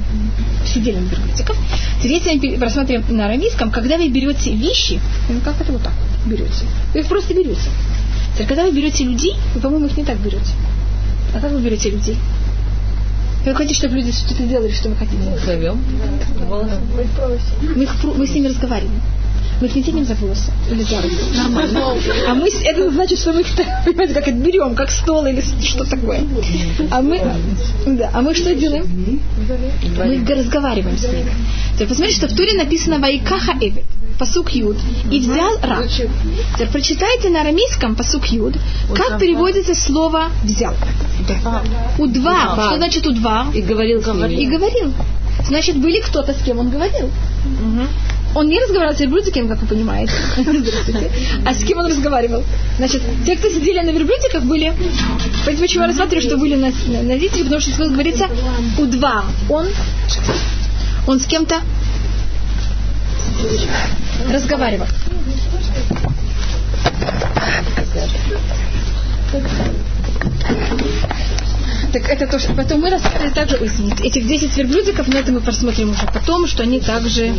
сидели 0.64 0.98
на 0.98 1.08
верблюдиков. 1.08 1.56
Теперь, 1.98 2.12
если 2.12 2.36
мы 2.36 2.56
рассматриваем 2.58 3.16
на 3.16 3.26
арамейском, 3.26 3.70
когда 3.70 3.96
вы 3.96 4.08
берете 4.08 4.54
вещи, 4.54 5.00
ну 5.28 5.40
как 5.40 5.60
это 5.60 5.72
вот 5.72 5.82
так 5.82 5.92
берете? 6.26 6.66
Вы 6.94 7.00
их 7.00 7.06
просто 7.06 7.34
берете. 7.34 7.70
Теперь, 8.34 8.46
когда 8.46 8.64
вы 8.64 8.72
берете 8.72 9.04
людей, 9.04 9.34
вы, 9.54 9.60
по-моему, 9.60 9.86
их 9.86 9.96
не 9.96 10.04
так 10.04 10.18
берете. 10.18 10.52
А 11.34 11.40
как 11.40 11.52
вы 11.52 11.60
берете 11.60 11.90
людей? 11.90 12.16
Вы 13.44 13.54
хотите, 13.54 13.74
чтобы 13.74 13.96
люди 13.96 14.12
что-то 14.12 14.42
делали, 14.42 14.70
что 14.70 14.90
вы 14.90 14.96
хотите? 14.96 15.22
Зовем. 15.44 15.82
Мы, 17.74 17.82
их, 17.82 18.04
мы 18.04 18.26
с 18.26 18.30
ними 18.30 18.48
разговариваем. 18.48 19.00
Мы 19.60 19.68
тянем 19.68 20.04
за 20.04 20.14
волосы 20.14 20.52
или 20.70 20.82
за 20.82 21.02
руки. 21.02 21.16
Нормально. 21.36 21.94
А 22.28 22.34
мы, 22.34 22.48
это 22.48 22.90
значит, 22.90 23.18
что 23.18 23.32
мы 23.32 23.40
их, 23.40 23.46
понимаете, 23.84 24.14
как 24.14 24.28
отберем, 24.28 24.74
как 24.74 24.90
стол 24.90 25.26
или 25.26 25.42
что 25.62 25.84
такое. 25.84 26.22
А 26.90 27.02
мы, 27.02 27.20
да, 27.86 28.10
а 28.12 28.22
мы 28.22 28.34
что 28.34 28.54
делаем? 28.54 29.20
Мы 29.98 30.34
разговариваем 30.34 30.96
с 30.96 31.04
ними. 31.04 31.32
Есть 31.78 31.88
посмотрите, 31.88 32.16
что 32.16 32.28
в 32.28 32.36
Туре 32.36 32.54
написано 32.54 32.98
«Вайкаха 32.98 33.52
Эвет» 33.60 33.84
посук 34.18 34.50
Юд, 34.50 34.76
и 35.10 35.18
взял 35.18 35.56
раб. 35.62 35.86
Теперь 36.54 36.68
прочитайте 36.68 37.30
на 37.30 37.40
арамейском 37.40 37.96
посук 37.96 38.26
Юд, 38.26 38.54
как 38.94 39.18
переводится 39.18 39.74
слово 39.74 40.30
взял. 40.44 40.74
Удва. 41.98 42.66
Что 42.66 42.76
значит 42.76 43.06
удва? 43.06 43.46
И 43.54 43.62
говорил. 43.62 44.00
И 44.00 44.46
говорил. 44.46 44.92
Значит, 45.46 45.78
были 45.78 46.00
кто-то, 46.00 46.34
с 46.34 46.42
кем 46.42 46.58
он 46.58 46.68
говорил. 46.68 47.10
Он 48.34 48.48
не 48.48 48.60
разговаривал 48.60 48.96
с 48.96 49.00
верблюдиком, 49.00 49.48
как 49.48 49.60
вы 49.60 49.66
понимаете. 49.66 50.12
А 51.44 51.52
с 51.52 51.64
кем 51.64 51.78
он 51.78 51.86
разговаривал? 51.86 52.44
Значит, 52.78 53.02
те, 53.26 53.36
кто 53.36 53.48
сидели 53.48 53.80
на 53.80 53.90
верблюдиках, 53.90 54.44
были... 54.44 54.72
Понимаете, 55.44 55.62
почему 55.62 55.82
я 55.82 55.88
рассматриваю, 55.88 56.22
что 56.22 56.36
были 56.36 56.54
на, 56.54 56.68
на? 56.68 57.18
Потому 57.44 57.60
что 57.60 57.70
говорится 57.90 58.28
у 58.78 58.86
два. 58.86 59.24
Он, 59.48 59.66
он 61.06 61.18
с 61.18 61.26
кем-то 61.26 61.56
разговаривал. 64.30 64.86
Так 71.92 72.08
это 72.08 72.26
то, 72.26 72.38
что 72.38 72.54
потом 72.54 72.80
мы 72.80 72.90
рассказали 72.90 73.30
также, 73.30 73.56
ой, 73.56 73.66
извините, 73.66 74.04
этих 74.04 74.26
10 74.26 74.56
верблюдиков, 74.56 75.08
но 75.08 75.18
это 75.18 75.32
мы 75.32 75.40
посмотрим 75.40 75.90
уже 75.90 76.06
потом, 76.06 76.46
что 76.46 76.62
они 76.62 76.80
также 76.80 77.34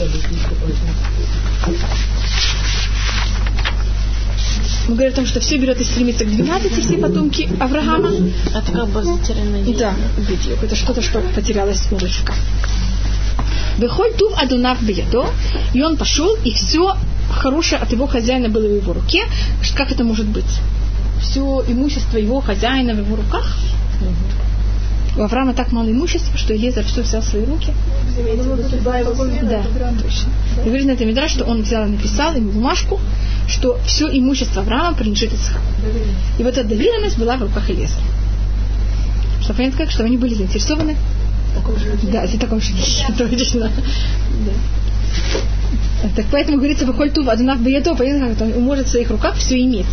мы 4.88 4.96
говорим 4.96 5.14
о 5.14 5.16
том, 5.16 5.26
что 5.26 5.40
все 5.40 5.58
берет 5.58 5.80
и 5.80 5.84
стремится 5.84 6.26
к 6.26 6.30
12, 6.30 6.86
все 6.86 6.98
потомки 6.98 7.50
Авраама. 7.60 8.12
Это 8.54 8.72
как 8.72 8.90
бы 8.90 9.04
затерянное. 9.04 9.64
Да, 9.78 9.94
видео. 10.18 10.56
Это 10.62 10.76
что-то, 10.76 11.02
что 11.02 11.22
потерялось 11.34 11.88
у 11.92 11.98
Ривка. 11.98 12.34
Бехоль 13.78 14.14
тув 14.18 14.34
адунав 14.38 14.82
биядо, 14.84 15.28
и 15.74 15.82
он 15.82 15.98
пошел, 15.98 16.36
и 16.44 16.52
все 16.52 16.98
хорошее 17.32 17.82
от 17.82 17.92
его 17.92 18.06
хозяина 18.06 18.50
было 18.50 18.68
в 18.68 18.76
его 18.76 18.94
руке. 18.94 19.24
Как 19.76 19.92
это 19.92 20.04
может 20.04 20.28
быть? 20.28 20.60
Все 21.22 21.64
имущество 21.68 22.18
его 22.18 22.42
хозяина 22.42 22.94
в 22.94 22.98
его 22.98 23.16
руках. 23.16 23.56
У 25.18 25.22
Авраама 25.22 25.54
так 25.54 25.72
мало 25.72 25.92
имущества, 25.92 26.38
что 26.38 26.54
Елизар 26.54 26.86
все 26.86 27.02
взял 27.02 27.22
в 27.22 27.26
свои 27.26 27.44
руки. 27.44 27.74
Да, 29.44 29.64
точно. 30.02 30.30
И 30.64 30.66
говорит 30.66 30.88
на 30.88 30.92
этом 30.92 31.08
Мидраш, 31.08 31.32
что 31.32 31.46
он 31.46 31.64
взял 31.64 31.86
и 31.86 31.90
написал 31.90 32.34
ему 32.34 32.52
бумажку, 32.52 33.00
что 33.48 33.78
все 33.86 34.08
имущество 34.08 34.62
Авраама 34.62 34.96
принадлежит 34.96 35.34
Исхаку. 35.34 35.66
И 36.40 36.44
вот 36.44 36.58
эта 36.58 36.68
доверенность 36.68 37.18
была 37.18 37.36
в 37.36 37.42
руках 37.42 37.68
Елизара. 37.70 38.04
Что 39.42 39.54
понятно 39.54 39.80
как? 39.80 39.92
Что 39.92 40.04
они 40.06 40.18
были 40.18 40.34
заинтересованы 40.34 40.96
да, 42.04 42.28
за 42.28 42.40
таком 42.40 42.62
женихе, 42.62 43.06
точно. 43.18 43.70
Так 46.16 46.26
поэтому 46.32 46.58
говорится, 46.58 46.86
выходит 46.86 47.14
ту 47.14 47.30
адунав 47.30 47.60
беядо, 47.60 47.96
понятно, 47.96 48.34
как 48.34 48.56
он 48.56 48.64
может 48.64 48.88
в 48.88 48.92
своих 48.92 49.10
руках 49.12 49.36
все 49.36 49.60
иметь. 49.60 49.86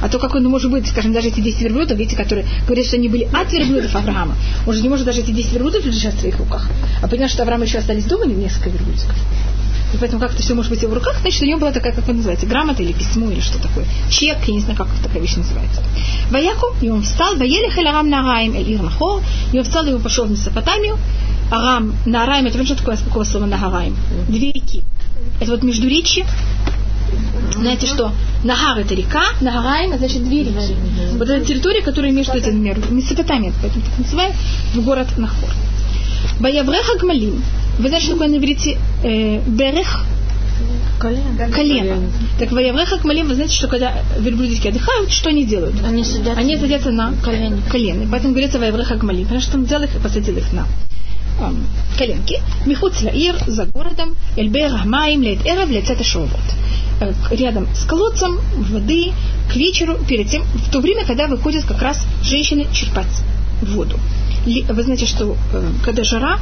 А 0.00 0.08
то, 0.08 0.18
как 0.18 0.34
он 0.34 0.44
может 0.44 0.70
быть, 0.70 0.86
скажем, 0.86 1.12
даже 1.12 1.28
эти 1.28 1.40
10 1.40 1.60
верблюдов, 1.62 1.98
видите, 1.98 2.16
которые 2.16 2.46
говорят, 2.64 2.86
что 2.86 2.96
они 2.96 3.08
были 3.08 3.28
от 3.32 3.52
верблюдов 3.52 3.94
Авраама, 3.94 4.36
он 4.66 4.74
же 4.74 4.82
не 4.82 4.88
может 4.88 5.04
даже 5.06 5.20
эти 5.20 5.30
10 5.30 5.52
верблюдов 5.52 5.84
лежать 5.84 6.14
в 6.14 6.20
своих 6.20 6.38
руках. 6.38 6.68
А 7.02 7.08
понятно, 7.08 7.28
что 7.28 7.42
Авраам 7.42 7.62
еще 7.62 7.78
остались 7.78 8.04
дома 8.04 8.26
несколько 8.26 8.70
верблюдов. 8.70 9.06
И 9.94 9.96
поэтому 9.96 10.20
как 10.20 10.32
это 10.34 10.42
все 10.42 10.54
может 10.54 10.70
быть 10.70 10.84
в 10.84 10.92
руках, 10.92 11.16
значит, 11.22 11.40
у 11.42 11.46
него 11.46 11.60
была 11.60 11.72
такая, 11.72 11.92
как 11.92 12.06
вы 12.06 12.12
называете, 12.12 12.46
грамота 12.46 12.82
или 12.82 12.92
письмо, 12.92 13.30
или 13.30 13.40
что 13.40 13.58
такое. 13.58 13.86
Чек, 14.10 14.36
я 14.46 14.54
не 14.54 14.60
знаю, 14.60 14.76
как 14.76 14.88
такая 15.02 15.22
вещь 15.22 15.36
называется. 15.36 15.82
Ваяку, 16.30 16.74
и 16.82 16.90
он 16.90 17.02
встал, 17.02 17.36
воели 17.36 17.70
халярам 17.70 18.10
нараим 18.10 18.54
эль 18.54 18.70
и 18.70 18.76
он 18.76 19.64
встал, 19.64 19.86
и 19.86 19.92
он 19.92 20.02
пошел 20.02 20.26
в 20.26 20.30
Месопотамию. 20.30 20.98
Арам, 21.50 21.96
Нараим, 22.04 22.44
это 22.44 22.62
что 22.66 22.76
такое, 22.76 22.98
какого 22.98 23.24
слова 23.24 23.46
Нагараим? 23.46 23.96
Две 24.28 24.52
реки. 24.52 24.82
Это 25.40 25.52
вот 25.52 25.62
между 25.62 25.88
речи 25.88 26.26
знаете 27.60 27.86
что? 27.86 28.12
Нагар 28.44 28.78
это 28.78 28.94
река, 28.94 29.24
Нагараим 29.40 29.90
это 29.90 29.98
значит 29.98 30.24
две 30.24 30.44
реки. 30.44 30.76
Вот 31.12 31.28
эта 31.28 31.44
территория, 31.44 31.82
которая 31.82 32.12
между 32.12 32.36
этими 32.36 32.54
мирами. 32.54 32.90
Месопотамия, 32.90 33.52
поэтому 33.60 33.84
так 33.84 33.98
называют, 33.98 34.36
в 34.74 34.80
город 34.82 35.08
Нахор. 35.16 35.50
Баявреха 36.40 36.98
Гмалим. 36.98 37.42
Вы 37.78 37.88
знаете, 37.88 38.06
что 38.06 38.14
такое 38.14 38.28
на 38.28 38.36
иврите 38.38 38.78
э, 39.04 39.40
берех? 39.46 40.04
Колено. 40.98 41.52
Колено. 41.52 42.10
Так 42.38 42.50
воевреха 42.50 42.98
кмалим, 42.98 43.28
вы 43.28 43.34
знаете, 43.34 43.54
что 43.54 43.68
когда 43.68 43.92
верблюдики 44.18 44.66
отдыхают, 44.66 45.12
что 45.12 45.30
они 45.30 45.44
делают? 45.44 45.76
Они 45.84 46.02
садятся, 46.02 46.40
они 46.40 46.56
садятся 46.56 46.90
на 46.90 47.14
колени. 47.22 47.62
колено. 47.70 48.08
Поэтому 48.10 48.32
говорится 48.32 48.58
воевреха 48.58 48.96
кмалим, 48.96 49.24
потому 49.24 49.40
что 49.40 49.56
он 49.58 49.64
взял 49.64 49.82
их 49.82 49.94
и 49.94 49.98
посадил 49.98 50.36
их 50.36 50.52
на 50.52 50.66
коленки. 51.96 52.40
Михуц 52.66 53.02
ир 53.02 53.36
за 53.46 53.66
городом, 53.66 54.16
эльбе 54.36 54.66
рахмаим 54.66 55.22
лет 55.22 55.44
эрев 55.46 55.68
лецет 55.70 56.04
шовот. 56.04 56.30
Рядом 57.30 57.68
с 57.74 57.84
колодцем 57.84 58.40
воды 58.56 59.12
к 59.50 59.56
вечеру, 59.56 59.98
перед 60.08 60.28
тем, 60.28 60.42
в 60.42 60.70
то 60.70 60.80
время, 60.80 61.04
когда 61.04 61.26
выходят 61.26 61.64
как 61.64 61.80
раз 61.80 62.04
женщины 62.22 62.66
черпать 62.72 63.06
воду. 63.62 63.98
Вы 64.44 64.82
знаете, 64.82 65.06
что 65.06 65.36
э, 65.52 65.70
когда 65.84 66.04
жара, 66.04 66.38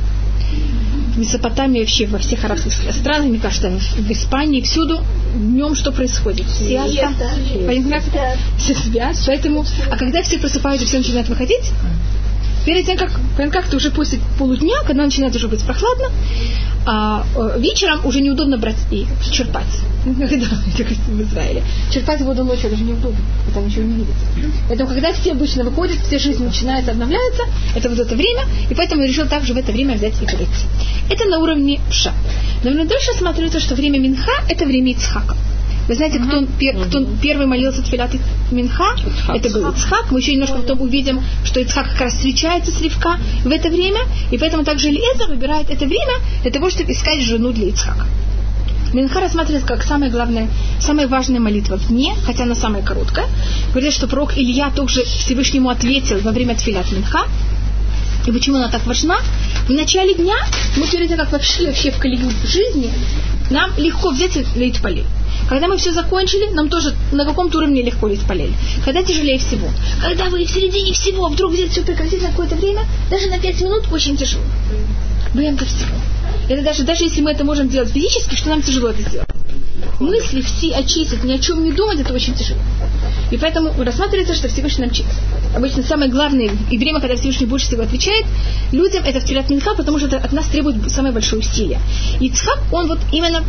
в 1.14 1.18
Месопотамии 1.18 1.80
вообще 1.80 2.06
во 2.06 2.18
всех 2.18 2.44
арабских 2.44 2.72
странах, 2.92 3.26
мне 3.26 3.38
кажется, 3.38 3.70
в 3.70 4.11
Испании, 4.11 4.61
всюду 4.61 5.00
днем 5.35 5.74
что 5.74 5.92
происходит? 5.92 6.46
Сиаста. 6.48 7.14
Понятно? 7.66 8.02
Все 8.59 8.74
спят. 8.74 9.16
Поэтому, 9.26 9.64
а 9.90 9.96
когда 9.96 10.22
все 10.22 10.38
просыпаются, 10.38 10.87
все 10.87 10.98
начинают 10.98 11.28
выходить, 11.28 11.72
перед 12.66 12.85
тем, 12.85 12.98
как, 12.98 13.11
как-то 13.52 13.76
уже 13.76 13.90
после 13.90 14.18
полудня, 14.38 14.74
когда 14.85 15.05
начинает 15.05 15.35
уже 15.37 15.48
быть 15.48 15.62
прохладно, 15.62 16.11
а, 16.85 17.24
э, 17.35 17.61
вечером 17.61 18.05
уже 18.05 18.20
неудобно 18.20 18.59
брать 18.59 18.76
и 18.90 19.07
черпать. 19.31 19.64
В 20.05 21.22
Израиле. 21.22 21.62
Черпать 21.92 22.20
воду 22.22 22.44
ночью 22.44 22.70
даже 22.70 22.85
неудобно, 22.85 23.18
там 23.55 23.66
ничего 23.66 23.83
не 23.83 23.94
видится. 23.94 24.26
Поэтому, 24.68 24.90
когда 24.90 25.12
все 25.12 25.33
обычно 25.33 25.64
выходят, 25.64 25.98
все 26.07 26.18
жизнь 26.18 26.44
начинается, 26.44 26.90
обновляется, 26.90 27.42
это 27.74 27.88
вот 27.88 27.98
это 27.98 28.14
время, 28.14 28.44
и 28.68 28.74
поэтому 28.74 29.02
я 29.02 29.09
решил 29.09 29.26
также 29.26 29.55
в 29.55 29.57
это 29.57 29.72
время 29.72 29.94
взять 29.94 30.20
и 30.20 30.26
прийти. 30.26 30.66
Это 31.09 31.24
на 31.24 31.38
уровне 31.38 31.81
пша. 31.88 32.12
Но 32.62 32.72
дальше 32.85 33.12
смотрится, 33.16 33.61
что 33.61 33.74
время 33.74 33.98
Минха– 33.98 34.33
это 34.48 34.64
время 34.64 34.92
Ицхака. 34.92 35.37
Вы 35.88 35.94
знаете, 35.94 36.18
кто, 36.18 36.44
пер, 36.59 36.77
кто 36.87 37.05
первый 37.22 37.46
молился 37.46 37.83
Тфилат 37.83 38.11
Минха? 38.51 38.94
Ицхак. 38.96 39.37
Это 39.37 39.51
был 39.51 39.70
Ицхак. 39.70 40.11
Мы 40.11 40.18
еще 40.18 40.33
немножко 40.33 40.57
потом 40.57 40.81
увидим, 40.81 41.22
что 41.44 41.61
Ицхак 41.61 41.90
как 41.90 42.01
раз 42.01 42.14
встречается 42.14 42.72
с 42.72 42.81
Ривка 42.81 43.18
в 43.44 43.51
это 43.51 43.68
время, 43.68 44.01
и 44.31 44.38
поэтому 44.38 44.64
также 44.64 44.88
Элиеза 44.88 45.27
выбирает 45.29 45.70
это 45.70 45.87
время 45.87 46.14
для 46.42 46.51
того, 46.51 46.70
чтобы 46.70 46.90
искать 46.92 47.22
жену 47.22 47.53
для 47.53 47.68
Ицхака. 47.68 48.07
Минха 48.92 49.20
рассматривается 49.20 49.68
как 49.68 49.83
самая 49.83 50.11
главная, 50.11 50.49
самая 50.81 51.07
важная 51.07 51.40
молитва 51.40 51.77
в 51.77 51.88
дне, 51.88 52.14
хотя 52.25 52.44
она 52.44 52.55
самая 52.55 52.83
короткая. 52.83 53.27
Говорят, 53.70 53.92
что 53.92 54.09
пророк 54.09 54.37
Илья 54.37 54.70
тоже 54.70 55.05
Всевышнему 55.05 55.68
ответил 55.68 56.18
во 56.20 56.33
время 56.33 56.57
Тфилат 56.57 56.90
Минха. 56.92 57.27
И 58.27 58.33
почему 58.33 58.57
она 58.57 58.68
так 58.68 58.85
важна? 58.87 59.18
В 59.68 59.70
начале 59.70 60.14
дня 60.14 60.35
мы 60.77 60.87
перед 60.87 61.09
тем, 61.09 61.18
как 61.18 61.31
вообще, 61.31 61.66
вообще 61.66 61.90
в 61.92 61.99
колею 61.99 62.29
жизни, 62.44 62.92
нам 63.51 63.70
легко 63.77 64.11
взять 64.11 64.37
и 64.37 64.44
лить 64.57 64.81
полей. 64.81 65.05
Когда 65.48 65.68
мы 65.68 65.76
все 65.76 65.92
закончили, 65.92 66.50
нам 66.50 66.68
тоже 66.68 66.94
на 67.12 67.24
каком-то 67.24 67.59
уровне 67.59 67.82
легко 67.82 68.09
полей. 68.26 68.52
Когда 68.85 69.02
тяжелее 69.02 69.38
всего. 69.38 69.68
Когда 70.02 70.24
вы 70.24 70.44
в 70.44 70.50
середине 70.50 70.92
всего 70.92 71.28
вдруг 71.28 71.52
взять 71.52 71.70
все 71.70 71.82
прекратить 71.82 72.22
на 72.22 72.28
какое-то 72.28 72.56
время, 72.56 72.82
даже 73.11 73.28
на 73.28 73.38
пять 73.38 73.61
минут 73.61 73.85
очень 73.92 74.16
тяжело. 74.16 74.42
Время 75.32 75.56
всего. 75.59 75.94
Это 76.48 76.62
даже, 76.62 76.82
даже 76.85 77.04
если 77.04 77.20
мы 77.20 77.32
это 77.32 77.44
можем 77.44 77.68
делать 77.68 77.90
физически, 77.90 78.35
что 78.35 78.48
нам 78.48 78.62
тяжело 78.62 78.90
это 78.90 79.02
сделать. 79.02 79.28
Мысли 80.00 80.42
все 80.42 80.72
очистить, 80.74 81.24
ни 81.24 81.32
о 81.32 81.38
чем 81.38 81.64
не 81.64 81.72
думать, 81.72 82.00
это 82.00 82.12
очень 82.12 82.35
тяжело. 82.35 82.61
И 83.30 83.37
поэтому 83.38 83.72
рассматривается, 83.82 84.35
что 84.35 84.48
Всевышний 84.48 84.85
нам 84.85 84.94
чит. 84.94 85.06
Обычно 85.54 85.82
самое 85.82 86.11
главное, 86.11 86.50
и 86.71 86.79
время, 86.79 87.00
когда 87.00 87.16
Всевышний 87.16 87.46
больше 87.46 87.66
всего 87.66 87.83
отвечает, 87.83 88.27
людям 88.73 89.04
это 89.04 89.21
в 89.21 89.50
Минха, 89.50 89.75
потому 89.75 89.98
что 89.98 90.08
это 90.08 90.18
от 90.18 90.33
нас 90.33 90.46
требует 90.46 90.77
самое 90.90 91.14
большое 91.14 91.40
усилие. 91.40 91.81
И 92.21 92.29
Цхак, 92.31 92.58
он 92.73 92.88
вот 92.88 92.98
именно 93.10 93.42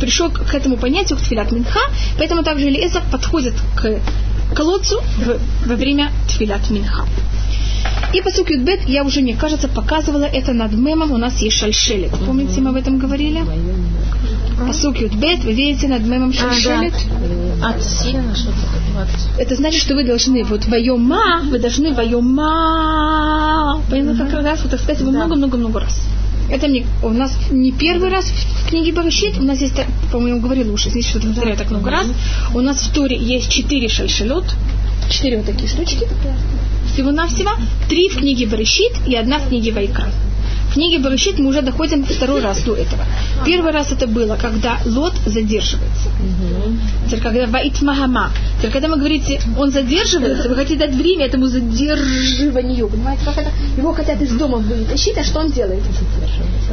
пришел 0.00 0.30
к 0.30 0.54
этому 0.54 0.76
понятию, 0.76 1.18
к 1.18 1.22
Тфилят 1.22 1.52
Минха, 1.52 1.80
поэтому 2.18 2.42
также 2.42 2.68
Элиэзер 2.68 3.02
подходит 3.12 3.54
к 3.76 4.00
колодцу 4.54 5.00
во 5.66 5.74
время 5.76 6.10
Тфилят 6.26 6.70
Минха. 6.70 7.06
И 8.12 8.20
по 8.22 8.30
сути 8.30 8.54
Юдбет, 8.54 8.88
я 8.88 9.04
уже, 9.04 9.20
мне 9.20 9.36
кажется, 9.36 9.68
показывала 9.68 10.24
это 10.24 10.52
над 10.52 10.72
мемом, 10.72 11.12
у 11.12 11.16
нас 11.16 11.40
есть 11.40 11.58
шальшелет. 11.58 12.10
Помните, 12.26 12.60
мы 12.60 12.70
об 12.70 12.76
этом 12.76 12.98
говорили? 12.98 13.42
Посук 14.66 14.98
Юдбет, 14.98 15.44
вы 15.44 15.52
видите 15.52 15.86
над 15.88 16.02
мемом 16.04 16.32
шальшелет? 16.32 16.92
А, 17.62 17.70
От 17.70 17.82
сильно 17.82 18.34
что-то. 18.34 18.56
Это 19.38 19.54
значит, 19.54 19.80
что 19.80 19.94
вы 19.94 20.04
должны, 20.04 20.44
вот 20.44 20.66
вайома, 20.66 21.42
вы 21.44 21.58
должны 21.58 21.94
вайома, 21.94 23.80
понятно, 23.88 24.26
как 24.26 24.42
раз, 24.42 24.60
вот 24.62 24.72
так 24.72 24.80
сказать, 24.80 25.02
много-много-много 25.02 25.80
раз. 25.80 26.02
Это 26.50 26.66
мне, 26.66 26.84
у 27.02 27.10
нас 27.10 27.36
не 27.50 27.72
первый 27.72 28.10
раз 28.10 28.26
в 28.26 28.68
книге 28.68 28.92
Барышит, 28.92 29.38
у 29.38 29.42
нас 29.42 29.60
есть, 29.60 29.74
по-моему, 30.10 30.40
говорил 30.40 30.72
уже, 30.72 30.90
здесь 30.90 31.08
что-то 31.08 31.28
повторяю 31.28 31.56
так 31.56 31.70
много 31.70 31.90
раз. 31.90 32.06
У 32.54 32.60
нас 32.60 32.78
в 32.78 32.92
Туре 32.92 33.16
есть 33.16 33.50
четыре 33.50 33.88
шальшалют, 33.88 34.44
четыре 35.08 35.38
вот 35.38 35.46
такие 35.46 35.68
штучки, 35.68 36.08
всего-навсего, 36.92 37.50
три 37.88 38.08
в 38.08 38.16
книге 38.16 38.46
Барышит 38.46 39.06
и 39.06 39.14
одна 39.14 39.38
в 39.38 39.48
книге 39.48 39.72
Вайкра. 39.72 40.10
В 40.70 40.74
книге 40.74 41.00
Барышит 41.00 41.36
мы 41.40 41.48
уже 41.48 41.62
доходим 41.62 42.04
второй 42.04 42.40
раз 42.40 42.62
до 42.62 42.76
этого. 42.76 43.04
Первый 43.44 43.72
раз 43.72 43.90
это 43.90 44.06
было, 44.06 44.36
когда 44.36 44.78
Лот 44.86 45.14
задерживается. 45.26 46.10
Теперь, 47.06 47.20
когда 47.20 47.46
Ваит 47.48 47.82
Махама. 47.82 48.30
Теперь, 48.58 48.70
когда 48.70 48.86
вы 48.86 48.96
говорите, 48.96 49.40
он 49.58 49.72
задерживается, 49.72 50.48
вы 50.48 50.54
хотите 50.54 50.78
дать 50.78 50.94
время 50.94 51.26
этому 51.26 51.46
задерживанию. 51.46 52.88
Понимаете, 52.88 53.24
как 53.24 53.38
это? 53.38 53.50
Его 53.76 53.92
хотят 53.92 54.22
из 54.22 54.30
дома 54.30 54.58
вытащить, 54.58 55.18
а 55.18 55.24
что 55.24 55.40
он 55.40 55.50
делает? 55.50 55.82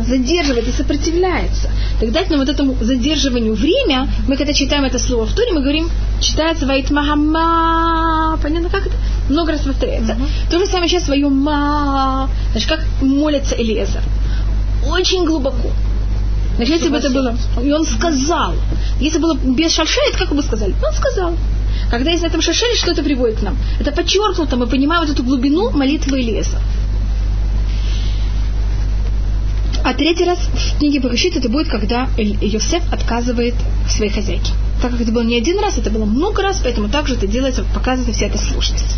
Задерживает 0.07 0.67
и 0.67 0.71
сопротивляется. 0.71 1.71
Так 1.99 2.11
дать 2.11 2.29
нам 2.29 2.39
вот 2.39 2.49
этому 2.49 2.75
задерживанию 2.79 3.55
время, 3.55 4.07
мы 4.27 4.37
когда 4.37 4.53
читаем 4.53 4.83
это 4.83 4.99
слово 4.99 5.25
в 5.25 5.33
Туре, 5.33 5.53
мы 5.53 5.61
говорим, 5.61 5.89
читается 6.21 6.65
Ваит 6.65 6.89
Махама. 6.91 8.39
Понятно, 8.41 8.69
как 8.69 8.87
это? 8.87 8.95
Много 9.29 9.51
раз 9.51 9.61
повторяется. 9.61 10.17
То 10.49 10.59
же 10.59 10.65
самое 10.67 10.89
сейчас 10.89 11.05
свое 11.05 11.27
ма. 11.29 12.29
Значит, 12.51 12.69
как 12.69 12.85
молится. 13.01 13.55
Элиезер. 13.55 14.01
Очень 14.87 15.25
глубоко. 15.25 15.71
Значит, 16.55 16.75
если 16.75 16.89
бы 16.89 16.97
это 16.97 17.09
было... 17.09 17.35
И 17.63 17.71
он 17.71 17.85
сказал. 17.85 18.53
Если 18.99 19.19
было 19.19 19.35
без 19.35 19.73
шальшелит, 19.73 20.15
как 20.17 20.33
бы 20.33 20.41
сказали? 20.41 20.73
Он 20.83 20.93
сказал. 20.93 21.33
Когда 21.91 22.11
есть 22.11 22.23
на 22.23 22.27
этом 22.27 22.41
шальшеле, 22.41 22.75
что 22.75 22.91
это 22.91 23.03
приводит 23.03 23.39
к 23.39 23.43
нам? 23.43 23.55
Это 23.79 23.91
подчеркнуто, 23.91 24.57
мы 24.57 24.67
понимаем 24.67 25.03
вот 25.03 25.11
эту 25.11 25.23
глубину 25.23 25.69
молитвы 25.69 26.21
Элиеза. 26.21 26.59
А 29.87 29.93
третий 29.93 30.25
раз 30.25 30.39
в 30.39 30.79
книге 30.79 30.99
Барышит 30.99 31.37
это 31.37 31.47
будет, 31.47 31.69
когда 31.69 32.09
Йосеф 32.17 32.83
отказывает 32.91 33.55
своей 33.87 34.11
хозяйке. 34.11 34.51
Так 34.81 34.91
как 34.91 34.99
это 34.99 35.13
было 35.13 35.23
не 35.23 35.37
один 35.37 35.57
раз, 35.59 35.77
это 35.77 35.89
было 35.89 36.03
много 36.03 36.43
раз, 36.43 36.59
поэтому 36.61 36.89
также 36.89 37.13
это 37.13 37.25
делается, 37.25 37.63
показывается 37.73 38.11
вся 38.11 38.25
эта 38.25 38.37
сложность. 38.37 38.97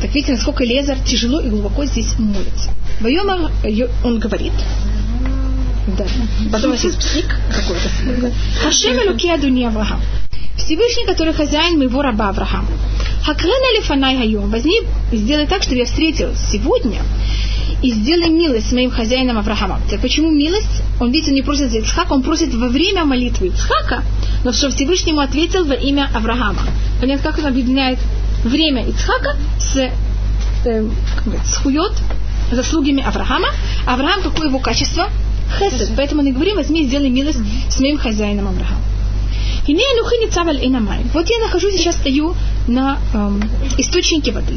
Так 0.00 0.14
видите, 0.14 0.32
насколько 0.32 0.64
Лезар 0.64 0.98
тяжело 1.00 1.40
и 1.40 1.50
глубоко 1.50 1.84
здесь 1.84 2.18
молится. 2.18 2.70
Вайомар 3.00 3.50
он 4.02 4.18
говорит, 4.18 4.54
да. 5.98 6.06
Потом 6.50 6.70
у 6.70 6.72
нас 6.72 6.84
есть 6.84 6.98
псик 6.98 7.26
какой-то. 7.54 8.32
Хашем 8.62 8.96
Элуки 8.98 9.28
Адуни 9.28 9.66
Авраам. 9.66 10.00
Всевышний, 10.56 11.04
который 11.04 11.34
хозяин 11.34 11.76
моего 11.76 12.00
раба 12.00 12.30
Авраама. 12.30 12.68
Хакрена 13.26 13.76
Лифанай 13.76 14.16
Хайом. 14.16 14.50
Возьми 14.50 14.80
и 15.12 15.18
сделай 15.18 15.46
так, 15.46 15.62
чтобы 15.62 15.76
я 15.76 15.84
встретил 15.84 16.30
сегодня 16.50 17.02
и 17.82 17.90
сделай 17.90 18.30
милость 18.30 18.70
с 18.70 18.72
моим 18.72 18.90
хозяином 18.90 19.38
Авраамом. 19.38 19.80
Теперь, 19.86 20.00
почему 20.00 20.30
милость? 20.30 20.82
Он, 21.00 21.10
видите, 21.10 21.30
он 21.30 21.34
не 21.34 21.42
просит 21.42 21.70
за 21.70 21.78
Ицхака, 21.78 22.12
он 22.12 22.22
просит 22.22 22.54
во 22.54 22.68
время 22.68 23.04
молитвы 23.04 23.48
Ицхака, 23.48 24.04
но 24.44 24.52
что 24.52 24.70
Всевышнему 24.70 25.20
ответил 25.20 25.64
во 25.64 25.74
имя 25.74 26.08
Авраама. 26.14 26.62
Понятно, 27.00 27.30
как 27.30 27.40
он 27.40 27.46
объединяет 27.46 27.98
время 28.44 28.88
Ицхака 28.88 29.36
с, 29.58 29.76
э, 29.76 29.90
говорить, 31.24 31.46
с 31.46 31.56
хует, 31.56 31.92
заслугами 32.52 33.02
Авраама. 33.02 33.48
Авраам, 33.86 34.22
какое 34.22 34.48
его 34.48 34.60
качество? 34.60 35.08
Хесед. 35.58 35.90
Поэтому 35.96 36.22
мы 36.22 36.32
говорим, 36.32 36.56
возьми 36.56 36.84
сделай 36.86 37.10
милость 37.10 37.40
с 37.68 37.80
моим 37.80 37.98
хозяином 37.98 38.48
Авраамом. 38.48 38.91
И 39.66 39.72
не 39.72 39.82
анухи 39.92 40.30
цаваль 40.32 40.64
инамай. 40.64 41.00
Вот 41.12 41.28
я 41.30 41.38
нахожусь 41.38 41.76
сейчас 41.76 41.96
стою 41.96 42.34
на 42.66 42.98
эм, 43.14 43.42
источнике 43.78 44.32
воды. 44.32 44.54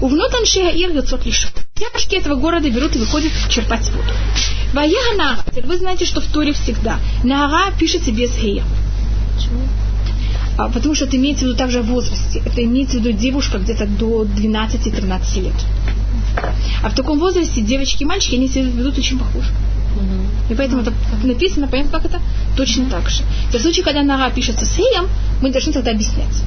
У 0.00 0.06
внутан 0.06 0.46
шегаир 0.46 0.90
яцот 0.90 1.26
лишь. 1.26 1.48
Девушки 1.76 2.14
этого 2.14 2.36
города 2.36 2.70
берут 2.70 2.94
и 2.94 2.98
выходят 2.98 3.32
черпать 3.48 3.90
воду. 3.90 4.12
Ваяга 4.72 5.42
Вы 5.64 5.76
знаете, 5.76 6.04
что 6.04 6.20
в 6.20 6.26
Торе 6.26 6.52
всегда 6.52 7.00
нага 7.24 7.72
пишется 7.76 8.12
без 8.12 8.36
гея. 8.36 8.64
А, 10.56 10.68
потому 10.68 10.94
что 10.94 11.06
это 11.06 11.16
имеется 11.16 11.44
в 11.44 11.48
виду 11.48 11.56
также 11.56 11.82
в 11.82 11.86
возрасте. 11.86 12.40
Это 12.44 12.62
имеется 12.62 12.98
в 12.98 13.00
виду 13.00 13.12
девушка 13.18 13.58
где-то 13.58 13.86
до 13.86 14.24
12-13 14.24 15.40
лет. 15.40 15.54
А 16.82 16.90
в 16.90 16.94
таком 16.94 17.18
возрасте 17.18 17.60
девочки 17.60 18.02
и 18.02 18.06
мальчики, 18.06 18.36
они 18.36 18.48
себя 18.48 18.64
ведут 18.64 18.98
очень 18.98 19.18
похоже. 19.94 20.10
И 20.50 20.54
поэтому 20.54 20.82
это 20.82 20.92
написано, 21.22 21.68
понятно, 21.68 21.92
как 21.92 22.04
это? 22.04 22.20
Точно 22.56 22.90
так 22.90 23.08
же. 23.08 23.22
В 23.52 23.58
случае, 23.58 23.84
когда 23.84 24.02
нара 24.02 24.30
пишется 24.30 24.64
с 24.64 24.74
хеем, 24.76 25.08
мы 25.40 25.50
должны 25.50 25.72
тогда 25.72 25.90
объяснять. 25.92 26.42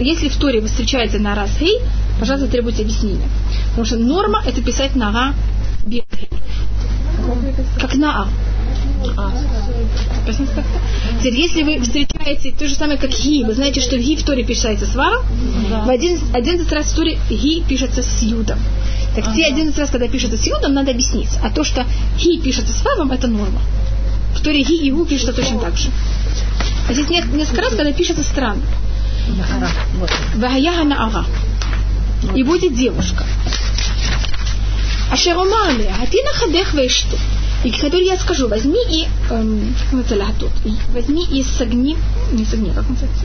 Если 0.00 0.28
в 0.28 0.36
Торе 0.36 0.60
вы 0.60 0.66
встречаете 0.66 1.18
нара 1.18 1.46
с 1.46 1.58
хей, 1.58 1.80
пожалуйста, 2.18 2.48
требуйте 2.48 2.82
объяснения. 2.82 3.28
Потому 3.70 3.84
что 3.84 3.96
норма 3.96 4.42
это 4.44 4.60
писать 4.60 4.96
нара 4.96 5.34
без 5.86 6.02
хей. 6.18 6.28
Как 7.80 7.94
наа. 7.94 8.28
А. 9.16 9.32
Теперь, 11.18 11.36
если 11.36 11.62
вы 11.62 11.80
встречаете 11.80 12.52
то 12.52 12.66
же 12.66 12.74
самое, 12.74 12.98
как 12.98 13.10
ги, 13.10 13.44
вы 13.44 13.54
знаете, 13.54 13.80
что 13.80 13.96
ги 13.96 14.16
в 14.16 14.22
Торе 14.24 14.44
пишется 14.44 14.86
с 14.86 14.94
варом, 14.94 15.22
да. 15.70 15.82
в 15.82 15.88
один, 15.88 16.18
11 16.32 16.72
раз 16.72 16.86
в 16.86 16.96
Торе 16.96 17.18
ги 17.30 17.62
пишется 17.68 18.02
с 18.02 18.22
юдом. 18.22 18.58
Так 19.18 19.26
ага. 19.26 19.34
те 19.34 19.46
11 19.46 19.76
раз, 19.76 19.90
когда 19.90 20.06
пишется 20.06 20.36
с 20.36 20.46
юдом, 20.46 20.74
надо 20.74 20.92
объяснить. 20.92 21.30
А 21.42 21.50
то, 21.50 21.64
что 21.64 21.84
ги 22.18 22.38
пишется 22.38 22.72
с 22.72 22.84
вавом, 22.84 23.10
это 23.10 23.26
норма. 23.26 23.60
В 24.32 24.40
Торе 24.40 24.62
ги 24.62 24.76
и 24.76 24.92
гу 24.92 25.04
пишется 25.04 25.32
точно 25.32 25.58
так 25.58 25.76
же. 25.76 25.90
А 26.88 26.92
здесь 26.92 27.08
несколько 27.08 27.62
раз, 27.62 27.74
когда 27.74 27.92
пишется 27.92 28.22
странно. 28.22 28.62
Вагаяга 30.36 30.84
на 30.84 31.04
ага. 31.04 31.26
И 32.36 32.44
будет 32.44 32.76
девушка. 32.76 33.24
Ашеромали, 35.10 35.92
Атина 36.00 36.32
хадех 36.34 36.72
вешту. 36.74 37.18
И 37.64 37.72
который 37.72 38.06
я 38.06 38.16
скажу, 38.18 38.46
возьми 38.46 38.78
и 38.88 39.08
эм, 39.30 39.74
возьми 40.92 41.24
и 41.24 41.42
согни, 41.42 41.96
не 42.30 42.44
согни, 42.44 42.70
как 42.70 42.88
называется? 42.88 43.24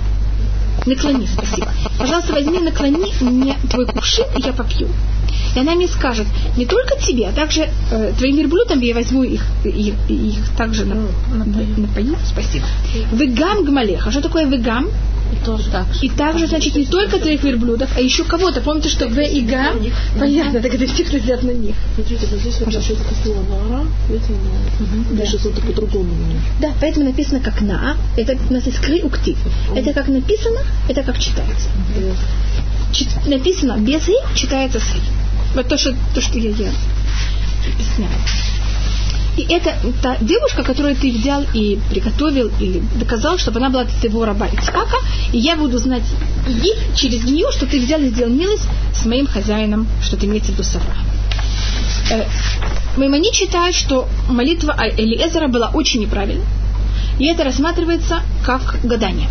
Наклони, 0.88 1.28
спасибо. 1.28 1.72
Пожалуйста, 2.00 2.34
возьми, 2.34 2.60
наклони 2.60 3.14
мне 3.22 3.58
твой 3.70 3.86
кувшин, 3.86 4.26
и 4.36 4.42
я 4.42 4.54
попью. 4.54 4.90
И 5.56 5.60
она 5.60 5.76
мне 5.76 5.88
скажет, 5.88 6.28
не 6.58 6.66
только 6.66 7.00
тебе, 7.00 7.28
а 7.28 7.32
также 7.32 7.70
э, 7.92 8.14
твоим 8.18 8.38
верблюдам 8.38 8.80
я 8.80 8.94
возьму 8.96 9.24
их, 9.24 9.46
их, 9.64 9.94
их 10.10 10.50
также 10.58 10.86
на, 10.86 10.96
напою. 11.78 12.16
Спасибо. 12.26 12.66
Вегам 13.12 13.64
гмалеха. 13.64 14.12
Что 14.12 14.22
такое 14.22 14.46
вегам? 14.46 14.90
И, 15.32 15.46
тоже 15.46 15.70
так 15.72 15.88
и 16.02 16.10
также, 16.10 16.46
значит, 16.48 16.76
не 16.76 16.86
только 16.86 17.18
твоих 17.18 17.44
верблюдов, 17.44 17.90
а 17.96 18.02
еще 18.02 18.24
кого-то. 18.24 18.62
Помните, 18.62 18.90
что 18.90 19.08
В 19.08 19.20
и 19.20 19.42
Га, 19.42 19.74
понятно, 20.20 20.62
так 20.62 20.74
это 20.74 20.88
стих 20.88 21.12
взят 21.12 21.42
на 21.44 21.52
них. 21.52 21.76
Смотрите, 21.96 22.28
вот 22.30 22.40
здесь 22.40 22.60
вот 22.60 22.70
это 22.70 23.16
слово 23.24 23.40
Наара, 23.50 23.86
видите, 24.10 24.34
пишется 25.20 25.50
это 25.50 25.62
по-другому. 25.62 26.10
Да, 26.60 26.74
поэтому 26.80 27.06
написано 27.06 27.40
как 27.40 27.62
На. 27.62 27.98
Это 28.16 28.38
у 28.50 28.54
нас 28.54 28.66
есть 28.66 28.80
кры 28.80 29.02
уктив. 29.04 29.38
Это 29.76 29.94
как 29.94 30.08
написано, 30.08 30.60
это 30.88 31.02
как 31.02 31.18
читается. 31.18 31.68
Чит, 32.92 33.08
написано 33.26 33.78
без 33.80 34.08
и, 34.08 34.14
читается 34.36 34.80
с 34.80 34.96
и. 34.96 35.23
Вот 35.56 35.68
то, 35.68 35.78
что, 35.78 35.96
то, 36.14 36.22
что 36.22 36.38
я, 36.40 36.50
я 36.50 36.72
объясняю. 37.74 38.12
И 39.36 39.42
это 39.50 39.76
та 40.02 40.18
девушка, 40.18 40.64
которую 40.64 40.96
ты 40.96 41.12
взял 41.12 41.44
и 41.54 41.80
приготовил 41.90 42.52
или 42.60 42.84
доказал, 42.96 43.40
чтобы 43.40 43.60
она 43.60 43.70
была 43.70 43.86
твоего 43.86 44.26
раба 44.26 44.48
Ицхака, 44.48 44.98
и 45.32 45.40
я 45.40 45.56
буду 45.56 45.80
знать 45.80 46.04
ей 46.48 46.76
через 46.96 47.24
нее, 47.24 47.48
что 47.52 47.66
ты 47.66 47.80
взял 47.80 48.00
и 48.00 48.10
сделал 48.10 48.32
милость 48.32 48.68
с 48.94 49.06
моим 49.06 49.26
хозяином, 49.26 49.88
что 50.04 50.18
ты 50.18 50.28
имеется 50.28 50.52
в 50.52 50.56
виду 50.56 50.64
с 50.64 50.78
э, 52.12 52.26
Маймони 52.96 53.34
считает, 53.34 53.74
что 53.74 54.08
молитва 54.30 54.78
Элиезера 54.98 55.48
была 55.48 55.70
очень 55.74 56.02
неправильной, 56.02 56.46
и 57.18 57.26
это 57.26 57.44
рассматривается 57.44 58.22
как 58.46 58.80
гадание. 58.84 59.30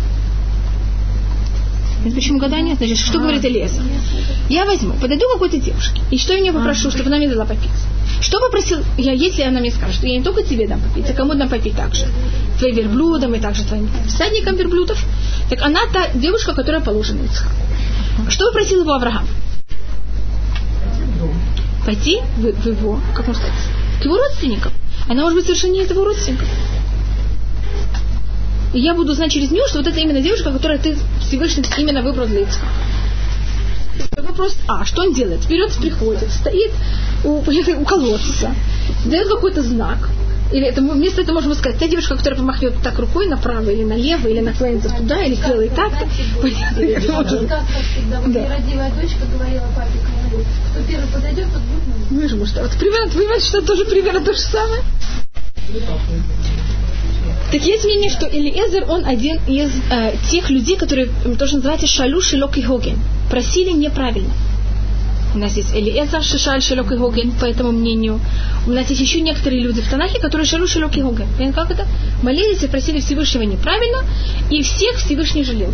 Почему 2.11 2.37
гадание? 2.39 2.75
Значит, 2.75 2.97
что 2.97 3.19
говорит 3.19 3.45
Элиезер? 3.45 3.81
Я 4.49 4.65
возьму, 4.65 4.93
подойду 4.95 5.25
какой-то 5.31 5.57
девушке, 5.57 6.01
и 6.11 6.17
что 6.17 6.33
я 6.33 6.39
у 6.39 6.41
нее 6.41 6.51
попрошу, 6.51 6.91
чтобы 6.91 7.07
она 7.07 7.17
мне 7.17 7.29
дала 7.29 7.45
попить. 7.45 7.71
Что 8.19 8.39
попросил 8.39 8.79
я, 8.97 9.13
если 9.13 9.43
она 9.43 9.59
мне 9.59 9.71
скажет, 9.71 9.95
что 9.95 10.07
я 10.07 10.17
не 10.17 10.23
только 10.23 10.43
тебе 10.43 10.67
дам 10.67 10.81
попить, 10.81 11.09
а 11.09 11.13
кому 11.13 11.33
дам 11.35 11.49
попить 11.49 11.75
также? 11.75 12.05
Твоим 12.59 12.75
верблюдам 12.75 13.33
и 13.35 13.39
также 13.39 13.63
твоим 13.63 13.89
всадникам 14.07 14.55
верблюдов. 14.55 14.97
Так 15.49 15.61
она 15.61 15.81
та 15.93 16.09
девушка, 16.13 16.53
которая 16.53 16.81
положена 16.81 17.23
Ицхаку. 17.23 17.55
Что 18.29 18.47
попросил 18.47 18.81
его 18.81 18.93
Авраам? 18.93 19.27
Пойти 21.85 22.19
в, 22.37 22.51
в 22.51 22.65
его, 22.65 22.99
как 23.13 23.27
можно 23.27 23.41
сказать, 23.41 23.59
к 24.01 24.05
его 24.05 24.17
родственникам. 24.17 24.71
Она 25.09 25.23
может 25.23 25.37
быть 25.37 25.45
совершенно 25.45 25.73
не 25.73 25.81
из 25.83 25.89
его 25.89 26.05
родственников. 26.05 26.47
И 28.73 28.79
я 28.79 28.95
буду 28.95 29.13
знать 29.13 29.31
через 29.31 29.51
нее, 29.51 29.67
что 29.67 29.79
вот 29.79 29.87
это 29.87 29.99
именно 29.99 30.21
девушка, 30.21 30.51
которую 30.51 30.79
ты 30.79 30.97
Всевышний 31.21 31.63
именно 31.77 32.01
выбрал 32.01 32.25
для 32.25 32.41
Ицхака. 32.41 32.67
Вопрос 34.17 34.57
А. 34.67 34.83
Что 34.85 35.03
он 35.03 35.13
делает? 35.13 35.43
Вперед 35.43 35.71
приходит, 35.79 36.31
стоит 36.31 36.71
у, 37.23 37.37
у 37.81 37.85
колодца, 37.85 38.55
дает 39.05 39.27
какой-то 39.27 39.61
знак. 39.61 40.09
Или 40.51 40.67
это, 40.67 40.81
вместо 40.81 41.21
этого 41.21 41.35
можно 41.35 41.55
сказать, 41.55 41.79
та 41.79 41.87
девушка, 41.87 42.15
которая 42.15 42.39
помахнет 42.39 42.75
так 42.83 42.99
рукой 42.99 43.27
направо 43.27 43.69
или 43.69 43.83
налево, 43.83 44.27
или 44.27 44.39
наклонится 44.39 44.89
туда, 44.89 45.23
или 45.23 45.35
сделает 45.35 45.73
так. 45.73 45.91
Понятно, 46.41 46.85
как 46.85 47.09
можно. 47.09 47.39
Родивая 47.39 48.91
дочка 48.91 49.25
говорила 49.33 49.65
папе, 49.75 49.99
кто 50.71 50.83
первый 50.87 51.07
подойдет, 51.07 51.47
тот 51.53 51.61
будет 51.61 52.11
Ну, 52.11 52.29
же, 52.29 52.35
может, 52.35 52.55
вот 52.59 52.71
примерно, 52.71 53.11
понимаете, 53.11 53.47
что 53.47 53.61
тоже 53.61 53.85
примерно 53.85 54.21
то 54.21 54.33
же 54.33 54.39
самое? 54.39 54.81
Так 57.53 57.61
есть 57.61 57.85
мнение, 57.85 58.09
что 58.09 58.25
Элиезер, 58.25 58.85
он 58.89 59.05
один 59.05 59.39
из 59.45 59.69
э, 59.91 60.15
тех 60.31 60.49
людей, 60.49 60.75
которые 60.75 61.09
тоже 61.37 61.57
называются 61.57 61.85
Шалу, 61.85 62.19
Шилок 62.19 62.57
и 62.57 62.63
Хоген. 62.63 62.97
Просили 63.29 63.69
неправильно. 63.69 64.33
У 65.35 65.37
нас 65.37 65.55
есть 65.55 65.71
Элиезер, 65.71 66.23
Шишаль, 66.23 66.63
Шилок 66.63 66.91
и 66.91 66.97
Хоген, 66.97 67.31
по 67.33 67.45
этому 67.45 67.71
мнению. 67.71 68.19
У 68.65 68.71
нас 68.71 68.89
есть 68.89 69.01
еще 69.01 69.21
некоторые 69.21 69.61
люди 69.61 69.81
в 69.81 69.87
Танахе, 69.87 70.19
которые 70.19 70.47
Шалу, 70.47 70.65
Шилок 70.65 70.97
и. 70.97 71.01
Понимаете, 71.03 71.53
как 71.53 71.69
это? 71.69 71.85
Молились 72.23 72.63
и 72.63 72.67
просили 72.67 72.99
Всевышнего 72.99 73.43
неправильно, 73.43 73.99
и 74.49 74.63
всех 74.63 74.95
Всевышний 74.95 75.43
жалел. 75.43 75.71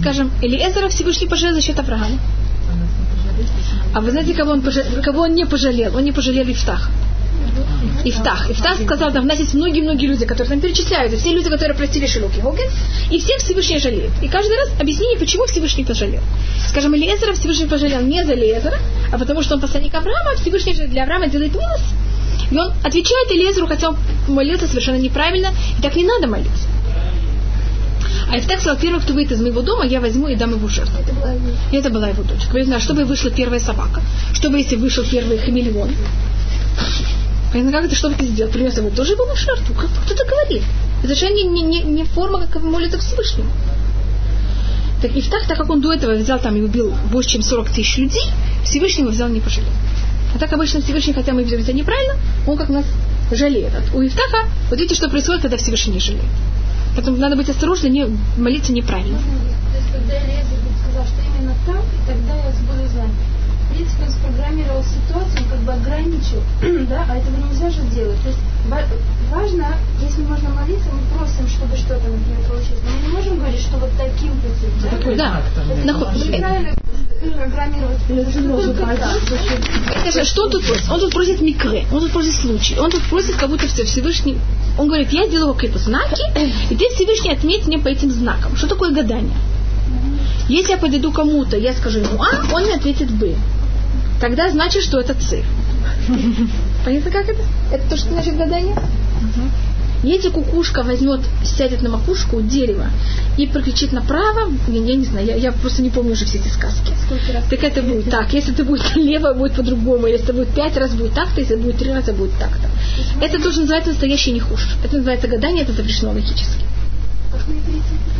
Скажем, 0.00 0.30
Элиезера 0.40 0.88
Всевышний 0.88 1.28
пожалел 1.28 1.54
за 1.54 1.60
счет 1.60 1.78
Авраама. 1.78 2.18
А 3.94 4.00
вы 4.00 4.12
знаете, 4.12 4.32
кого 4.32 4.52
он, 4.52 4.62
пожалел, 4.62 5.02
кого 5.02 5.20
он 5.24 5.34
не 5.34 5.44
пожалел? 5.44 5.94
Он 5.94 6.04
не 6.04 6.12
пожалел 6.12 6.50
Ифтаха. 6.50 6.90
Ифтах. 8.04 8.50
Ифтах 8.50 8.80
сказал, 8.82 9.12
там 9.12 9.24
у 9.24 9.26
нас 9.26 9.38
есть 9.38 9.54
многие-многие 9.54 10.06
люди, 10.06 10.26
которые 10.26 10.50
там 10.50 10.60
перечисляют. 10.60 11.12
все 11.14 11.32
люди, 11.32 11.48
которые 11.48 11.76
простили 11.76 12.06
Шилуки 12.06 12.40
Гоген, 12.40 12.70
и 13.10 13.18
всех 13.18 13.38
Всевышний 13.38 13.78
жалеет. 13.78 14.10
И 14.22 14.28
каждый 14.28 14.56
раз 14.56 14.70
объяснение, 14.78 15.18
почему 15.18 15.46
Всевышний 15.46 15.84
пожалел. 15.84 16.22
Скажем, 16.68 16.94
Элиезера 16.94 17.32
Всевышний 17.32 17.66
пожалел 17.66 18.02
не 18.02 18.24
за 18.24 18.34
Элиезера, 18.34 18.78
а 19.12 19.18
потому 19.18 19.42
что 19.42 19.54
он 19.54 19.60
посланник 19.60 19.94
Авраама, 19.94 20.32
а 20.32 20.36
Всевышний 20.36 20.74
же 20.74 20.86
для 20.86 21.04
Авраама 21.04 21.28
делает 21.28 21.54
милость. 21.54 21.94
И 22.50 22.56
он 22.58 22.72
отвечает 22.82 23.30
Элиезеру, 23.30 23.66
хотя 23.66 23.90
он 23.90 23.96
молился 24.28 24.66
совершенно 24.66 24.98
неправильно, 24.98 25.54
и 25.78 25.82
так 25.82 25.96
не 25.96 26.04
надо 26.04 26.26
молиться. 26.26 26.68
А 28.30 28.38
Ифтах 28.38 28.60
сказал, 28.60 28.78
первый, 28.78 29.00
кто 29.00 29.12
выйдет 29.12 29.32
из 29.32 29.40
моего 29.40 29.62
дома, 29.62 29.86
я 29.86 30.00
возьму 30.00 30.28
и 30.28 30.34
дам 30.34 30.50
его 30.50 30.68
жертву. 30.68 30.98
И 31.70 31.76
это 31.76 31.90
была 31.90 32.08
его 32.08 32.22
дочка. 32.22 32.58
Я 32.58 32.64
знаю, 32.64 32.80
чтобы 32.80 33.04
вышла 33.04 33.30
первая 33.30 33.60
собака, 33.60 34.02
чтобы 34.32 34.58
если 34.58 34.76
вышел 34.76 35.04
первый 35.04 35.38
хамелеон, 35.38 35.90
Понятно, 37.54 37.70
как 37.70 37.84
это, 37.84 37.94
что 37.94 38.10
ты 38.10 38.26
сделал? 38.26 38.50
Принес 38.50 38.76
ему 38.76 38.90
тоже 38.90 39.12
его 39.12 39.32
жертву. 39.36 39.74
Как 39.74 39.88
кто 39.88 40.12
это 40.12 40.24
говорит? 40.24 40.64
Это 41.04 41.14
же 41.14 41.30
не, 41.30 41.44
не, 41.44 41.82
не, 41.82 42.04
форма, 42.04 42.48
как 42.50 42.64
молится 42.64 42.98
Всевышнему. 42.98 43.48
Так 45.00 45.16
Ифтах, 45.16 45.46
так 45.46 45.56
как 45.56 45.70
он 45.70 45.80
до 45.80 45.92
этого 45.92 46.16
взял 46.16 46.40
там 46.40 46.56
и 46.56 46.62
убил 46.62 46.92
больше, 47.12 47.30
чем 47.30 47.42
40 47.42 47.70
тысяч 47.70 47.96
людей, 47.96 48.24
Всевышнего 48.64 49.10
взял 49.10 49.28
не 49.28 49.38
пожалел. 49.38 49.70
А 50.34 50.38
так 50.40 50.52
обычно 50.52 50.80
Всевышний, 50.80 51.12
хотя 51.12 51.32
мы 51.32 51.44
ведем 51.44 51.60
это 51.60 51.72
неправильно, 51.72 52.16
он 52.44 52.56
как 52.56 52.70
нас 52.70 52.86
жалеет. 53.30 53.70
У 53.94 54.04
Ифтаха, 54.04 54.48
вот 54.68 54.80
видите, 54.80 54.96
что 54.96 55.08
происходит, 55.08 55.42
когда 55.42 55.56
Всевышний 55.56 55.94
не 55.94 56.00
жалеет. 56.00 56.24
Поэтому 56.96 57.18
надо 57.18 57.36
быть 57.36 57.48
осторожным, 57.48 57.92
не, 57.92 58.08
молиться 58.36 58.72
неправильно. 58.72 59.16
То 59.16 59.78
есть, 59.78 59.92
когда 59.92 60.26
Элиезер 60.26 60.58
сказал, 60.82 61.06
что 61.06 61.20
именно 61.20 61.54
так, 61.64 61.84
тогда 62.04 62.34
я 62.34 62.50
буду 62.66 62.88
знать 62.88 63.10
принципе, 63.74 63.83
он 64.02 64.10
спрограммировал 64.10 64.82
ситуацию, 64.82 65.42
он 65.42 65.50
как 65.50 65.60
бы 65.60 65.72
ограничил, 65.72 66.42
да, 66.88 67.06
а 67.08 67.16
этого 67.16 67.36
нельзя 67.36 67.70
же 67.70 67.82
делать. 67.94 68.20
То 68.22 68.28
есть 68.28 68.40
важно, 69.30 69.76
если 70.00 70.22
можно 70.22 70.50
молиться, 70.50 70.88
мы 70.92 71.16
просим, 71.16 71.48
чтобы 71.48 71.76
что-то, 71.76 72.08
например, 72.08 72.38
получилось. 72.48 72.80
Но 72.84 72.90
мы 72.90 73.06
не 73.06 73.12
можем 73.12 73.36
говорить, 73.38 73.60
что 73.60 73.76
вот 73.78 73.90
таким 73.96 74.32
путем. 74.40 75.16
Да, 75.16 75.42
да. 75.86 76.02
Это 80.04 80.24
что 80.24 80.44
он 80.44 80.50
тут 80.50 80.66
просит? 80.66 80.90
Он 80.90 81.00
тут 81.00 81.12
просит 81.12 81.40
микры, 81.40 81.84
он 81.90 82.00
тут 82.00 82.12
просит 82.12 82.34
случай, 82.34 82.78
он 82.78 82.90
тут 82.90 83.02
просит 83.04 83.36
как 83.36 83.48
будто 83.48 83.66
все 83.66 83.84
Всевышний. 83.84 84.38
Он 84.78 84.88
говорит, 84.88 85.10
я 85.12 85.26
сделаю 85.26 85.54
какие-то 85.54 85.78
знаки, 85.78 86.22
и 86.70 86.74
ты 86.74 86.88
Всевышний 86.94 87.32
отметь 87.32 87.66
мне 87.66 87.78
по 87.78 87.88
этим 87.88 88.10
знакам. 88.10 88.56
Что 88.56 88.66
такое 88.66 88.90
гадание? 88.90 89.36
Если 90.48 90.72
я 90.72 90.78
подойду 90.78 91.12
кому-то, 91.12 91.56
я 91.56 91.72
скажу 91.72 92.00
ему 92.00 92.20
А, 92.22 92.54
он 92.54 92.64
мне 92.64 92.74
ответит 92.74 93.10
Б 93.10 93.34
тогда 94.24 94.50
значит, 94.50 94.82
что 94.82 95.00
это 95.00 95.12
цифр. 95.12 95.44
Понятно, 96.82 97.10
как 97.10 97.28
это? 97.28 97.42
Это 97.70 97.90
то, 97.90 97.96
что 97.98 98.08
значит 98.08 98.38
гадание? 98.38 98.74
Если 100.02 100.30
кукушка 100.30 100.82
возьмет, 100.82 101.20
сядет 101.42 101.82
на 101.82 101.90
макушку 101.90 102.40
дерева 102.40 102.86
и 103.36 103.46
прокричит 103.46 103.92
направо, 103.92 104.50
я, 104.68 104.80
я 104.82 104.96
не 104.96 105.04
знаю, 105.04 105.26
я, 105.26 105.34
я 105.34 105.52
просто 105.52 105.82
не 105.82 105.90
помню 105.90 106.12
уже 106.12 106.24
все 106.24 106.38
эти 106.38 106.48
сказки. 106.48 106.92
Так 107.50 107.64
это 107.64 107.82
будет 107.82 108.10
так. 108.10 108.32
Если 108.32 108.54
это 108.54 108.64
будет 108.64 108.96
лево, 108.96 109.34
будет 109.34 109.56
по-другому. 109.56 110.06
Если 110.06 110.24
это 110.24 110.32
будет 110.32 110.54
пять 110.54 110.76
раз, 110.78 110.92
будет 110.92 111.12
так-то. 111.12 111.40
Если 111.40 111.56
это 111.56 111.62
будет 111.62 111.78
три 111.78 111.92
раза, 111.92 112.14
будет 112.14 112.32
так-то. 112.38 112.68
Это 113.22 113.42
тоже 113.42 113.60
называется 113.60 113.90
настоящий 113.90 114.32
нехуш. 114.32 114.76
Это 114.82 114.96
называется 114.96 115.28
гадание, 115.28 115.64
это 115.64 115.72
запрещено 115.72 116.12
логически. 116.12 116.64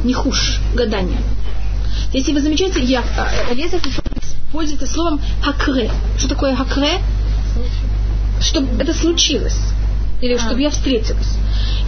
Нехуш, 0.04 0.60
гадание. 0.74 1.18
Если 2.12 2.32
вы 2.32 2.40
замечаете, 2.40 2.80
я, 2.80 3.02
Лезер 3.52 3.80
пользуется 4.54 4.86
словом 4.86 5.20
хакре. 5.42 5.90
Что 6.16 6.28
такое 6.28 6.54
хакре? 6.54 7.00
Чтобы 8.40 8.80
это 8.80 8.94
случилось. 8.94 9.58
Или 10.22 10.38
чтобы 10.38 10.62
я 10.62 10.70
встретилась. 10.70 11.36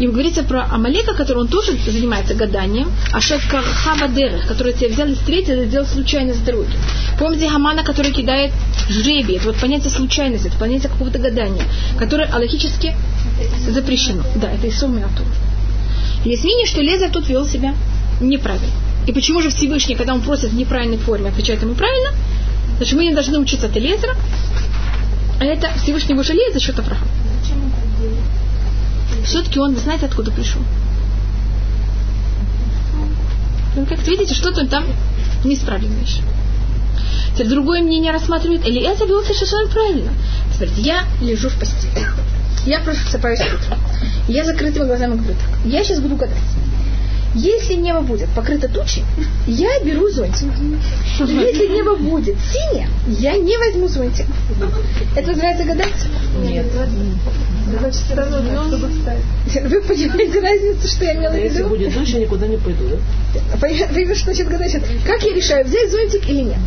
И 0.01 0.07
говорится 0.07 0.43
про 0.43 0.65
Амалека, 0.65 1.15
который 1.15 1.39
он 1.39 1.49
тоже 1.49 1.79
занимается 1.87 2.35
гаданием, 2.35 2.91
а 3.13 3.21
шеф 3.21 3.49
Кархабадерах, 3.49 4.47
который 4.47 4.73
тебя 4.73 4.89
взял 4.89 5.07
и 5.07 5.15
встретил 5.15 5.63
и 5.63 5.67
сделал 5.67 5.87
случайность 5.87 6.45
дороги. 6.45 6.77
Помните 7.19 7.49
Хамана, 7.49 7.85
который 7.85 8.13
кидает 8.13 8.53
жребий. 8.91 9.37
Это 9.37 9.47
вот 9.47 9.57
понятие 9.57 9.91
случайности, 9.91 10.49
это 10.49 10.59
понятие 10.59 10.91
какого-то 10.91 11.19
гадания, 11.19 11.65
которое 11.99 12.29
аллахически 12.29 12.95
запрещено. 13.71 14.25
Да, 14.35 14.51
это 14.51 14.69
Исум 14.69 14.97
Миатур. 14.97 15.27
Есть 16.25 16.43
мнение, 16.43 16.67
что 16.67 16.83
Лезер 16.83 17.11
тут 17.11 17.29
вел 17.29 17.47
себя 17.47 17.75
неправильно. 18.21 18.75
И 19.07 19.13
почему 19.13 19.41
же 19.41 19.51
Всевышний, 19.51 19.95
когда 19.95 20.13
он 20.15 20.21
просит 20.21 20.51
в 20.51 20.57
неправильной 20.57 20.99
форме, 20.99 21.31
отвечает 21.31 21.63
ему 21.63 21.75
правильно? 21.75 22.11
Значит, 22.77 22.95
мы 22.97 23.05
не 23.07 23.15
должны 23.15 23.39
учиться 23.39 23.67
от 23.67 23.77
Элезера, 23.77 24.15
а 25.41 25.45
это 25.45 25.71
Всевышний 25.83 26.21
жалеет 26.23 26.55
за 26.55 26.61
счет 26.61 26.79
Авраама. 26.79 27.07
Все-таки 29.25 29.59
он, 29.59 29.75
вы 29.75 29.81
знаете, 29.81 30.07
откуда 30.07 30.31
пришел? 30.31 30.61
Вы 33.75 33.87
как-то 33.87 34.11
видите, 34.11 34.35
что-то 34.35 34.67
там 34.67 34.85
неисправлено 35.45 36.01
еще. 36.01 36.23
Теперь 37.33 37.49
другое 37.49 37.83
мнение 37.83 38.13
рассматривает, 38.13 38.67
или 38.67 38.81
это 38.81 39.05
вел 39.05 39.23
совершенно 39.23 39.69
правильно. 39.69 40.13
Смотрите, 40.57 40.81
я 40.83 41.05
лежу 41.21 41.49
в 41.49 41.59
постели. 41.59 42.07
Я 42.67 42.81
просыпаюсь 42.81 43.41
утром. 43.41 43.79
Я 44.29 44.45
закрытыми 44.45 44.87
глазами 44.87 45.17
говорю 45.17 45.35
так. 45.35 45.67
Я 45.67 45.85
сейчас 45.85 46.01
буду 46.01 46.17
гадать. 46.17 46.37
Если 47.37 47.75
небо 47.75 48.01
будет 48.01 48.31
покрыто 48.31 48.67
тучей, 48.67 49.05
я 49.47 49.79
беру 49.85 50.09
зонтик. 50.09 50.49
Если 51.21 51.67
небо 51.69 51.95
будет 51.97 52.37
синее, 52.51 52.89
я 53.07 53.37
не 53.37 53.59
возьму 53.59 53.89
зонтик. 53.89 54.25
Это 55.15 55.29
называется 55.29 55.65
гадать? 55.65 55.93
Нет. 56.43 56.65
Вы 59.65 59.83
понимаете 59.83 60.41
разницу, 60.41 60.89
что 60.89 61.05
я 61.05 61.15
имела 61.15 61.33
в 61.33 61.37
виду? 61.37 61.45
Если 61.45 61.63
будет 61.65 61.95
дождь, 61.95 62.09
я 62.11 62.21
никуда 62.21 62.47
не 62.47 62.57
пойду, 62.57 62.85
да? 62.89 62.97
Вы 63.91 64.15
что 64.15 64.25
значит 64.33 64.49
гадать? 64.49 64.75
Как 65.07 65.23
я 65.23 65.35
решаю, 65.35 65.67
взять 65.67 65.91
зонтик 65.91 66.27
или 66.31 66.41
нет? 66.41 66.59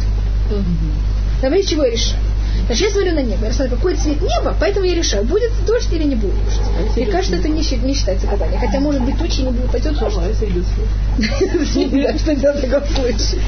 Давайте 1.41 1.69
чего 1.69 1.83
я 1.83 1.91
решаю? 1.91 2.19
Значит, 2.65 2.87
я 2.87 2.91
смотрю 2.91 3.13
на 3.13 3.21
небо, 3.21 3.45
я 3.45 3.53
смотрю, 3.53 3.75
какой 3.75 3.95
цвет 3.95 4.21
неба, 4.21 4.55
поэтому 4.59 4.85
я 4.85 4.95
решаю, 4.95 5.23
будет 5.23 5.51
дождь 5.65 5.91
или 5.91 6.03
не 6.03 6.15
будет 6.15 6.35
дождь. 6.45 6.95
Мне 6.95 7.05
кажется, 7.07 7.37
это 7.37 7.47
не, 7.47 7.61
не 7.61 7.93
считается 7.93 8.27
гадание. 8.27 8.59
Хотя, 8.59 8.79
может 8.79 9.01
быть, 9.01 9.17
тучи 9.17 9.41
не 9.41 9.51
будет, 9.51 9.71
пойдет 9.71 9.97
дождь. 9.97 10.15
Что 12.19 12.35
делать 12.35 12.57
в 12.57 12.61
таком 12.61 12.87
случае? 12.87 13.41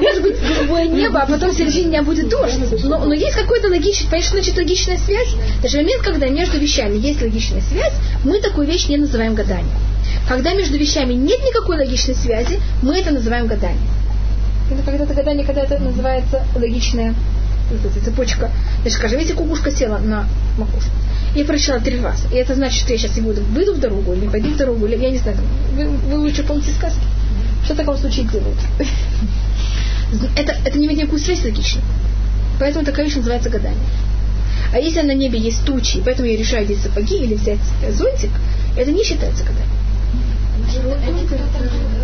Может 0.00 0.22
быть, 0.22 0.36
голубое 0.40 0.88
небо, 0.88 1.20
а 1.20 1.26
потом 1.26 1.50
в 1.50 1.54
середине 1.54 1.90
дня 1.90 2.02
будет 2.02 2.28
дождь. 2.28 2.58
Но, 2.84 3.12
есть 3.12 3.36
какой-то 3.36 3.68
логичный, 3.68 4.06
понимаешь, 4.06 4.30
значит 4.30 4.56
логичная 4.56 4.98
связь? 4.98 5.34
Даже 5.62 5.78
момент, 5.78 6.02
когда 6.02 6.28
между 6.28 6.58
вещами 6.58 6.96
есть 6.96 7.22
логичная 7.22 7.62
связь, 7.62 7.92
мы 8.24 8.40
такую 8.40 8.66
вещь 8.66 8.88
не 8.88 8.96
называем 8.96 9.34
гаданием. 9.34 9.70
Когда 10.28 10.54
между 10.54 10.78
вещами 10.78 11.14
нет 11.14 11.40
никакой 11.40 11.76
логичной 11.76 12.14
связи, 12.14 12.60
мы 12.82 12.98
это 12.98 13.10
называем 13.10 13.46
гаданием. 13.46 13.80
Это 14.70 14.82
когда-то 14.82 15.14
гадание, 15.14 15.44
когда 15.44 15.62
это 15.62 15.78
называется 15.78 16.44
логичная 17.70 18.04
цепочка. 18.04 18.50
Значит, 18.82 18.98
скажем, 18.98 19.20
если 19.20 19.34
кукушка 19.34 19.70
села 19.70 19.98
на 19.98 20.26
макушку, 20.58 20.90
я 21.34 21.44
прочитала 21.44 21.80
три 21.80 22.00
раза, 22.00 22.28
и 22.32 22.36
это 22.36 22.54
значит, 22.54 22.80
что 22.80 22.92
я 22.92 22.98
сейчас 22.98 23.16
не 23.16 23.22
буду, 23.22 23.42
выйду 23.42 23.74
в 23.74 23.80
дорогу, 23.80 24.12
или 24.12 24.28
пойду 24.28 24.50
в 24.50 24.56
дорогу, 24.56 24.86
или 24.86 24.96
я 24.96 25.10
не 25.10 25.18
знаю, 25.18 25.38
вы, 25.74 25.88
вы 25.88 26.18
лучше 26.18 26.42
помните 26.42 26.70
сказки. 26.72 27.00
Что 27.64 27.74
в 27.74 27.76
таком 27.76 27.96
случае 27.96 28.26
делают? 28.26 28.58
Это, 30.36 30.54
это 30.62 30.78
не 30.78 30.84
имеет 30.84 30.98
никакую 30.98 31.20
связь 31.20 31.42
логичную. 31.42 31.82
Поэтому 32.60 32.84
такая 32.84 33.06
вещь 33.06 33.16
называется 33.16 33.48
гадание. 33.48 33.80
А 34.70 34.78
если 34.78 35.00
на 35.00 35.14
небе 35.14 35.38
есть 35.38 35.64
тучи, 35.64 36.02
поэтому 36.04 36.28
я 36.28 36.36
решаю 36.36 36.64
одеть 36.64 36.80
сапоги 36.80 37.16
или 37.16 37.34
взять 37.34 37.60
зонтик, 37.92 38.30
это 38.76 38.92
не 38.92 39.04
считается 39.04 39.42
гаданием. 39.42 39.72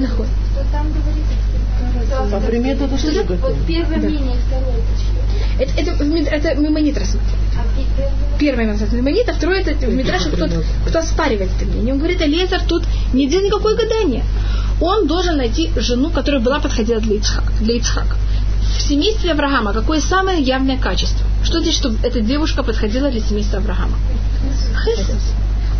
Нахуй. 0.00 0.26
Там 0.72 0.86
говорится, 0.92 2.30
по 2.30 2.40
примету 2.40 2.84
это 2.84 2.98
что 2.98 3.22
Вот 3.36 3.56
первое 3.66 3.98
мнение, 3.98 4.36
второе 4.46 4.76
это 5.58 5.72
это, 5.80 6.04
это, 6.04 6.48
это 6.48 6.60
мы 6.60 6.80
не 6.80 6.92
рассматриваем. 6.92 7.38
первое 8.38 8.66
национальное 8.66 9.02
молитва, 9.02 9.32
второе 9.34 9.60
это 9.60 9.86
в 9.86 9.94
Мидраше 9.94 10.30
кто, 10.30 10.46
кто 10.86 10.98
оспаривает 10.98 11.50
это 11.56 11.64
мнение. 11.66 11.94
Он 11.94 11.98
говорит, 11.98 12.20
Лезар 12.20 12.62
тут 12.66 12.84
не 13.12 13.28
делает 13.28 13.48
никакое 13.48 13.76
гадание. 13.76 14.24
Он 14.80 15.06
должен 15.06 15.36
найти 15.36 15.70
жену, 15.76 16.10
которая 16.10 16.40
была 16.40 16.60
подходила 16.60 17.00
для 17.00 17.16
Ицхака. 17.16 17.52
Для 17.60 17.76
Ицхака. 17.76 18.16
В 18.76 18.82
семействе 18.82 19.32
Авраама 19.32 19.72
какое 19.72 20.00
самое 20.00 20.40
явное 20.40 20.78
качество? 20.78 21.26
Что 21.42 21.60
здесь, 21.60 21.74
чтобы 21.74 21.98
эта 22.02 22.20
девушка 22.20 22.62
подходила 22.62 23.10
для 23.10 23.20
семейства 23.20 23.58
Авраама? 23.58 23.96
Хесед. 24.84 25.16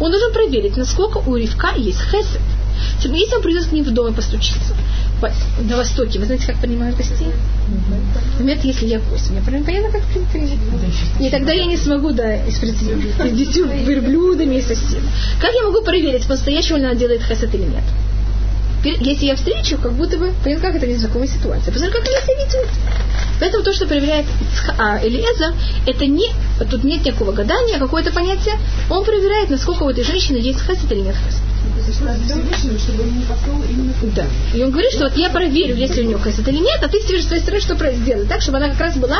Он 0.00 0.10
должен 0.10 0.32
проверить, 0.32 0.76
насколько 0.76 1.18
у 1.18 1.36
Ривка 1.36 1.72
есть 1.76 2.00
хесед. 2.00 2.40
Если 3.02 3.34
он 3.34 3.42
придет 3.42 3.66
к 3.66 3.72
ним 3.72 3.84
в 3.84 3.90
дом 3.90 4.12
и 4.12 4.14
постучится, 4.14 4.74
на 5.60 5.76
Востоке, 5.76 6.18
вы 6.18 6.26
знаете, 6.26 6.46
как 6.46 6.56
принимают 6.60 6.96
гостей? 6.96 7.32
Например, 8.32 8.58
если 8.62 8.86
я 8.86 9.00
гость, 9.00 9.30
мне 9.30 9.42
понятно, 9.42 9.90
как 9.90 10.02
принято. 10.04 10.58
И 11.20 11.30
тогда 11.30 11.52
я 11.52 11.64
не 11.64 11.76
смогу, 11.76 12.12
да, 12.12 12.38
с 12.46 13.30
десятью 13.32 13.66
верблюдами 13.66 14.56
и 14.56 14.62
соседом. 14.62 15.08
Как 15.40 15.52
я 15.52 15.62
могу 15.64 15.82
проверить, 15.82 16.24
по-настоящему 16.26 16.78
ли 16.78 16.84
она 16.84 16.94
делает 16.94 17.22
хесед 17.22 17.54
или 17.54 17.64
нет? 17.64 17.84
Если 18.84 19.26
я 19.26 19.34
встречу, 19.34 19.76
как 19.76 19.92
будто 19.92 20.18
бы, 20.18 20.32
понятно, 20.44 20.68
как 20.68 20.76
это 20.76 20.86
незнакомая 20.86 21.28
ситуация. 21.28 21.72
Посмотрим, 21.72 22.00
как 22.00 22.08
они 22.08 22.16
себя 22.22 22.34
ведут. 22.36 22.70
Поэтому 23.40 23.64
то, 23.64 23.72
что 23.72 23.86
проверяет 23.86 24.26
а, 24.78 24.98
это 24.98 26.06
не, 26.06 26.30
тут 26.70 26.84
нет 26.84 27.04
никакого 27.04 27.32
гадания, 27.32 27.76
а 27.76 27.80
какое-то 27.80 28.12
понятие. 28.12 28.54
Он 28.88 29.04
проверяет, 29.04 29.50
насколько 29.50 29.82
у 29.82 29.90
этой 29.90 30.04
женщины 30.04 30.36
есть 30.36 30.60
хесед 30.60 30.90
или 30.92 31.00
нет 31.00 31.16
хесед. 31.16 31.42
Да. 34.14 34.26
И 34.54 34.62
он 34.62 34.70
говорит, 34.70 34.92
что 34.92 35.04
вот 35.04 35.16
я 35.16 35.30
проверю, 35.30 35.76
если 35.76 36.02
у 36.02 36.04
нее 36.04 36.18
хесед 36.18 36.46
или 36.48 36.58
нет, 36.58 36.80
а 36.82 36.88
ты 36.88 37.00
с 37.00 37.06
своей 37.06 37.42
стороны 37.42 37.60
что 37.60 37.92
сделай, 37.92 38.26
так, 38.26 38.42
чтобы 38.42 38.58
она 38.58 38.70
как 38.70 38.80
раз 38.80 38.96
была 38.96 39.18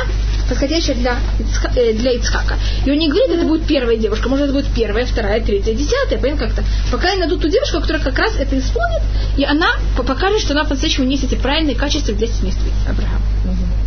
подходящая 0.49 0.97
для, 0.97 1.17
Ицха, 1.39 1.71
э, 1.77 1.93
для 1.93 2.13
Ицхака. 2.13 2.57
И 2.85 2.91
он 2.91 2.99
не 2.99 3.09
говорит, 3.09 3.31
это 3.31 3.47
будет 3.47 3.67
первая 3.67 3.97
девушка, 3.97 4.29
может, 4.29 4.47
это 4.47 4.55
будет 4.55 4.69
первая, 4.75 5.05
вторая, 5.07 5.41
третья, 5.41 5.75
десятая, 5.75 6.19
понятно 6.19 6.47
как-то. 6.47 6.65
Пока 6.91 7.11
я 7.11 7.19
найду 7.19 7.39
ту 7.39 7.49
девушку, 7.49 7.81
которая 7.81 8.03
как 8.03 8.19
раз 8.19 8.35
это 8.39 8.59
исполнит, 8.59 9.03
и 9.37 9.45
она 9.45 9.69
покажет, 9.97 10.41
что 10.41 10.53
она 10.55 10.65
по-настоящему 10.65 11.07
несет 11.07 11.33
эти 11.33 11.41
правильные 11.41 11.77
качества 11.77 12.15
для 12.15 12.27
семейства 12.27 12.67
Авраама. 12.89 13.21
Угу. 13.45 13.79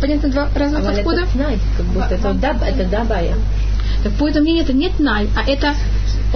Понятно, 0.00 0.28
два 0.30 0.48
разных 0.54 0.80
а 0.80 0.92
подхода? 0.92 1.22
Это, 1.22 1.30
знает, 1.32 1.60
как 1.76 1.86
будто 1.86 2.14
это, 2.14 2.32
да, 2.34 2.56
это 2.66 2.84
дабая. 2.84 3.34
Так 4.02 4.12
по 4.14 4.28
этому 4.28 4.44
мнению 4.44 4.64
это 4.64 4.72
нет 4.72 4.98
най, 4.98 5.28
а 5.36 5.48
это 5.48 5.74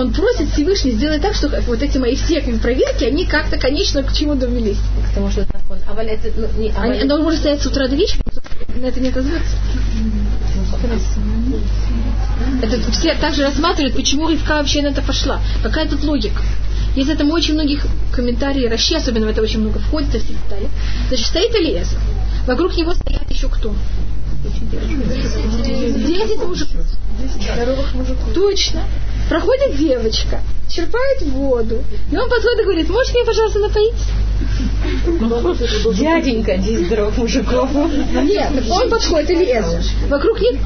он 0.01 0.13
просит 0.13 0.51
Всевышний 0.53 0.93
сделать 0.93 1.21
так, 1.23 1.35
что 1.35 1.49
вот 1.67 1.83
эти 1.83 1.99
мои 1.99 2.17
все 2.17 2.41
проверки, 2.41 3.05
они 3.05 3.27
как-то 3.27 3.59
конечно 3.59 4.03
к 4.03 4.13
чему 4.13 4.35
довелись. 4.35 4.79
К 5.11 5.15
тому, 5.15 5.31
что 5.31 5.43
это 5.43 5.61
а 5.87 6.03
это, 6.03 6.29
ну, 6.37 6.49
не, 6.57 6.71
а 6.71 6.83
они, 6.83 7.13
он 7.13 7.23
может 7.23 7.41
стоять 7.41 7.61
с 7.61 7.67
утра 7.67 7.87
до 7.87 7.95
вечера, 7.95 8.23
на 8.77 8.87
это 8.87 9.01
не 9.01 9.09
отозваться. 9.09 9.57
Это 12.63 12.93
все 12.93 13.15
также 13.15 13.43
рассматривают, 13.43 13.95
почему 13.95 14.29
Ривка 14.29 14.55
вообще 14.55 14.83
на 14.83 14.89
это 14.89 15.03
пошла. 15.03 15.41
Какая 15.63 15.89
тут 15.89 16.03
логика? 16.03 16.43
Есть 16.97 17.11
этому 17.11 17.33
очень 17.33 17.55
многих 17.55 17.87
комментариев, 18.13 18.71
Раши, 18.71 18.95
особенно 18.95 19.27
в 19.27 19.31
это 19.31 19.43
очень 19.43 19.61
много 19.61 19.79
входит, 19.79 20.09
все 20.09 20.33
детали. 20.33 20.69
Значит, 21.09 21.27
стоит 21.27 21.55
Элиеза. 21.55 21.97
Вокруг 22.47 22.77
него 22.77 22.95
стоят 22.95 23.31
еще 23.31 23.49
кто? 23.49 23.75
Десять 26.07 26.39
мужиков. 26.39 26.87
Здоровых 27.55 27.95
мужиков. 27.95 28.33
Точно. 28.35 28.83
Проходит 29.31 29.77
девочка, 29.77 30.41
черпает 30.69 31.23
воду. 31.23 31.85
И 32.11 32.17
он 32.17 32.29
подходит 32.29 32.61
и 32.63 32.65
говорит, 32.65 32.89
можешь 32.89 33.15
меня, 33.15 33.25
пожалуйста, 33.25 33.61
напоить? 33.61 33.95
Дяденька, 35.97 36.57
десять 36.57 36.87
здоровых 36.87 37.17
мужиков. 37.17 37.71
Нет, 38.25 38.51
он 38.69 38.91
подходит, 38.91 39.31
или 39.31 39.47
это. 39.47 39.81
Вокруг 40.09 40.41
них... 40.41 40.61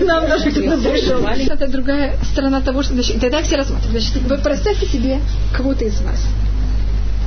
Нам 0.00 0.26
даже 0.26 0.50
кто-то 0.50 0.78
пришел. 0.78 1.26
Это 1.26 1.66
другая 1.68 2.16
сторона 2.32 2.62
того, 2.62 2.82
что... 2.82 2.94
Тогда 3.20 3.42
все 3.42 3.56
рассматривают. 3.56 4.02
Значит, 4.02 4.22
вы 4.22 4.38
представьте 4.38 4.86
себе 4.86 5.20
кого-то 5.54 5.84
из 5.84 6.00
вас 6.00 6.26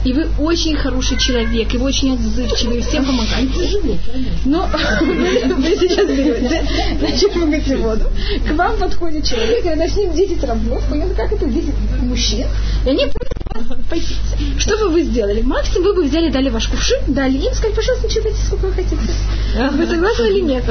и 0.05 0.13
вы 0.13 0.27
очень 0.39 0.75
хороший 0.75 1.17
человек, 1.17 1.73
и 1.73 1.77
вы 1.77 1.85
очень 1.85 2.13
отзывчивый, 2.13 2.77
и 2.77 2.81
всем 2.81 3.05
помогаете. 3.05 3.99
Но 4.45 4.69
вы 5.01 5.75
сейчас 5.79 6.07
берете, 6.07 6.63
зачерпываете 7.01 7.77
воду, 7.77 8.05
к 8.47 8.51
вам 8.51 8.77
подходит 8.77 9.25
человек, 9.25 9.65
и 9.65 9.69
она 9.69 9.87
с 9.87 9.95
ним 9.95 10.13
10 10.13 10.43
рабов, 10.43 10.83
понятно, 10.89 11.15
как 11.15 11.33
это 11.33 11.47
10 11.47 11.73
мужчин, 12.03 12.45
и 12.85 12.89
они 12.89 13.07
пойти. 13.89 14.15
Что 14.57 14.77
бы 14.77 14.89
вы 14.89 15.03
сделали? 15.03 15.41
Максимум 15.41 15.87
вы 15.87 15.93
бы 15.95 16.03
взяли, 16.03 16.29
дали 16.29 16.49
ваш 16.49 16.67
кувшин, 16.67 16.99
дали 17.07 17.37
им, 17.37 17.53
сказали, 17.53 17.75
пожалуйста, 17.75 18.09
черпайте 18.09 18.37
сколько 18.45 18.67
вы 18.67 18.73
хотите. 18.73 18.97
Вы 19.71 19.87
согласны 19.87 20.27
или 20.27 20.41
нет? 20.41 20.63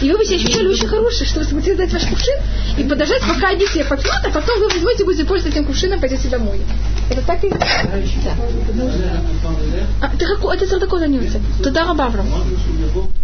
И 0.00 0.10
вы 0.10 0.18
бы 0.18 0.24
себя 0.24 0.36
ощущали 0.36 0.68
очень 0.68 0.86
хорошие, 0.86 1.26
что 1.26 1.40
вы 1.40 1.46
сможете 1.46 1.74
дать 1.74 1.92
ваш 1.92 2.04
кувшин 2.06 2.34
и 2.78 2.84
подождать, 2.84 3.22
пока 3.22 3.48
они 3.48 3.66
все 3.66 3.84
попьют, 3.84 4.12
а 4.24 4.30
потом 4.30 4.58
вы 4.60 4.68
возьмете, 4.68 5.04
будете 5.04 5.24
пользоваться 5.24 5.58
этим 5.58 5.66
кувшином, 5.66 6.00
пойдете 6.00 6.28
домой. 6.28 6.60
Это 7.10 7.22
так 7.22 7.42
и... 7.44 7.48
Да. 7.48 7.58
А, 10.00 10.16
ты 10.16 10.26
какой, 10.26 10.56
отец 10.56 10.68
такой 10.70 11.00
занялся? 11.00 11.40
Туда 11.62 11.86
Рабаврам. 11.86 12.26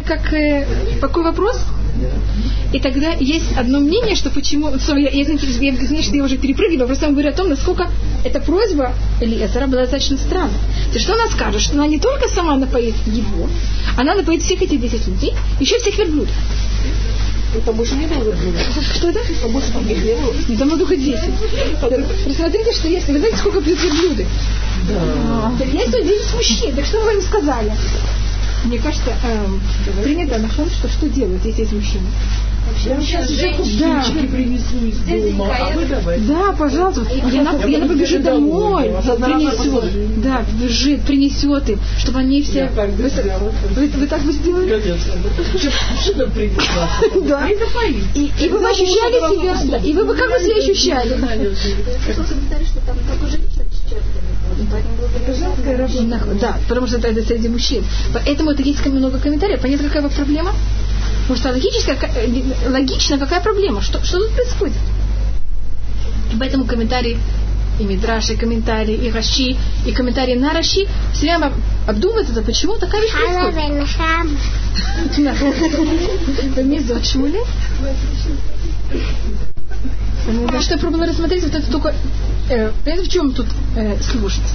Как, 0.06 0.32
э, 0.32 0.66
какой 1.00 1.24
вопрос? 1.24 1.58
И 2.72 2.80
тогда 2.80 3.12
есть 3.12 3.56
одно 3.56 3.80
мнение, 3.80 4.14
что 4.14 4.30
почему... 4.30 4.68
Sorry, 4.74 5.02
я, 5.02 5.10
я, 5.10 5.24
я, 5.24 5.72
я, 5.72 5.72
я, 5.72 6.00
я 6.00 6.24
уже 6.24 6.36
перепрыгиваю, 6.36 6.86
просто 6.86 7.06
я 7.06 7.12
говорю 7.12 7.30
о 7.30 7.32
том, 7.32 7.48
насколько 7.48 7.88
эта 8.24 8.40
просьба 8.40 8.77
Элиезера 9.20 9.66
была 9.66 9.82
достаточно 9.82 10.16
странной. 10.16 10.58
То 10.88 10.94
есть 10.94 11.04
что 11.04 11.14
она 11.14 11.28
скажет? 11.28 11.60
Что 11.60 11.74
она 11.74 11.86
не 11.86 11.98
только 11.98 12.28
сама 12.28 12.56
напоит 12.56 12.94
его, 13.06 13.48
она 13.96 14.14
напоит 14.14 14.42
всех 14.42 14.62
этих 14.62 14.80
10 14.80 15.08
людей, 15.08 15.34
еще 15.60 15.78
всех 15.78 15.98
верблюдов. 15.98 16.34
Там 17.64 17.74
больше 17.76 17.94
не 17.94 18.06
было 18.06 18.22
верблюдов. 18.24 18.60
Что 18.94 19.08
это? 19.08 19.20
Там 19.42 19.52
больше 19.52 19.72
таких 19.72 20.04
не 20.04 20.14
было. 20.14 20.34
Не, 20.48 20.56
там 20.56 20.78
только 20.78 20.96
10. 20.96 21.20
Посмотрите, 22.26 22.72
что 22.72 22.88
есть. 22.88 23.08
Вы 23.08 23.18
знаете, 23.18 23.38
сколько 23.38 23.60
пьют 23.60 23.82
верблюды? 23.82 24.26
Да. 24.88 25.52
Есть 25.64 25.92
тут 25.92 26.06
10 26.06 26.34
мужчин. 26.34 26.76
Так 26.76 26.84
что 26.84 27.00
вы 27.00 27.14
им 27.14 27.22
сказали? 27.22 27.72
Мне 28.64 28.78
кажется, 28.78 29.12
эм, 29.24 29.60
принято 30.02 30.38
на 30.38 30.48
что 30.50 30.88
что 30.88 31.08
делают, 31.08 31.44
если 31.44 31.62
есть 31.62 31.72
мужчины? 31.72 32.06
Я 32.84 33.00
сейчас 33.00 33.30
уже 33.30 33.54
да. 33.80 34.04
принесу 34.30 34.86
из 34.86 34.98
дома, 34.98 35.56
а 35.58 35.70
вы 35.74 35.86
давайте. 35.86 36.24
Да, 36.24 36.52
пожалуйста. 36.52 37.06
Я, 37.30 37.42
на, 37.42 37.52
я 37.66 37.86
побежит 37.86 38.22
домой, 38.22 38.84
принесет. 38.84 40.22
Да, 40.22 40.44
бежит, 40.60 41.02
принесет 41.02 41.68
им, 41.68 41.80
чтобы 41.98 42.20
они 42.20 42.42
все... 42.42 42.70
Вы, 42.74 43.10
вы, 43.74 43.86
вы 43.88 44.06
так 44.06 44.22
бы 44.22 44.32
сделали? 44.32 44.68
Да. 47.28 47.48
И, 48.14 48.30
и 48.40 48.48
вы 48.48 48.60
бы 48.60 48.68
ощущали 48.68 49.62
себя, 49.62 49.78
и 49.78 49.92
вы 49.92 50.04
бы 50.04 50.14
как 50.14 50.30
бы 50.30 50.38
себя 50.38 50.56
ощущали? 50.56 51.14
Да, 56.40 56.58
потому 56.68 56.86
что 56.86 56.98
это 56.98 57.22
среди 57.22 57.48
мужчин. 57.48 57.84
Поэтому 58.12 58.50
это 58.50 58.62
есть 58.62 58.84
много 58.86 59.18
комментариев. 59.18 59.60
Понятно, 59.60 59.88
какая 59.88 60.08
проблема? 60.08 60.52
Потому 61.28 61.40
что 61.40 61.50
логически, 61.50 61.90
э, 61.90 62.70
логично, 62.70 63.18
какая 63.18 63.42
проблема? 63.42 63.82
Что, 63.82 64.02
что 64.02 64.18
тут 64.18 64.30
происходит? 64.30 64.76
И 66.32 66.36
поэтому 66.38 66.64
комментарии 66.64 67.18
и 67.78 67.84
Мидраш, 67.84 68.30
и 68.30 68.36
комментарии, 68.36 68.94
и 68.94 69.10
Раши, 69.10 69.56
и 69.86 69.92
комментарии 69.92 70.34
на 70.36 70.54
Раши 70.54 70.86
все 71.12 71.20
время 71.20 71.52
обдумывают 71.86 72.30
это, 72.30 72.40
почему 72.40 72.78
такая 72.78 73.02
вещь 73.02 73.12
происходит. 73.12 73.54
Да, 80.50 80.60
что 80.62 80.74
я 80.74 80.80
пробовала 80.80 81.06
рассмотреть, 81.08 81.42
вот 81.44 81.54
это 81.54 81.70
только... 81.70 81.94
Э, 82.48 82.72
понимаете, 82.84 83.10
в 83.10 83.12
чем 83.12 83.32
тут 83.34 83.46
э, 83.76 83.98
сложность? 84.00 84.54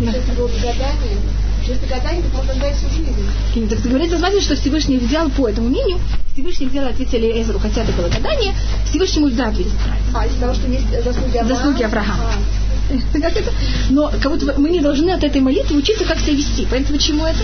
Если 0.00 0.32
было 0.36 0.48
гадание, 0.48 1.18
если 1.66 1.86
гадание, 1.86 2.22
то 2.22 2.36
можно 2.36 2.54
дать 2.54 2.76
всю 2.76 2.88
жизнь. 2.90 3.68
Так 3.68 3.80
говорится, 3.80 4.18
смотрите, 4.18 4.44
что 4.44 4.56
Всевышний 4.56 4.98
взял 4.98 5.28
по 5.30 5.48
этому 5.48 5.68
мнению, 5.68 5.98
Всевышний 6.32 6.66
взял 6.66 6.86
ответили 6.86 7.40
Эзру, 7.40 7.58
хотя 7.58 7.82
это 7.82 7.92
было 7.92 8.08
гадание, 8.08 8.54
Всевышнему 8.84 9.30
да 9.30 9.48
ответить 9.48 9.72
правильно. 9.72 10.18
А, 10.18 10.26
из-за 10.26 10.40
того, 10.40 10.54
что 10.54 10.68
есть 10.68 10.86
заслуги 11.02 11.36
Авраама? 11.36 11.48
Заслуги 11.48 11.82
Авраама. 11.82 12.14
А. 12.18 12.56
Это? 13.14 13.52
Но 13.90 14.12
как 14.22 14.30
будто 14.30 14.54
мы 14.60 14.70
не 14.70 14.80
должны 14.80 15.10
от 15.10 15.24
этой 15.24 15.40
молитвы 15.40 15.78
учиться, 15.78 16.04
как 16.04 16.20
себя 16.20 16.34
вести. 16.34 16.66
Поэтому 16.70 16.98
почему 16.98 17.26
это? 17.26 17.38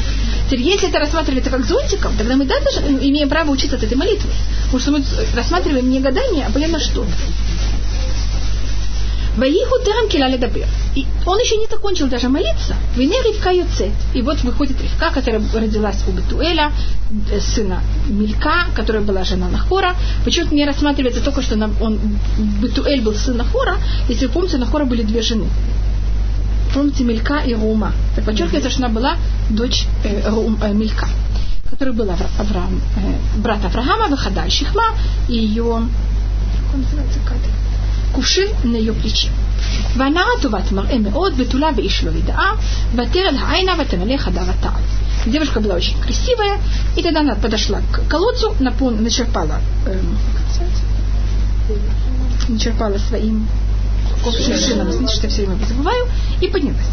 Теперь, 0.47 0.61
если 0.61 0.89
это 0.89 0.99
рассматривается 1.01 1.51
как 1.51 1.65
зонтиком, 1.65 2.17
тогда 2.17 2.37
мы 2.37 2.45
даже 2.45 2.81
имеем 2.81 3.29
право 3.29 3.51
учиться 3.51 3.77
от 3.77 3.83
этой 3.83 3.97
молитвы. 3.97 4.31
Потому 4.67 4.81
что 4.81 4.93
мы 4.93 5.05
рассматриваем 5.35 5.91
не 5.91 6.01
гадание, 6.01 6.47
а 6.47 6.53
понятно 6.53 6.79
что. 6.79 7.05
Ваиху 9.37 9.79
терам 9.85 10.09
киля 10.09 10.37
дабыр. 10.37 10.67
И 10.95 11.07
он 11.25 11.39
еще 11.39 11.57
не 11.57 11.67
закончил 11.67 12.07
даже 12.09 12.29
молиться. 12.29 12.77
Вине 12.97 13.17
Ривка 13.25 13.51
Юцет. 13.51 13.93
И 14.15 14.21
вот 14.21 14.43
выходит 14.43 14.81
Ривка, 14.81 15.11
которая 15.11 15.43
родилась 15.55 16.05
у 16.07 16.11
Бетуэля, 16.11 16.71
э, 17.31 17.41
сына 17.41 17.81
Милька, 18.09 18.67
которая 18.75 19.03
была 19.03 19.25
жена 19.25 19.49
Нахора. 19.49 19.95
Почему-то 20.25 20.55
не 20.55 20.67
рассматривается 20.67 21.23
только, 21.23 21.41
что 21.41 21.55
он, 21.81 21.99
Бетуэль 22.61 23.01
был 23.01 23.15
сын 23.15 23.37
Нахора. 23.37 23.77
Если 24.09 24.27
вы 24.27 24.33
помните, 24.33 24.59
Нахора 24.59 24.85
были 24.85 25.03
две 25.03 25.23
жены. 25.23 25.47
помните, 26.75 27.05
Мелька 27.05 27.39
и 27.39 27.55
Рума. 27.55 27.93
Так 28.15 28.25
подчеркивается, 28.25 28.71
что 28.71 28.85
она 28.85 28.95
была 28.95 29.17
дочь 29.49 29.87
э, 30.05 30.29
Рум, 30.29 30.59
э, 30.63 30.73
Мелька, 30.75 31.09
который 31.71 31.95
был 31.95 32.11
Авраам, 32.39 32.83
э, 32.97 33.41
брат 33.41 33.65
Авраама, 33.65 34.09
Вахадаль 34.09 34.51
Шихма, 34.51 34.95
и 35.29 35.37
ее, 35.37 35.89
как 36.67 36.75
он 36.75 36.83
называется, 36.83 37.19
кувшин 37.21 37.72
на 38.64 38.76
ее 38.76 38.94
плече. 38.94 39.30
והנערה 39.98 40.32
טובת 40.42 40.72
מראה 40.72 40.98
מאוד, 40.98 41.38
בתולה 41.38 41.68
ואיש 41.76 42.04
לא 42.04 42.12
ידעה, 42.12 42.52
ותרד 42.94 43.36
העינה 43.40 43.74
ותמלא 43.80 44.18
חדר 44.18 44.50
הטעם. 44.50 44.82
Девушка 45.26 45.60
была 45.60 45.76
очень 45.76 46.00
красивая, 46.00 46.58
и 46.96 47.02
тогда 47.02 47.20
она 47.20 47.36
подошла 47.36 47.82
к 47.92 48.08
колодцу, 48.08 48.56
напон, 48.60 49.04
начерпала, 49.04 49.60
эм, 49.86 50.18
начерпала 52.48 52.98
своим 52.98 53.48
кувшином, 54.24 54.92
знаете, 54.92 55.16
что 55.16 55.28
я 55.28 55.30
все 55.34 55.46
время 55.46 55.66
забываю, 55.66 56.08
и 56.40 56.48
поднялась. 56.48 56.86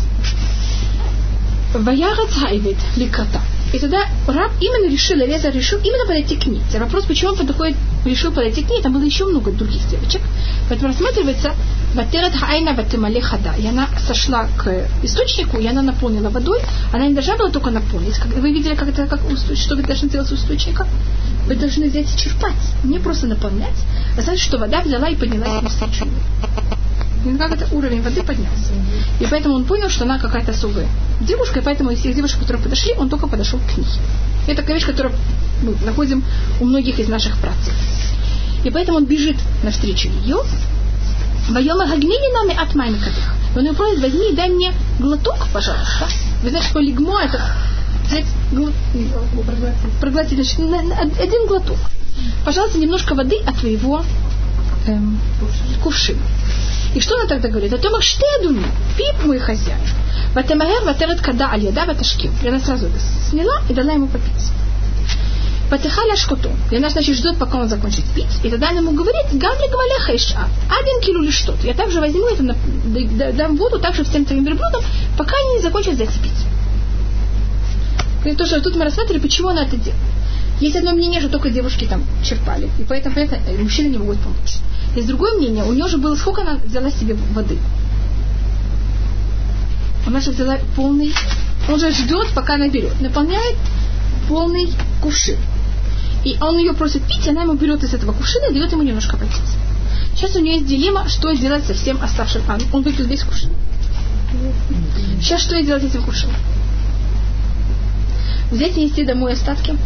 Ваярат 1.74 2.30
Хайвет 2.32 2.78
Ликата. 2.96 3.40
И 3.73 3.79
тогда 3.79 4.05
раб 4.27 4.51
именно 4.59 4.91
решил, 4.91 5.17
Реза 5.17 5.49
решил 5.49 5.79
именно 5.79 6.05
подойти 6.05 6.35
к 6.35 6.45
ней. 6.47 6.61
Вопрос, 6.79 7.05
почему 7.05 7.31
он 7.31 7.37
подходит, 7.37 7.77
решил 8.05 8.31
подойти 8.31 8.63
к 8.63 8.69
ней, 8.69 8.81
там 8.81 8.93
было 8.93 9.03
еще 9.03 9.25
много 9.25 9.51
других 9.51 9.87
девочек. 9.89 10.21
Поэтому 10.67 10.91
рассматривается 10.91 11.53
Ватерат 11.93 12.35
Хайна 12.35 12.73
Ватемале 12.73 13.21
Хада. 13.21 13.53
И 13.59 13.67
она 13.67 13.87
сошла 14.07 14.47
к 14.57 14.87
источнику, 15.03 15.57
и 15.57 15.67
она 15.67 15.81
наполнила 15.81 16.29
водой. 16.29 16.59
Она 16.91 17.07
не 17.07 17.13
должна 17.13 17.37
была 17.37 17.49
только 17.49 17.69
наполнить. 17.69 18.19
Вы 18.25 18.51
видели, 18.51 18.75
как 18.75 18.89
это, 18.89 19.07
как, 19.07 19.21
что 19.55 19.75
вы 19.75 19.83
должны 19.83 20.09
делать 20.09 20.27
с 20.27 20.33
источника? 20.33 20.87
Вы 21.47 21.55
должны 21.55 21.89
взять 21.89 22.13
и 22.13 22.17
черпать. 22.17 22.53
Не 22.83 22.99
просто 22.99 23.27
наполнять. 23.27 23.77
А 24.17 24.21
значит, 24.21 24.43
что 24.43 24.57
вода 24.57 24.81
взяла 24.81 25.09
и 25.09 25.15
поднялась 25.15 25.63
источник 25.65 26.09
как 27.37 27.51
это 27.51 27.75
уровень 27.75 28.01
воды 28.01 28.23
поднялся. 28.23 28.73
И 29.19 29.25
поэтому 29.25 29.55
он 29.55 29.65
понял, 29.65 29.89
что 29.89 30.05
она 30.05 30.17
какая-то 30.17 30.51
особая 30.51 30.87
девушка, 31.21 31.59
и 31.59 31.63
поэтому 31.63 31.91
из 31.91 31.99
всех 31.99 32.15
девушек, 32.15 32.39
которые 32.39 32.63
подошли, 32.63 32.93
он 32.97 33.09
только 33.09 33.27
подошел 33.27 33.59
к 33.59 33.77
ней. 33.77 33.87
Это 34.47 34.61
такая 34.61 34.77
вещь, 34.77 34.85
которую 34.85 35.13
мы 35.61 35.75
находим 35.85 36.23
у 36.61 36.65
многих 36.65 36.99
из 36.99 37.09
наших 37.09 37.37
працев. 37.37 37.73
И 38.63 38.69
поэтому 38.69 38.97
он 38.97 39.05
бежит 39.05 39.37
навстречу 39.63 40.09
ее. 40.09 40.37
Вайома 41.49 41.87
гагмини 41.87 42.33
нами 42.33 42.61
от 42.61 42.75
майникатых. 42.75 43.33
Он 43.55 43.65
ему 43.65 43.75
просит, 43.75 44.01
возьми 44.01 44.31
и 44.31 44.35
дай 44.35 44.49
мне 44.49 44.73
глоток, 44.99 45.47
пожалуйста. 45.51 46.07
Вы 46.43 46.49
знаете, 46.49 46.69
что 46.69 46.79
лигмо 46.79 47.21
это 47.21 47.41
взять 48.05 48.25
гл... 48.51 48.69
проглотить, 49.99 50.35
значит, 50.35 50.59
один 51.19 51.47
глоток. 51.47 51.77
Пожалуйста, 52.45 52.79
немножко 52.79 53.15
воды 53.15 53.37
от 53.45 53.57
твоего 53.57 54.03
эм, 54.87 55.19
кувшина. 55.83 56.19
И 56.95 56.99
что 56.99 57.15
она 57.15 57.27
тогда 57.27 57.49
говорит? 57.49 57.73
А 57.73 57.77
то 57.77 57.89
думаю? 58.43 58.65
Пип 58.97 59.25
мой 59.25 59.39
хозяин. 59.39 59.79
Ватамахер 60.33 60.83
ватерет 60.83 61.21
када 61.21 61.49
аль-яда 61.51 61.85
ваташкив. 61.85 62.31
И 62.43 62.47
она 62.47 62.59
сразу 62.59 62.89
сняла 63.29 63.61
и 63.69 63.73
дала 63.73 63.93
ему 63.93 64.07
попить. 64.07 64.51
Патихаля 65.69 66.15
шкоту. 66.15 66.49
И 66.71 66.77
она, 66.77 66.89
значит, 66.89 67.15
ждет, 67.15 67.37
пока 67.37 67.59
он 67.59 67.69
закончит 67.69 68.05
пить. 68.15 68.39
И 68.43 68.49
тогда 68.49 68.69
она 68.69 68.79
ему 68.79 68.93
говорит, 68.93 69.27
гамли 69.33 69.67
гвалеха 69.69 70.15
иша, 70.15 70.49
один 70.67 71.01
килу 71.01 71.23
или 71.23 71.29
что-то. 71.29 71.67
Я 71.67 71.75
также 71.75 71.99
возьму 71.99 72.27
это, 72.27 73.33
дам 73.33 73.55
воду 73.55 73.77
также 73.77 74.03
всем 74.03 74.25
твоим 74.25 74.45
верблюдам, 74.45 74.81
пока 75.15 75.35
они 75.37 75.57
не 75.57 75.61
закончат 75.61 75.93
здесь 75.93 76.09
пить. 76.23 76.45
И 78.25 78.35
то, 78.35 78.45
что 78.47 78.61
тут 78.61 78.75
мы 78.75 78.85
рассматривали, 78.85 79.21
почему 79.21 79.49
она 79.49 79.63
это 79.63 79.77
делает. 79.77 80.01
Есть 80.59 80.75
одно 80.75 80.91
мнение, 80.91 81.21
что 81.21 81.29
только 81.29 81.49
девушки 81.49 81.85
там 81.85 82.03
черпали. 82.23 82.69
И 82.79 82.83
поэтому, 82.83 83.15
понятно, 83.15 83.37
мужчины 83.59 83.87
не 83.87 83.97
могут 83.97 84.19
помочь. 84.19 84.57
Есть 84.95 85.07
другое 85.07 85.37
мнение, 85.37 85.63
у 85.63 85.73
нее 85.73 85.87
же 85.87 85.97
было, 85.97 86.15
сколько 86.15 86.41
она 86.41 86.55
взяла 86.55 86.91
себе 86.91 87.15
воды. 87.33 87.57
Она 90.05 90.19
же 90.19 90.31
взяла 90.31 90.57
полный, 90.75 91.13
он 91.67 91.79
же 91.79 91.91
ждет, 91.91 92.29
пока 92.33 92.55
она 92.55 92.67
берет. 92.67 92.99
Наполняет 92.99 93.55
полный 94.27 94.71
кувшин. 95.01 95.37
И 96.25 96.37
он 96.41 96.57
ее 96.57 96.73
просит 96.73 97.03
пить, 97.03 97.25
и 97.25 97.29
она 97.29 97.43
ему 97.43 97.53
берет 97.53 97.83
из 97.83 97.93
этого 97.93 98.11
кувшина 98.11 98.49
и 98.49 98.53
дает 98.53 98.71
ему 98.71 98.83
немножко 98.83 99.15
попить. 99.15 99.39
Сейчас 100.15 100.35
у 100.35 100.39
нее 100.39 100.55
есть 100.55 100.67
дилемма, 100.67 101.07
что 101.07 101.33
сделать 101.33 101.65
со 101.65 101.73
всем 101.73 102.01
оставшим. 102.01 102.41
А, 102.49 102.57
он 102.73 102.83
выпил 102.83 103.05
весь 103.05 103.23
кувшин. 103.23 103.51
Сейчас 105.21 105.41
что 105.41 105.61
делать 105.61 105.83
с 105.83 105.85
этим 105.85 106.03
кувшином? 106.03 106.35
Взять 108.51 108.77
и 108.77 108.83
нести 108.83 109.05
домой 109.05 109.33
остатки? 109.33 109.77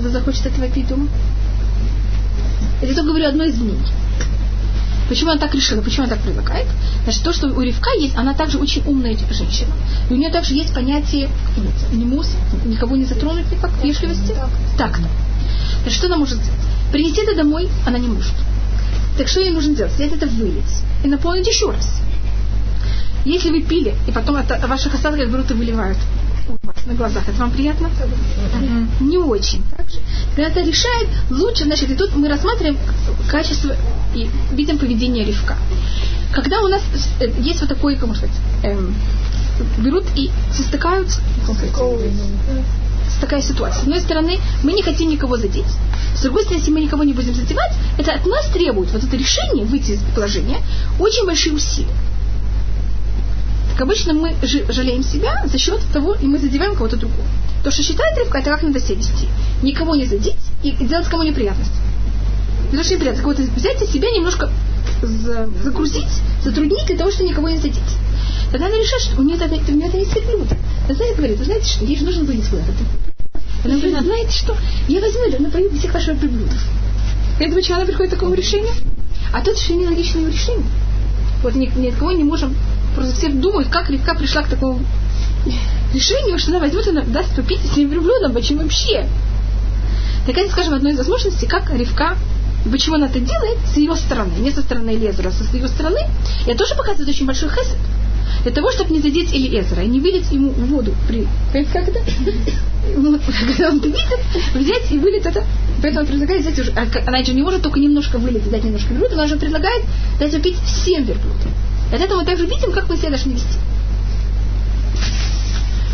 Кто 0.00 0.08
захочет 0.08 0.46
этого 0.46 0.66
пить 0.66 0.88
дома? 0.88 1.08
Я 2.80 2.88
только 2.88 3.02
говорю 3.02 3.28
одно 3.28 3.44
из 3.44 3.58
мнений. 3.60 3.86
Почему 5.10 5.32
она 5.32 5.38
так 5.38 5.54
решила, 5.54 5.82
почему 5.82 6.04
она 6.04 6.14
так 6.14 6.24
предлагает? 6.24 6.66
Значит, 7.04 7.22
то, 7.22 7.34
что 7.34 7.48
у 7.48 7.60
Ривка 7.60 7.90
есть, 7.98 8.16
она 8.16 8.32
также 8.32 8.56
очень 8.56 8.82
умная 8.86 9.14
женщина. 9.30 9.70
И 10.08 10.14
у 10.14 10.16
нее 10.16 10.30
также 10.30 10.54
есть 10.54 10.72
понятие 10.72 11.28
немус, 11.92 12.30
никого 12.64 12.96
не 12.96 13.04
затронуть 13.04 13.52
никак, 13.52 13.72
вежливости, 13.82 14.34
так-то. 14.78 15.04
Значит, 15.82 15.98
что 15.98 16.06
она 16.06 16.16
может 16.16 16.38
сделать? 16.38 16.60
Принести 16.92 17.20
это 17.20 17.36
домой 17.36 17.68
она 17.84 17.98
не 17.98 18.08
может. 18.08 18.32
Так 19.18 19.28
что 19.28 19.40
ей 19.40 19.50
нужно 19.50 19.74
делать? 19.74 19.92
Взять 19.92 20.14
это 20.14 20.26
вылить 20.26 20.82
и 21.04 21.08
наполнить 21.08 21.46
еще 21.46 21.72
раз. 21.72 22.00
Если 23.26 23.50
вы 23.50 23.60
пили, 23.60 23.94
и 24.08 24.12
потом 24.12 24.36
от 24.36 24.66
ваших 24.66 24.94
остатков 24.94 25.30
берут 25.30 25.50
и 25.50 25.54
выливают 25.54 25.98
на 26.86 26.94
глазах. 26.94 27.28
Это 27.28 27.38
вам 27.38 27.50
приятно? 27.50 27.90
Не 29.00 29.18
очень. 29.18 29.62
Когда 30.34 30.50
это 30.50 30.60
решает, 30.60 31.08
лучше, 31.30 31.64
значит, 31.64 31.90
и 31.90 31.94
тут 31.94 32.14
мы 32.14 32.28
рассматриваем 32.28 32.78
качество 33.28 33.76
и 34.14 34.28
видим 34.52 34.78
поведение 34.78 35.24
ревка. 35.24 35.56
Когда 36.32 36.60
у 36.60 36.68
нас 36.68 36.82
э, 37.20 37.28
есть 37.40 37.60
вот 37.60 37.68
такой, 37.68 37.96
как 37.96 38.06
можно 38.06 38.28
сказать, 38.28 38.36
эм, 38.62 38.94
берут 39.78 40.04
и 40.14 40.30
состыкаются, 40.52 41.20
такая 43.20 43.42
ситуация. 43.42 43.80
С 43.80 43.82
одной 43.82 44.00
стороны, 44.00 44.38
мы 44.62 44.72
не 44.72 44.82
хотим 44.82 45.10
никого 45.10 45.36
задеть. 45.36 45.66
С 46.14 46.22
другой 46.22 46.42
стороны, 46.42 46.60
если 46.60 46.72
мы 46.72 46.80
никого 46.80 47.04
не 47.04 47.12
будем 47.12 47.34
задевать, 47.34 47.72
это 47.98 48.12
от 48.12 48.26
нас 48.26 48.46
требует 48.46 48.90
вот 48.92 49.02
это 49.02 49.16
решение 49.16 49.64
выйти 49.64 49.92
из 49.92 50.00
положения 50.14 50.58
очень 50.98 51.26
большие 51.26 51.54
усилия. 51.54 51.94
Так 53.80 53.88
обычно 53.88 54.12
мы 54.12 54.34
жалеем 54.68 55.02
себя 55.02 55.42
за 55.46 55.56
счет 55.56 55.80
того, 55.90 56.12
и 56.12 56.26
мы 56.26 56.36
задеваем 56.38 56.74
кого-то 56.74 56.98
другого. 56.98 57.24
То, 57.64 57.70
что 57.70 57.82
считает 57.82 58.18
Ривка, 58.18 58.36
это 58.36 58.50
как 58.50 58.62
надо 58.62 58.78
себя 58.78 58.96
вести. 58.96 59.26
Никого 59.62 59.96
не 59.96 60.04
задеть 60.04 60.36
и 60.62 60.72
делать 60.72 61.08
кому 61.08 61.22
неприятность. 61.22 61.72
Потому 62.64 62.84
что 62.84 62.94
неприятно 62.96 63.22
кого-то 63.22 63.42
взять 63.56 63.80
и 63.80 63.86
себя 63.86 64.10
немножко 64.10 64.50
загрузить, 65.64 66.12
затруднить 66.44 66.84
для 66.88 66.98
того, 66.98 67.10
чтобы 67.10 67.30
никого 67.30 67.48
не 67.48 67.56
задеть. 67.56 67.80
Тогда 68.52 68.66
она 68.66 68.76
решает, 68.76 69.02
что 69.02 69.18
у 69.18 69.24
нее, 69.24 69.36
это, 69.36 69.46
у 69.46 69.74
нее 69.74 69.88
это 69.88 69.96
есть 69.96 70.14
верблюд. 70.14 70.48
Она 70.84 70.94
знаете, 70.94 71.16
говорит, 71.16 71.38
вы 71.38 71.44
знаете 71.46 71.66
что, 71.66 71.84
ей 71.86 71.96
же 71.96 72.04
нужно 72.04 72.24
вынести 72.24 72.50
куда-то. 72.50 72.72
Она 73.64 73.76
говорит, 73.76 74.02
знаете 74.02 74.32
что, 74.32 74.58
я 74.88 75.00
возьму 75.00 75.22
это, 75.22 75.42
напою 75.42 75.70
всех 75.70 75.94
ваших 75.94 76.20
верблюдов. 76.20 76.62
Это 77.38 77.54
почему 77.54 77.78
она 77.78 77.86
приходит 77.86 78.12
к 78.12 78.16
такому 78.16 78.34
решению? 78.34 78.74
А 79.32 79.40
тут 79.42 79.56
еще 79.56 79.72
нелогичное 79.72 80.30
решение. 80.30 80.66
Вот 81.42 81.54
ни, 81.54 81.64
ни 81.78 81.88
от 81.88 81.94
кого 81.94 82.12
не 82.12 82.24
можем 82.24 82.54
Просто 82.94 83.14
все 83.14 83.28
думают, 83.28 83.68
как 83.68 83.90
Ривка 83.90 84.14
пришла 84.14 84.42
к 84.42 84.48
такому 84.48 84.80
решению, 85.94 86.38
что 86.38 86.50
она 86.50 86.60
возьмет 86.60 86.86
и 86.86 87.10
даст 87.10 87.34
попить 87.34 87.60
с 87.60 87.76
ним 87.76 87.88
верблюдом, 87.88 88.32
почему 88.32 88.62
вообще? 88.62 89.06
Так 90.26 90.36
это, 90.36 90.50
скажем, 90.50 90.74
одной 90.74 90.92
из 90.92 90.98
возможностей, 90.98 91.46
как 91.46 91.70
Ривка 91.70 92.16
почему 92.70 92.96
она 92.96 93.06
это 93.06 93.20
делает 93.20 93.58
с 93.72 93.76
ее 93.76 93.94
стороны, 93.96 94.32
не 94.38 94.50
со 94.50 94.60
стороны 94.60 94.90
Элезера, 94.90 95.28
а 95.28 95.32
со 95.32 95.44
ее 95.56 95.68
стороны, 95.68 96.00
это 96.46 96.58
тоже 96.58 96.74
показывает 96.74 97.08
очень 97.08 97.26
большой 97.26 97.48
хесед. 97.48 97.78
Для 98.42 98.52
того, 98.52 98.70
чтобы 98.70 98.92
не 98.92 99.00
задеть 99.00 99.32
Элиезера 99.32 99.82
и 99.82 99.88
не 99.88 100.00
вылить 100.00 100.30
ему 100.30 100.50
воду 100.50 100.94
при... 101.08 101.26
Это? 101.52 101.84
Когда 102.94 103.68
он 103.68 103.78
это 103.78 103.88
видит, 103.88 104.20
взять 104.54 104.90
и 104.90 104.98
вылить 104.98 105.26
это. 105.26 105.44
Поэтому 105.82 106.02
он 106.02 106.06
предлагает 106.06 106.42
взять 106.42 106.58
уже... 106.58 106.72
А 106.72 106.86
она 107.06 107.22
же 107.22 107.34
не 107.34 107.42
может 107.42 107.62
только 107.62 107.78
немножко 107.78 108.18
вылить 108.18 108.46
и 108.46 108.50
дать 108.50 108.64
немножко 108.64 108.92
верблюда, 108.94 109.14
она 109.14 109.26
же 109.26 109.36
предлагает 109.36 109.82
дать 110.18 110.42
пить 110.42 110.56
всем 110.64 111.04
верблюдам. 111.04 111.52
От 111.92 112.00
этого 112.00 112.20
мы 112.20 112.24
также 112.24 112.46
видим, 112.46 112.72
как 112.72 112.88
мы 112.88 112.96
себя 112.96 113.10
должны 113.10 113.32
вести. 113.32 113.58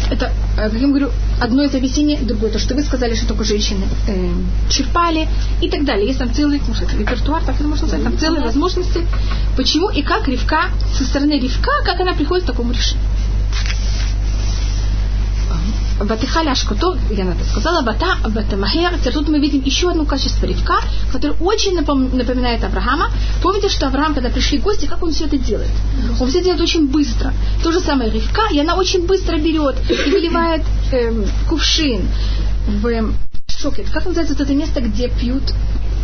Это, 0.09 0.33
э, 0.57 0.71
как 0.71 0.81
я 0.81 0.87
говорю, 0.87 1.11
одно 1.41 1.65
из 1.65 1.75
объяснений, 1.75 2.19
другое, 2.19 2.51
то, 2.51 2.59
что 2.59 2.75
вы 2.75 2.83
сказали, 2.83 3.15
что 3.15 3.27
только 3.27 3.45
женщины 3.45 3.87
э, 4.07 4.31
черпали 4.71 5.29
и 5.61 5.69
так 5.69 5.85
далее. 5.85 6.07
Есть 6.07 6.21
там 6.21 6.33
целый, 6.33 6.59
это 6.59 6.97
репертуар, 6.97 7.43
так 7.45 7.57
это 7.57 7.65
можно 7.65 7.89
сказать, 7.89 8.05
там 8.05 8.17
целые 8.17 8.43
возможности, 8.43 9.05
почему 9.57 9.91
и 9.91 10.03
как 10.03 10.29
Ривка, 10.29 10.71
со 10.97 11.05
стороны 11.05 11.41
Ривка, 11.41 11.71
как 11.85 12.01
она 12.01 12.15
приходит 12.15 12.45
к 12.45 12.47
такому 12.47 12.73
решению. 12.73 13.05
Ватихаля 15.99 16.51
Ашкото, 16.51 16.99
я 17.11 17.25
на 17.25 17.31
это 17.31 17.45
сказала, 17.45 17.83
Бата, 17.83 18.17
Батамахер. 18.29 18.99
Тут 19.13 19.29
мы 19.29 19.39
видим 19.41 19.63
еще 19.63 19.91
одно 19.91 20.05
качество 20.05 20.45
Ривка, 20.47 20.81
которое 21.11 21.35
очень 21.41 21.75
напоминает 21.75 22.63
Авраама. 22.65 23.11
Помните, 23.43 23.69
что 23.69 23.87
Авраам, 23.87 24.15
когда 24.15 24.29
пришли 24.29 24.59
гости, 24.59 24.87
как 24.87 25.03
он 25.03 25.13
все 25.13 25.25
это 25.25 25.39
делает? 25.39 25.71
Он 26.21 26.29
все 26.29 26.43
делает 26.43 26.61
очень 26.61 26.89
быстро. 26.89 27.33
То 27.63 27.73
же 27.73 27.81
самое 27.81 28.11
Ривка, 28.11 28.43
и 28.53 28.61
она 28.61 28.77
очень 28.77 29.07
быстро 29.07 29.39
берет 29.39 29.77
и 29.91 30.11
выливает 30.11 30.63
эм, 30.93 31.25
кувшин 31.49 32.07
в 32.67 32.87
эм, 32.87 33.17
шокет. 33.49 33.89
Как 33.91 34.05
называется 34.05 34.35
вот 34.35 34.43
это 34.43 34.55
место, 34.55 34.81
где 34.83 35.09
пьют 35.09 35.43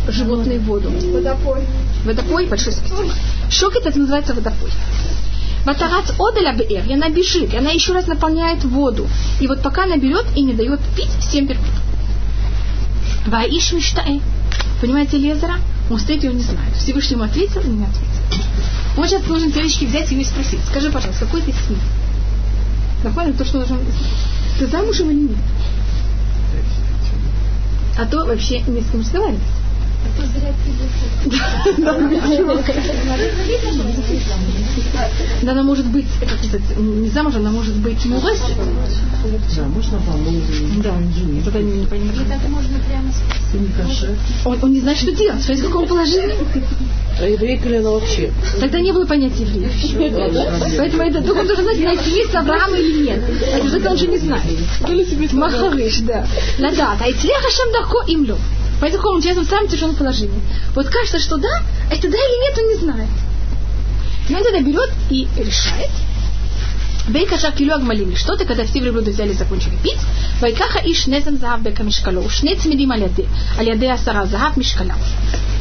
животные 0.07 0.59
воду? 0.59 0.89
Водопой. 0.89 1.67
Водопой, 2.03 2.47
большой 2.47 2.73
спасибо. 2.73 3.13
Шокет 3.49 3.85
это 3.85 3.99
называется 3.99 4.33
водопой. 4.33 4.71
Батарац 5.65 6.11
одаля 6.19 6.53
бр, 6.53 6.65
и 6.65 6.93
она 6.93 7.09
бежит, 7.09 7.53
и 7.53 7.57
она 7.57 7.71
еще 7.71 7.93
раз 7.93 8.07
наполняет 8.07 8.63
воду. 8.65 9.07
И 9.39 9.47
вот 9.47 9.61
пока 9.61 9.83
она 9.83 9.97
берет 9.97 10.25
и 10.35 10.41
не 10.41 10.53
дает 10.53 10.79
пить 10.95 11.11
всем 11.19 11.47
перпут. 11.47 11.71
Ваиш 13.27 13.71
миштаэ. 13.71 14.19
Понимаете 14.81 15.17
Лезера? 15.17 15.55
Он 15.89 15.99
стоит 15.99 16.23
и 16.23 16.29
он 16.29 16.37
не 16.37 16.43
знает. 16.43 16.75
Всевышний 16.77 17.15
ему 17.15 17.23
ответил 17.23 17.61
и 17.61 17.67
не 17.67 17.85
ответил. 17.85 18.43
Он 18.97 19.07
сейчас 19.07 19.23
должен 19.23 19.51
девочки 19.51 19.85
взять 19.85 20.11
и 20.11 20.23
спросить. 20.23 20.59
Скажи, 20.69 20.91
пожалуйста, 20.91 21.25
какой 21.25 21.41
ты 21.41 21.53
сын? 21.53 21.77
Нормально 23.03 23.33
то, 23.33 23.45
что 23.45 23.59
должен... 23.59 23.79
Ты 24.59 24.67
замужем 24.67 25.09
или 25.11 25.29
нет? 25.29 25.37
А 27.97 28.05
то 28.05 28.25
вообще 28.25 28.61
не 28.61 28.81
с 28.81 28.89
кем 28.89 29.01
разговаривать. 29.01 29.41
Да, 35.41 35.51
она 35.51 35.63
может 35.63 35.85
быть, 35.87 36.05
как 36.19 36.37
сказать, 36.39 36.77
не 36.77 37.09
замужем, 37.09 37.41
она 37.41 37.51
может 37.51 37.75
быть 37.75 38.05
муж. 38.05 38.23
Да, 38.23 39.63
можно 39.63 39.99
помочь. 39.99 40.43
Да, 40.83 40.95
это 41.47 41.59
не 41.59 41.85
понимаю. 41.85 42.27
Так 42.27 42.49
можно 42.49 42.79
прямо 42.87 43.11
он, 44.45 44.59
он 44.61 44.73
не 44.73 44.79
знает, 44.79 44.97
что 44.97 45.11
делать, 45.11 45.41
смотрите, 45.41 45.67
в 45.67 45.71
каком 45.71 45.87
положении. 45.87 46.35
А 47.19 47.25
еврейка 47.25 47.69
ли 47.69 47.77
она 47.77 47.91
вообще? 47.91 48.31
Тогда 48.59 48.79
не 48.79 48.91
было 48.91 49.05
понятия 49.05 49.43
евреев. 49.43 50.77
Поэтому 50.77 51.03
это 51.03 51.21
только 51.21 51.41
он 51.41 51.47
должен 51.47 51.65
знать, 51.65 51.79
найти 51.79 52.09
есть 52.09 52.33
Авраама 52.33 52.75
или 52.75 53.03
нет. 53.03 53.21
А 53.53 53.77
это 53.77 53.91
он 53.91 53.97
же 53.97 54.07
не 54.07 54.17
знает. 54.17 54.43
Махарыш, 55.33 55.99
да. 55.99 56.25
Ладат. 56.59 57.01
А 57.01 57.09
Ицлеха 57.09 57.49
Шамдако 57.51 58.03
имлю. 58.07 58.37
Поэтому 58.37 58.72
он 58.83 59.21
сейчас 59.21 59.37
в 59.37 59.49
самом 59.49 59.67
тяжелом 59.67 59.95
положении. 59.95 60.41
Вот 60.75 60.87
кажется, 60.87 61.19
что 61.19 61.37
да, 61.37 61.61
а 61.89 61.93
это 61.93 62.09
да 62.09 62.17
или 62.17 62.49
нет, 62.49 62.57
он 62.57 62.67
не 62.67 62.75
знает. 62.75 63.09
И 64.29 64.35
он 64.35 64.43
тогда 64.43 64.59
берет 64.59 64.91
и 65.09 65.27
решает. 65.37 65.91
Бейкаша 67.07 67.51
килю 67.51 67.73
агмалим. 67.75 68.15
Что 68.15 68.37
ты, 68.37 68.45
когда 68.45 68.63
все 68.63 68.79
верблюды 68.79 69.11
взяли 69.11 69.31
и 69.31 69.33
закончили 69.33 69.75
пить? 69.83 69.99
Вайкаха 70.39 70.79
иш 70.79 71.07
незем 71.07 71.37
захав 71.37 71.61
бека 71.61 71.83
мишкалу. 71.83 72.29
Шнец 72.29 72.65
медим 72.65 72.91
аляды. 72.91 73.25
Аляды 73.57 73.89
асара 73.89 74.25
захав 74.25 74.55
мишкаля. 74.55 74.95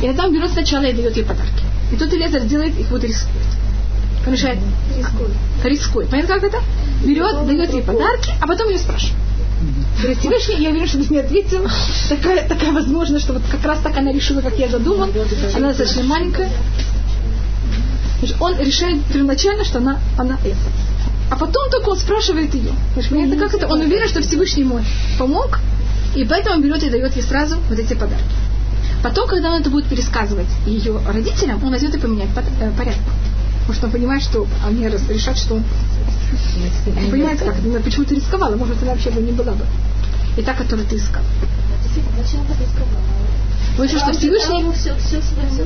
И 0.00 0.06
тогда 0.06 0.26
он 0.26 0.32
берет 0.32 0.50
сначала 0.50 0.84
и 0.84 0.92
дает 0.92 1.16
ей 1.16 1.24
подарки. 1.24 1.64
И 1.92 1.96
тут 1.96 2.12
Элезер 2.14 2.42
делает 2.42 2.78
их 2.78 2.88
вот 2.90 3.02
рискует. 3.02 3.46
Он 4.24 4.32
решает, 4.32 4.58
рискует. 4.96 5.32
Рискует. 5.64 6.10
Понятно, 6.10 6.34
как 6.34 6.44
это? 6.44 6.58
Берет, 7.04 7.44
дает 7.46 7.72
ей 7.72 7.82
подарки, 7.82 8.32
а 8.40 8.46
потом 8.46 8.68
ее 8.68 8.78
спрашивает. 8.78 9.16
Говорит, 9.98 10.18
Всевышний, 10.18 10.62
я 10.62 10.70
уверен, 10.70 10.88
что 10.88 10.98
мне 10.98 11.20
ответил. 11.20 11.68
Такая, 12.08 12.48
такая 12.48 12.72
возможность, 12.72 13.24
что 13.24 13.34
вот 13.34 13.42
как 13.50 13.64
раз 13.64 13.78
так 13.80 13.96
она 13.96 14.12
решила, 14.12 14.40
как 14.40 14.58
я 14.58 14.68
задумал. 14.68 15.08
Она 15.54 15.68
достаточно 15.68 16.02
маленькая. 16.02 16.50
Значит, 18.18 18.36
он 18.40 18.58
решает 18.58 19.04
первоначально, 19.12 19.64
что 19.64 19.78
она, 19.78 20.00
она 20.18 20.38
это. 20.44 20.56
А 21.30 21.36
потом 21.36 21.70
только 21.70 21.88
он 21.88 21.98
спрашивает 21.98 22.54
ее. 22.54 22.72
Понимаешь, 22.94 23.40
как 23.40 23.54
это? 23.54 23.66
Он 23.68 23.80
уверен, 23.80 24.08
что 24.08 24.20
Всевышний 24.20 24.62
ему 24.64 24.80
помог, 25.18 25.60
и 26.14 26.24
поэтому 26.24 26.56
он 26.56 26.62
берет 26.62 26.82
и 26.82 26.90
дает 26.90 27.16
ей 27.16 27.22
сразу 27.22 27.56
вот 27.68 27.78
эти 27.78 27.94
подарки. 27.94 28.22
Потом, 29.02 29.26
когда 29.26 29.50
он 29.50 29.60
это 29.60 29.70
будет 29.70 29.86
пересказывать 29.86 30.46
ее 30.66 31.00
родителям, 31.06 31.62
он 31.64 31.70
возьмет 31.70 31.94
и 31.94 31.98
поменяет 31.98 32.30
э, 32.60 32.70
порядок. 32.76 33.02
Потому 33.60 33.74
что 33.74 33.86
он 33.86 33.92
понимает, 33.92 34.22
что 34.22 34.46
они 34.66 34.86
решат, 34.86 35.38
что 35.38 35.54
он... 35.54 35.64
Понимаете, 37.10 37.44
как? 37.44 37.56
Ну, 37.62 37.80
почему 37.80 38.04
ты 38.04 38.14
рисковала? 38.14 38.56
Может, 38.56 38.82
она 38.82 38.92
вообще 38.92 39.10
бы 39.10 39.20
не 39.20 39.32
была 39.32 39.52
бы. 39.52 39.64
И 40.36 40.42
та, 40.42 40.54
которую 40.54 40.86
ты 40.88 40.96
искала. 40.96 41.24
Зачем 42.16 42.46
ты 42.46 42.52
рисковала? 42.62 43.02
Вы 43.76 43.88
что, 43.88 43.98
что 43.98 44.12
Всевышний... 44.12 44.64
все, 44.74 44.94
все, 44.96 45.20
все, 45.20 45.36
все, 45.50 45.64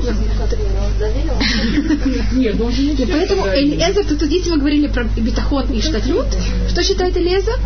Нет, 2.37 2.55
ну, 2.57 2.71
И 2.71 3.07
поэтому 3.07 3.47
Элиэзер, 3.47 4.05
тут 4.05 4.23
здесь 4.23 4.47
мы 4.47 4.59
говорили 4.59 4.87
про 4.87 5.05
битахон 5.05 5.67
и 5.73 5.81
штатлют. 5.81 6.27
Что 6.69 6.83
считает 6.85 7.17
Элиэзер? 7.17 7.59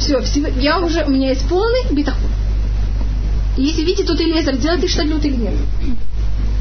Все, 0.00 0.22
я 0.60 0.80
уже, 0.80 1.04
у 1.04 1.10
меня 1.10 1.28
есть 1.28 1.46
полный 1.48 1.84
битахон. 1.92 2.30
И 3.56 3.62
если 3.62 3.82
видите, 3.82 4.04
тут 4.04 4.20
Элиэзер 4.20 4.56
делает 4.56 4.82
и 4.82 4.88
штатлют 4.88 5.24
или 5.24 5.36
нет? 5.36 5.54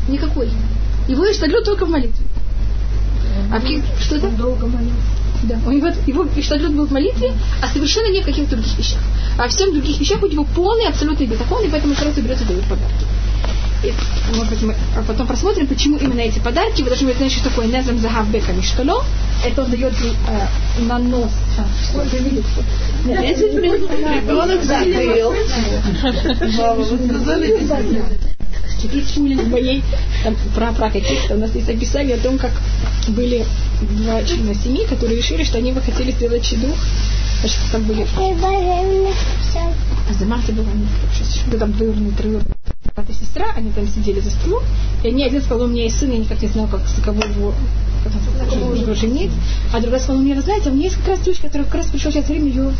Никакой. 0.07 0.49
Его 1.07 1.25
и 1.25 1.33
штатлют 1.33 1.65
только 1.65 1.85
в 1.85 1.89
молитве. 1.89 2.25
А 3.51 3.59
что 4.01 4.17
это? 4.17 4.29
Долго 4.29 4.67
молился. 4.67 5.18
Да. 5.43 5.57
У 5.65 5.71
него 5.71 5.87
его 6.05 6.27
Иштадлют 6.35 6.73
был 6.73 6.85
в 6.85 6.91
молитве, 6.91 7.33
а 7.61 7.67
совершенно 7.67 8.11
не 8.11 8.21
в 8.21 8.25
каких-то 8.25 8.55
других 8.55 8.77
вещах. 8.77 8.99
А 9.37 9.47
в 9.47 9.51
всех 9.51 9.71
других 9.71 9.99
вещах 9.99 10.21
у 10.21 10.27
него 10.27 10.45
полный 10.55 10.87
абсолютный 10.87 11.27
бетахон, 11.27 11.63
и 11.63 11.69
поэтому 11.69 11.95
сразу 11.95 12.21
берет 12.21 12.41
и 12.41 12.45
дает 12.45 12.63
подарки. 12.65 13.05
И, 13.81 13.93
может 14.35 14.49
быть, 14.49 14.61
мы 14.61 14.75
а 14.97 15.03
потом 15.03 15.25
посмотрим, 15.25 15.67
почему 15.67 15.97
именно 15.97 16.19
эти 16.19 16.39
подарки. 16.39 16.81
Вы 16.81 16.89
должны 16.89 17.13
знать, 17.13 17.31
что 17.31 17.45
такое 17.45 17.67
Незам 17.67 17.97
Захав 17.97 18.29
Бека 18.29 18.51
Миштало. 18.51 19.05
Это 19.45 19.63
он 19.63 19.71
дает 19.71 19.93
э, 19.93 20.81
на 20.81 20.97
нос. 20.99 21.31
А, 21.57 21.65
что 21.85 21.99
вы 21.99 22.17
видите? 22.17 22.43
Ребенок 23.05 24.63
закрыл. 24.63 25.33
Сказали 28.79 28.99
Есть 28.99 29.17
улиц 29.17 29.41
моей 29.47 29.83
там, 30.23 30.35
про, 30.55 30.71
про 30.71 30.89
каких-то. 30.89 31.35
У 31.35 31.39
нас 31.39 31.53
есть 31.53 31.69
описание 31.69 32.15
о 32.15 32.19
том, 32.19 32.37
как 32.37 32.51
были 33.09 33.45
два 33.81 34.23
члена 34.23 34.55
семьи, 34.55 34.85
которые 34.85 35.17
решили, 35.17 35.43
что 35.43 35.57
они 35.57 35.71
бы 35.71 35.81
хотели 35.81 36.11
сделать 36.11 36.43
чедух. 36.43 36.75
Значит, 37.41 37.59
там 37.71 37.83
были... 37.83 38.05
А 40.09 40.13
за 40.13 40.25
Марта 40.25 40.51
была 40.51 40.67
не 40.73 41.57
там 41.57 41.71
двоюродный, 41.73 42.11
троюродный 42.11 42.55
брат 42.95 43.09
и 43.09 43.13
сестра, 43.13 43.51
они 43.55 43.71
там 43.71 43.87
сидели 43.87 44.19
за 44.19 44.31
столом, 44.31 44.63
и 45.03 45.07
они 45.07 45.23
один 45.23 45.41
сказал, 45.41 45.65
у 45.65 45.67
меня 45.67 45.83
есть 45.83 45.99
сын, 45.99 46.11
я 46.11 46.17
никак 46.17 46.41
не 46.41 46.47
знаю, 46.47 46.67
как, 46.67 46.87
с 46.87 47.01
кого 47.01 47.21
его 47.21 47.53
женить, 48.95 49.31
а 49.73 49.79
другая 49.79 49.99
сказала, 49.99 50.21
мне 50.21 50.41
знаете, 50.41 50.69
у 50.69 50.73
меня 50.73 50.85
есть 50.85 50.97
как 50.97 51.07
раз 51.09 51.19
дочь, 51.19 51.39
которая 51.39 51.65
как 51.65 51.75
раз 51.75 51.87
пришло 51.87 52.11
сейчас 52.11 52.27
время 52.27 52.47
ее 52.47 52.73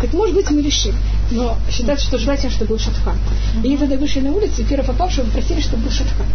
так 0.00 0.12
может 0.12 0.34
быть 0.34 0.50
мы 0.50 0.62
решим. 0.62 0.94
Но 1.30 1.56
считается, 1.70 2.06
что 2.06 2.18
желательно, 2.18 2.50
чтобы 2.50 2.70
был 2.70 2.78
шатхан. 2.78 3.16
И 3.62 3.66
они 3.68 3.76
тогда 3.76 3.96
вышли 3.96 4.20
на 4.20 4.32
улицу, 4.32 4.62
и 4.62 4.64
первый 4.64 4.84
попавший 4.84 5.24
попросили, 5.24 5.60
чтобы 5.60 5.84
был 5.84 5.90
шатхан. 5.90 6.26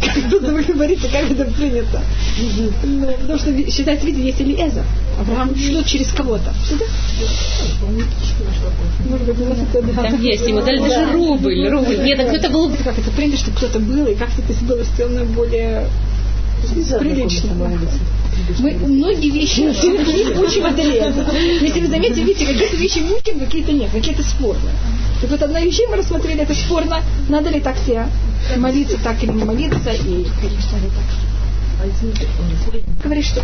Как 0.00 0.14
тут 0.30 0.42
вы 0.42 0.62
говорите, 0.62 1.08
как 1.08 1.30
это 1.30 1.44
принято. 1.44 2.02
Ну, 2.82 3.06
потому 3.20 3.38
что 3.38 3.70
считается, 3.70 4.06
видите, 4.06 4.26
есть 4.26 4.40
Элиэза. 4.40 4.84
Авраам 5.20 5.56
шлет 5.56 5.86
через 5.86 6.08
кого-то. 6.12 6.52
Там 9.94 10.22
есть, 10.22 10.46
ему 10.46 10.60
дали 10.62 10.78
даже 10.78 11.12
рубль. 11.12 11.68
Нет, 12.02 12.18
так 12.18 12.34
это 12.34 12.50
было... 12.50 12.72
Как 12.84 12.98
это 12.98 13.10
принято, 13.10 13.38
чтобы 13.38 13.56
кто-то 13.56 13.78
был, 13.80 14.06
и 14.06 14.14
как-то 14.14 14.42
это 14.42 14.64
было 14.64 14.84
сделано 14.84 15.24
более 15.24 15.88
прилично. 16.98 17.54
Мы 18.58 18.72
многие 18.74 19.30
вещи 19.30 19.72
свете 19.72 20.38
учим 20.38 20.66
от 20.66 20.78
Если 20.78 21.80
вы 21.80 21.86
заметите, 21.88 22.22
видите, 22.22 22.46
какие-то 22.46 22.76
вещи 22.76 22.98
мутим, 23.00 23.40
какие-то 23.40 23.72
нет, 23.72 23.90
какие-то 23.90 24.22
спорные. 24.22 24.74
Так 25.20 25.30
вот, 25.30 25.42
одна 25.42 25.60
вещь 25.60 25.80
мы 25.88 25.96
рассмотрели, 25.96 26.42
это 26.42 26.54
спорно, 26.54 27.02
надо 27.28 27.50
ли 27.50 27.60
так 27.60 27.76
все 27.82 28.06
молиться, 28.56 28.96
так 29.02 29.22
или 29.22 29.32
не 29.32 29.44
молиться, 29.44 29.90
и, 29.90 30.26
конечно, 30.40 30.76
ли 30.76 30.88
так. 30.88 31.04
Говорит, 33.04 33.24
что, 33.24 33.42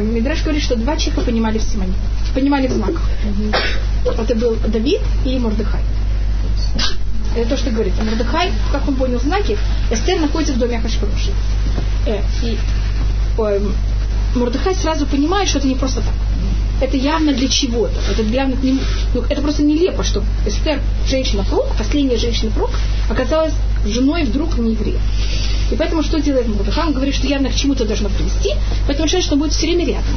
Мидраш 0.00 0.42
говорит, 0.42 0.62
что 0.62 0.76
два 0.76 0.96
человека 0.96 1.26
понимали 1.26 1.58
в 1.58 1.62
Симоне, 1.62 1.94
понимали 2.34 2.68
в 2.68 2.72
знаках. 2.72 3.02
Это 4.04 4.34
был 4.36 4.56
Давид 4.68 5.00
и 5.24 5.38
Мордыхай. 5.38 5.80
Это 7.34 7.48
то, 7.50 7.56
что 7.56 7.70
говорит. 7.70 7.94
Мордыхай, 7.98 8.52
как 8.70 8.86
он 8.86 8.94
понял 8.94 9.18
знаки, 9.18 9.56
Эстер 9.90 10.20
находится 10.20 10.54
в 10.54 10.58
доме 10.58 10.78
Ахашвироши. 10.78 11.32
Э, 12.06 12.20
и 12.42 12.58
э, 13.38 13.60
Мордыхай 14.34 14.74
сразу 14.74 15.06
понимает, 15.06 15.48
что 15.48 15.58
это 15.58 15.68
не 15.68 15.74
просто 15.74 16.00
так. 16.00 16.14
Это 16.80 16.96
явно 16.96 17.32
для 17.32 17.48
чего-то. 17.48 18.00
Это 18.10 18.22
явно 18.22 18.56
к 18.56 18.62
нему, 18.62 18.80
ну, 19.14 19.22
это 19.28 19.40
просто 19.40 19.62
нелепо, 19.62 20.02
что 20.02 20.24
Эстер, 20.46 20.80
женщина 21.06 21.44
прок, 21.44 21.66
последняя 21.76 22.16
женщина 22.16 22.50
прок, 22.50 22.70
оказалась 23.08 23.52
женой 23.86 24.24
вдруг 24.24 24.58
не 24.58 24.72
еврея. 24.72 24.98
И 25.70 25.76
поэтому 25.76 26.02
что 26.02 26.20
делает 26.20 26.48
Мордыхай? 26.48 26.86
Он 26.86 26.92
говорит, 26.92 27.14
что 27.14 27.26
явно 27.26 27.50
к 27.50 27.54
чему-то 27.54 27.84
должно 27.84 28.08
привести, 28.08 28.54
поэтому 28.86 29.06
решает, 29.06 29.24
что 29.24 29.34
он 29.34 29.40
будет 29.40 29.52
все 29.52 29.66
время 29.66 29.86
рядом. 29.86 30.16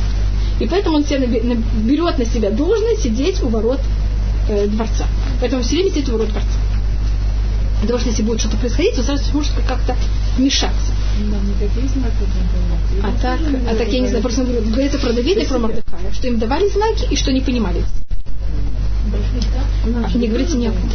И 0.59 0.67
поэтому 0.67 0.97
он 0.97 1.05
себя 1.05 1.19
берет 1.19 2.17
на 2.17 2.25
себя 2.25 2.49
должность 2.49 3.03
сидеть 3.03 3.43
у 3.43 3.49
ворот 3.49 3.79
э, 4.49 4.67
дворца. 4.67 5.05
Поэтому 5.39 5.61
он 5.61 5.67
все 5.67 5.75
время 5.75 5.91
сидит 5.91 6.09
у 6.09 6.13
ворот 6.13 6.29
дворца. 6.29 6.59
Потому 7.81 7.99
что 7.99 8.09
если 8.09 8.23
будет 8.23 8.39
что-то 8.39 8.57
происходить, 8.57 8.95
то 8.95 9.03
сразу 9.03 9.23
может 9.33 9.51
как-то 9.67 9.95
вмешаться. 10.38 10.93
А 13.03 13.11
так, 13.22 13.39
а 13.70 13.76
так 13.76 13.88
я 13.88 13.99
не 13.99 14.07
знаю, 14.07 14.22
просто 14.22 14.43
говорится 14.43 14.99
про 14.99 15.13
Давида 15.13 15.41
и 15.41 15.45
про 15.45 15.59
Мордыхая, 15.59 16.11
что 16.13 16.28
им 16.28 16.39
давали 16.39 16.68
знаки 16.70 17.07
и 17.09 17.16
что 17.16 17.32
не 17.32 17.41
понимали. 17.41 17.84
А, 20.03 20.18
не 20.18 20.28
говорите 20.28 20.57
ни 20.57 20.68
о 20.68 20.72
ком. 20.72 20.89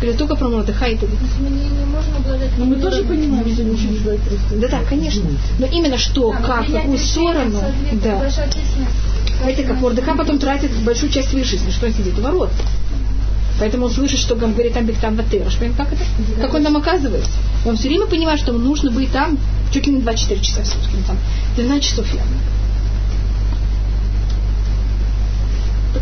Говорят 0.00 0.18
только 0.18 0.36
про 0.36 0.48
Мордыхая 0.48 0.92
и 0.92 0.96
Давида. 0.96 1.16
Но 2.58 2.64
мы 2.64 2.76
тоже 2.76 3.04
понимаем, 3.04 3.48
что 3.52 3.62
ничего 3.62 3.92
не 3.92 3.98
бывает 3.98 4.20
Да, 4.56 4.68
да, 4.68 4.84
конечно. 4.88 5.24
Но 5.58 5.66
именно 5.66 5.98
что, 5.98 6.32
как, 6.32 6.68
в 6.68 6.72
какую 6.72 6.98
сторону, 6.98 7.60
да. 8.02 8.30
Знаете, 9.40 9.62
как 9.62 9.80
Мордыхай 9.80 10.16
потом 10.16 10.38
тратит 10.38 10.72
большую 10.84 11.12
часть 11.12 11.30
своей 11.30 11.44
жизни, 11.44 11.70
что 11.70 11.86
он 11.86 11.92
сидит 11.92 12.18
у 12.18 12.22
ворот. 12.22 12.50
Поэтому 13.58 13.86
он 13.86 13.90
слышит, 13.90 14.20
что 14.20 14.34
он 14.34 14.52
говорит 14.52 14.74
там 14.74 14.86
Бектам 14.86 15.16
Ватыраш. 15.16 15.56
Как 15.76 15.92
это? 15.92 16.02
Как 16.40 16.54
он 16.54 16.62
там 16.62 16.76
оказывается? 16.76 17.32
Он 17.66 17.76
все 17.76 17.88
время 17.88 18.06
понимает, 18.06 18.40
что 18.40 18.52
ему 18.52 18.64
нужно 18.64 18.90
быть 18.90 19.10
там 19.10 19.36
чуть 19.72 19.86
ли 19.86 19.94
не 19.94 20.00
24 20.00 20.40
часа 20.40 20.62
в 20.62 20.66
сутки. 20.66 20.96
Там 21.06 21.18
12 21.56 21.84
часов 21.84 22.06
явно. 22.06 22.36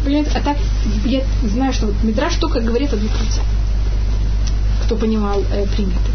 Понимаете? 0.05 0.31
А 0.35 0.41
так 0.41 0.57
я 1.05 1.23
знаю, 1.43 1.73
что 1.73 1.87
вот 1.87 1.95
Мидраш 2.03 2.37
только 2.37 2.61
говорит 2.61 2.93
о 2.93 2.97
двух 2.97 3.13
лицах. 3.21 3.45
Кто 4.85 4.97
понимал 4.97 5.43
э, 5.51 5.67
приметы. 5.75 6.11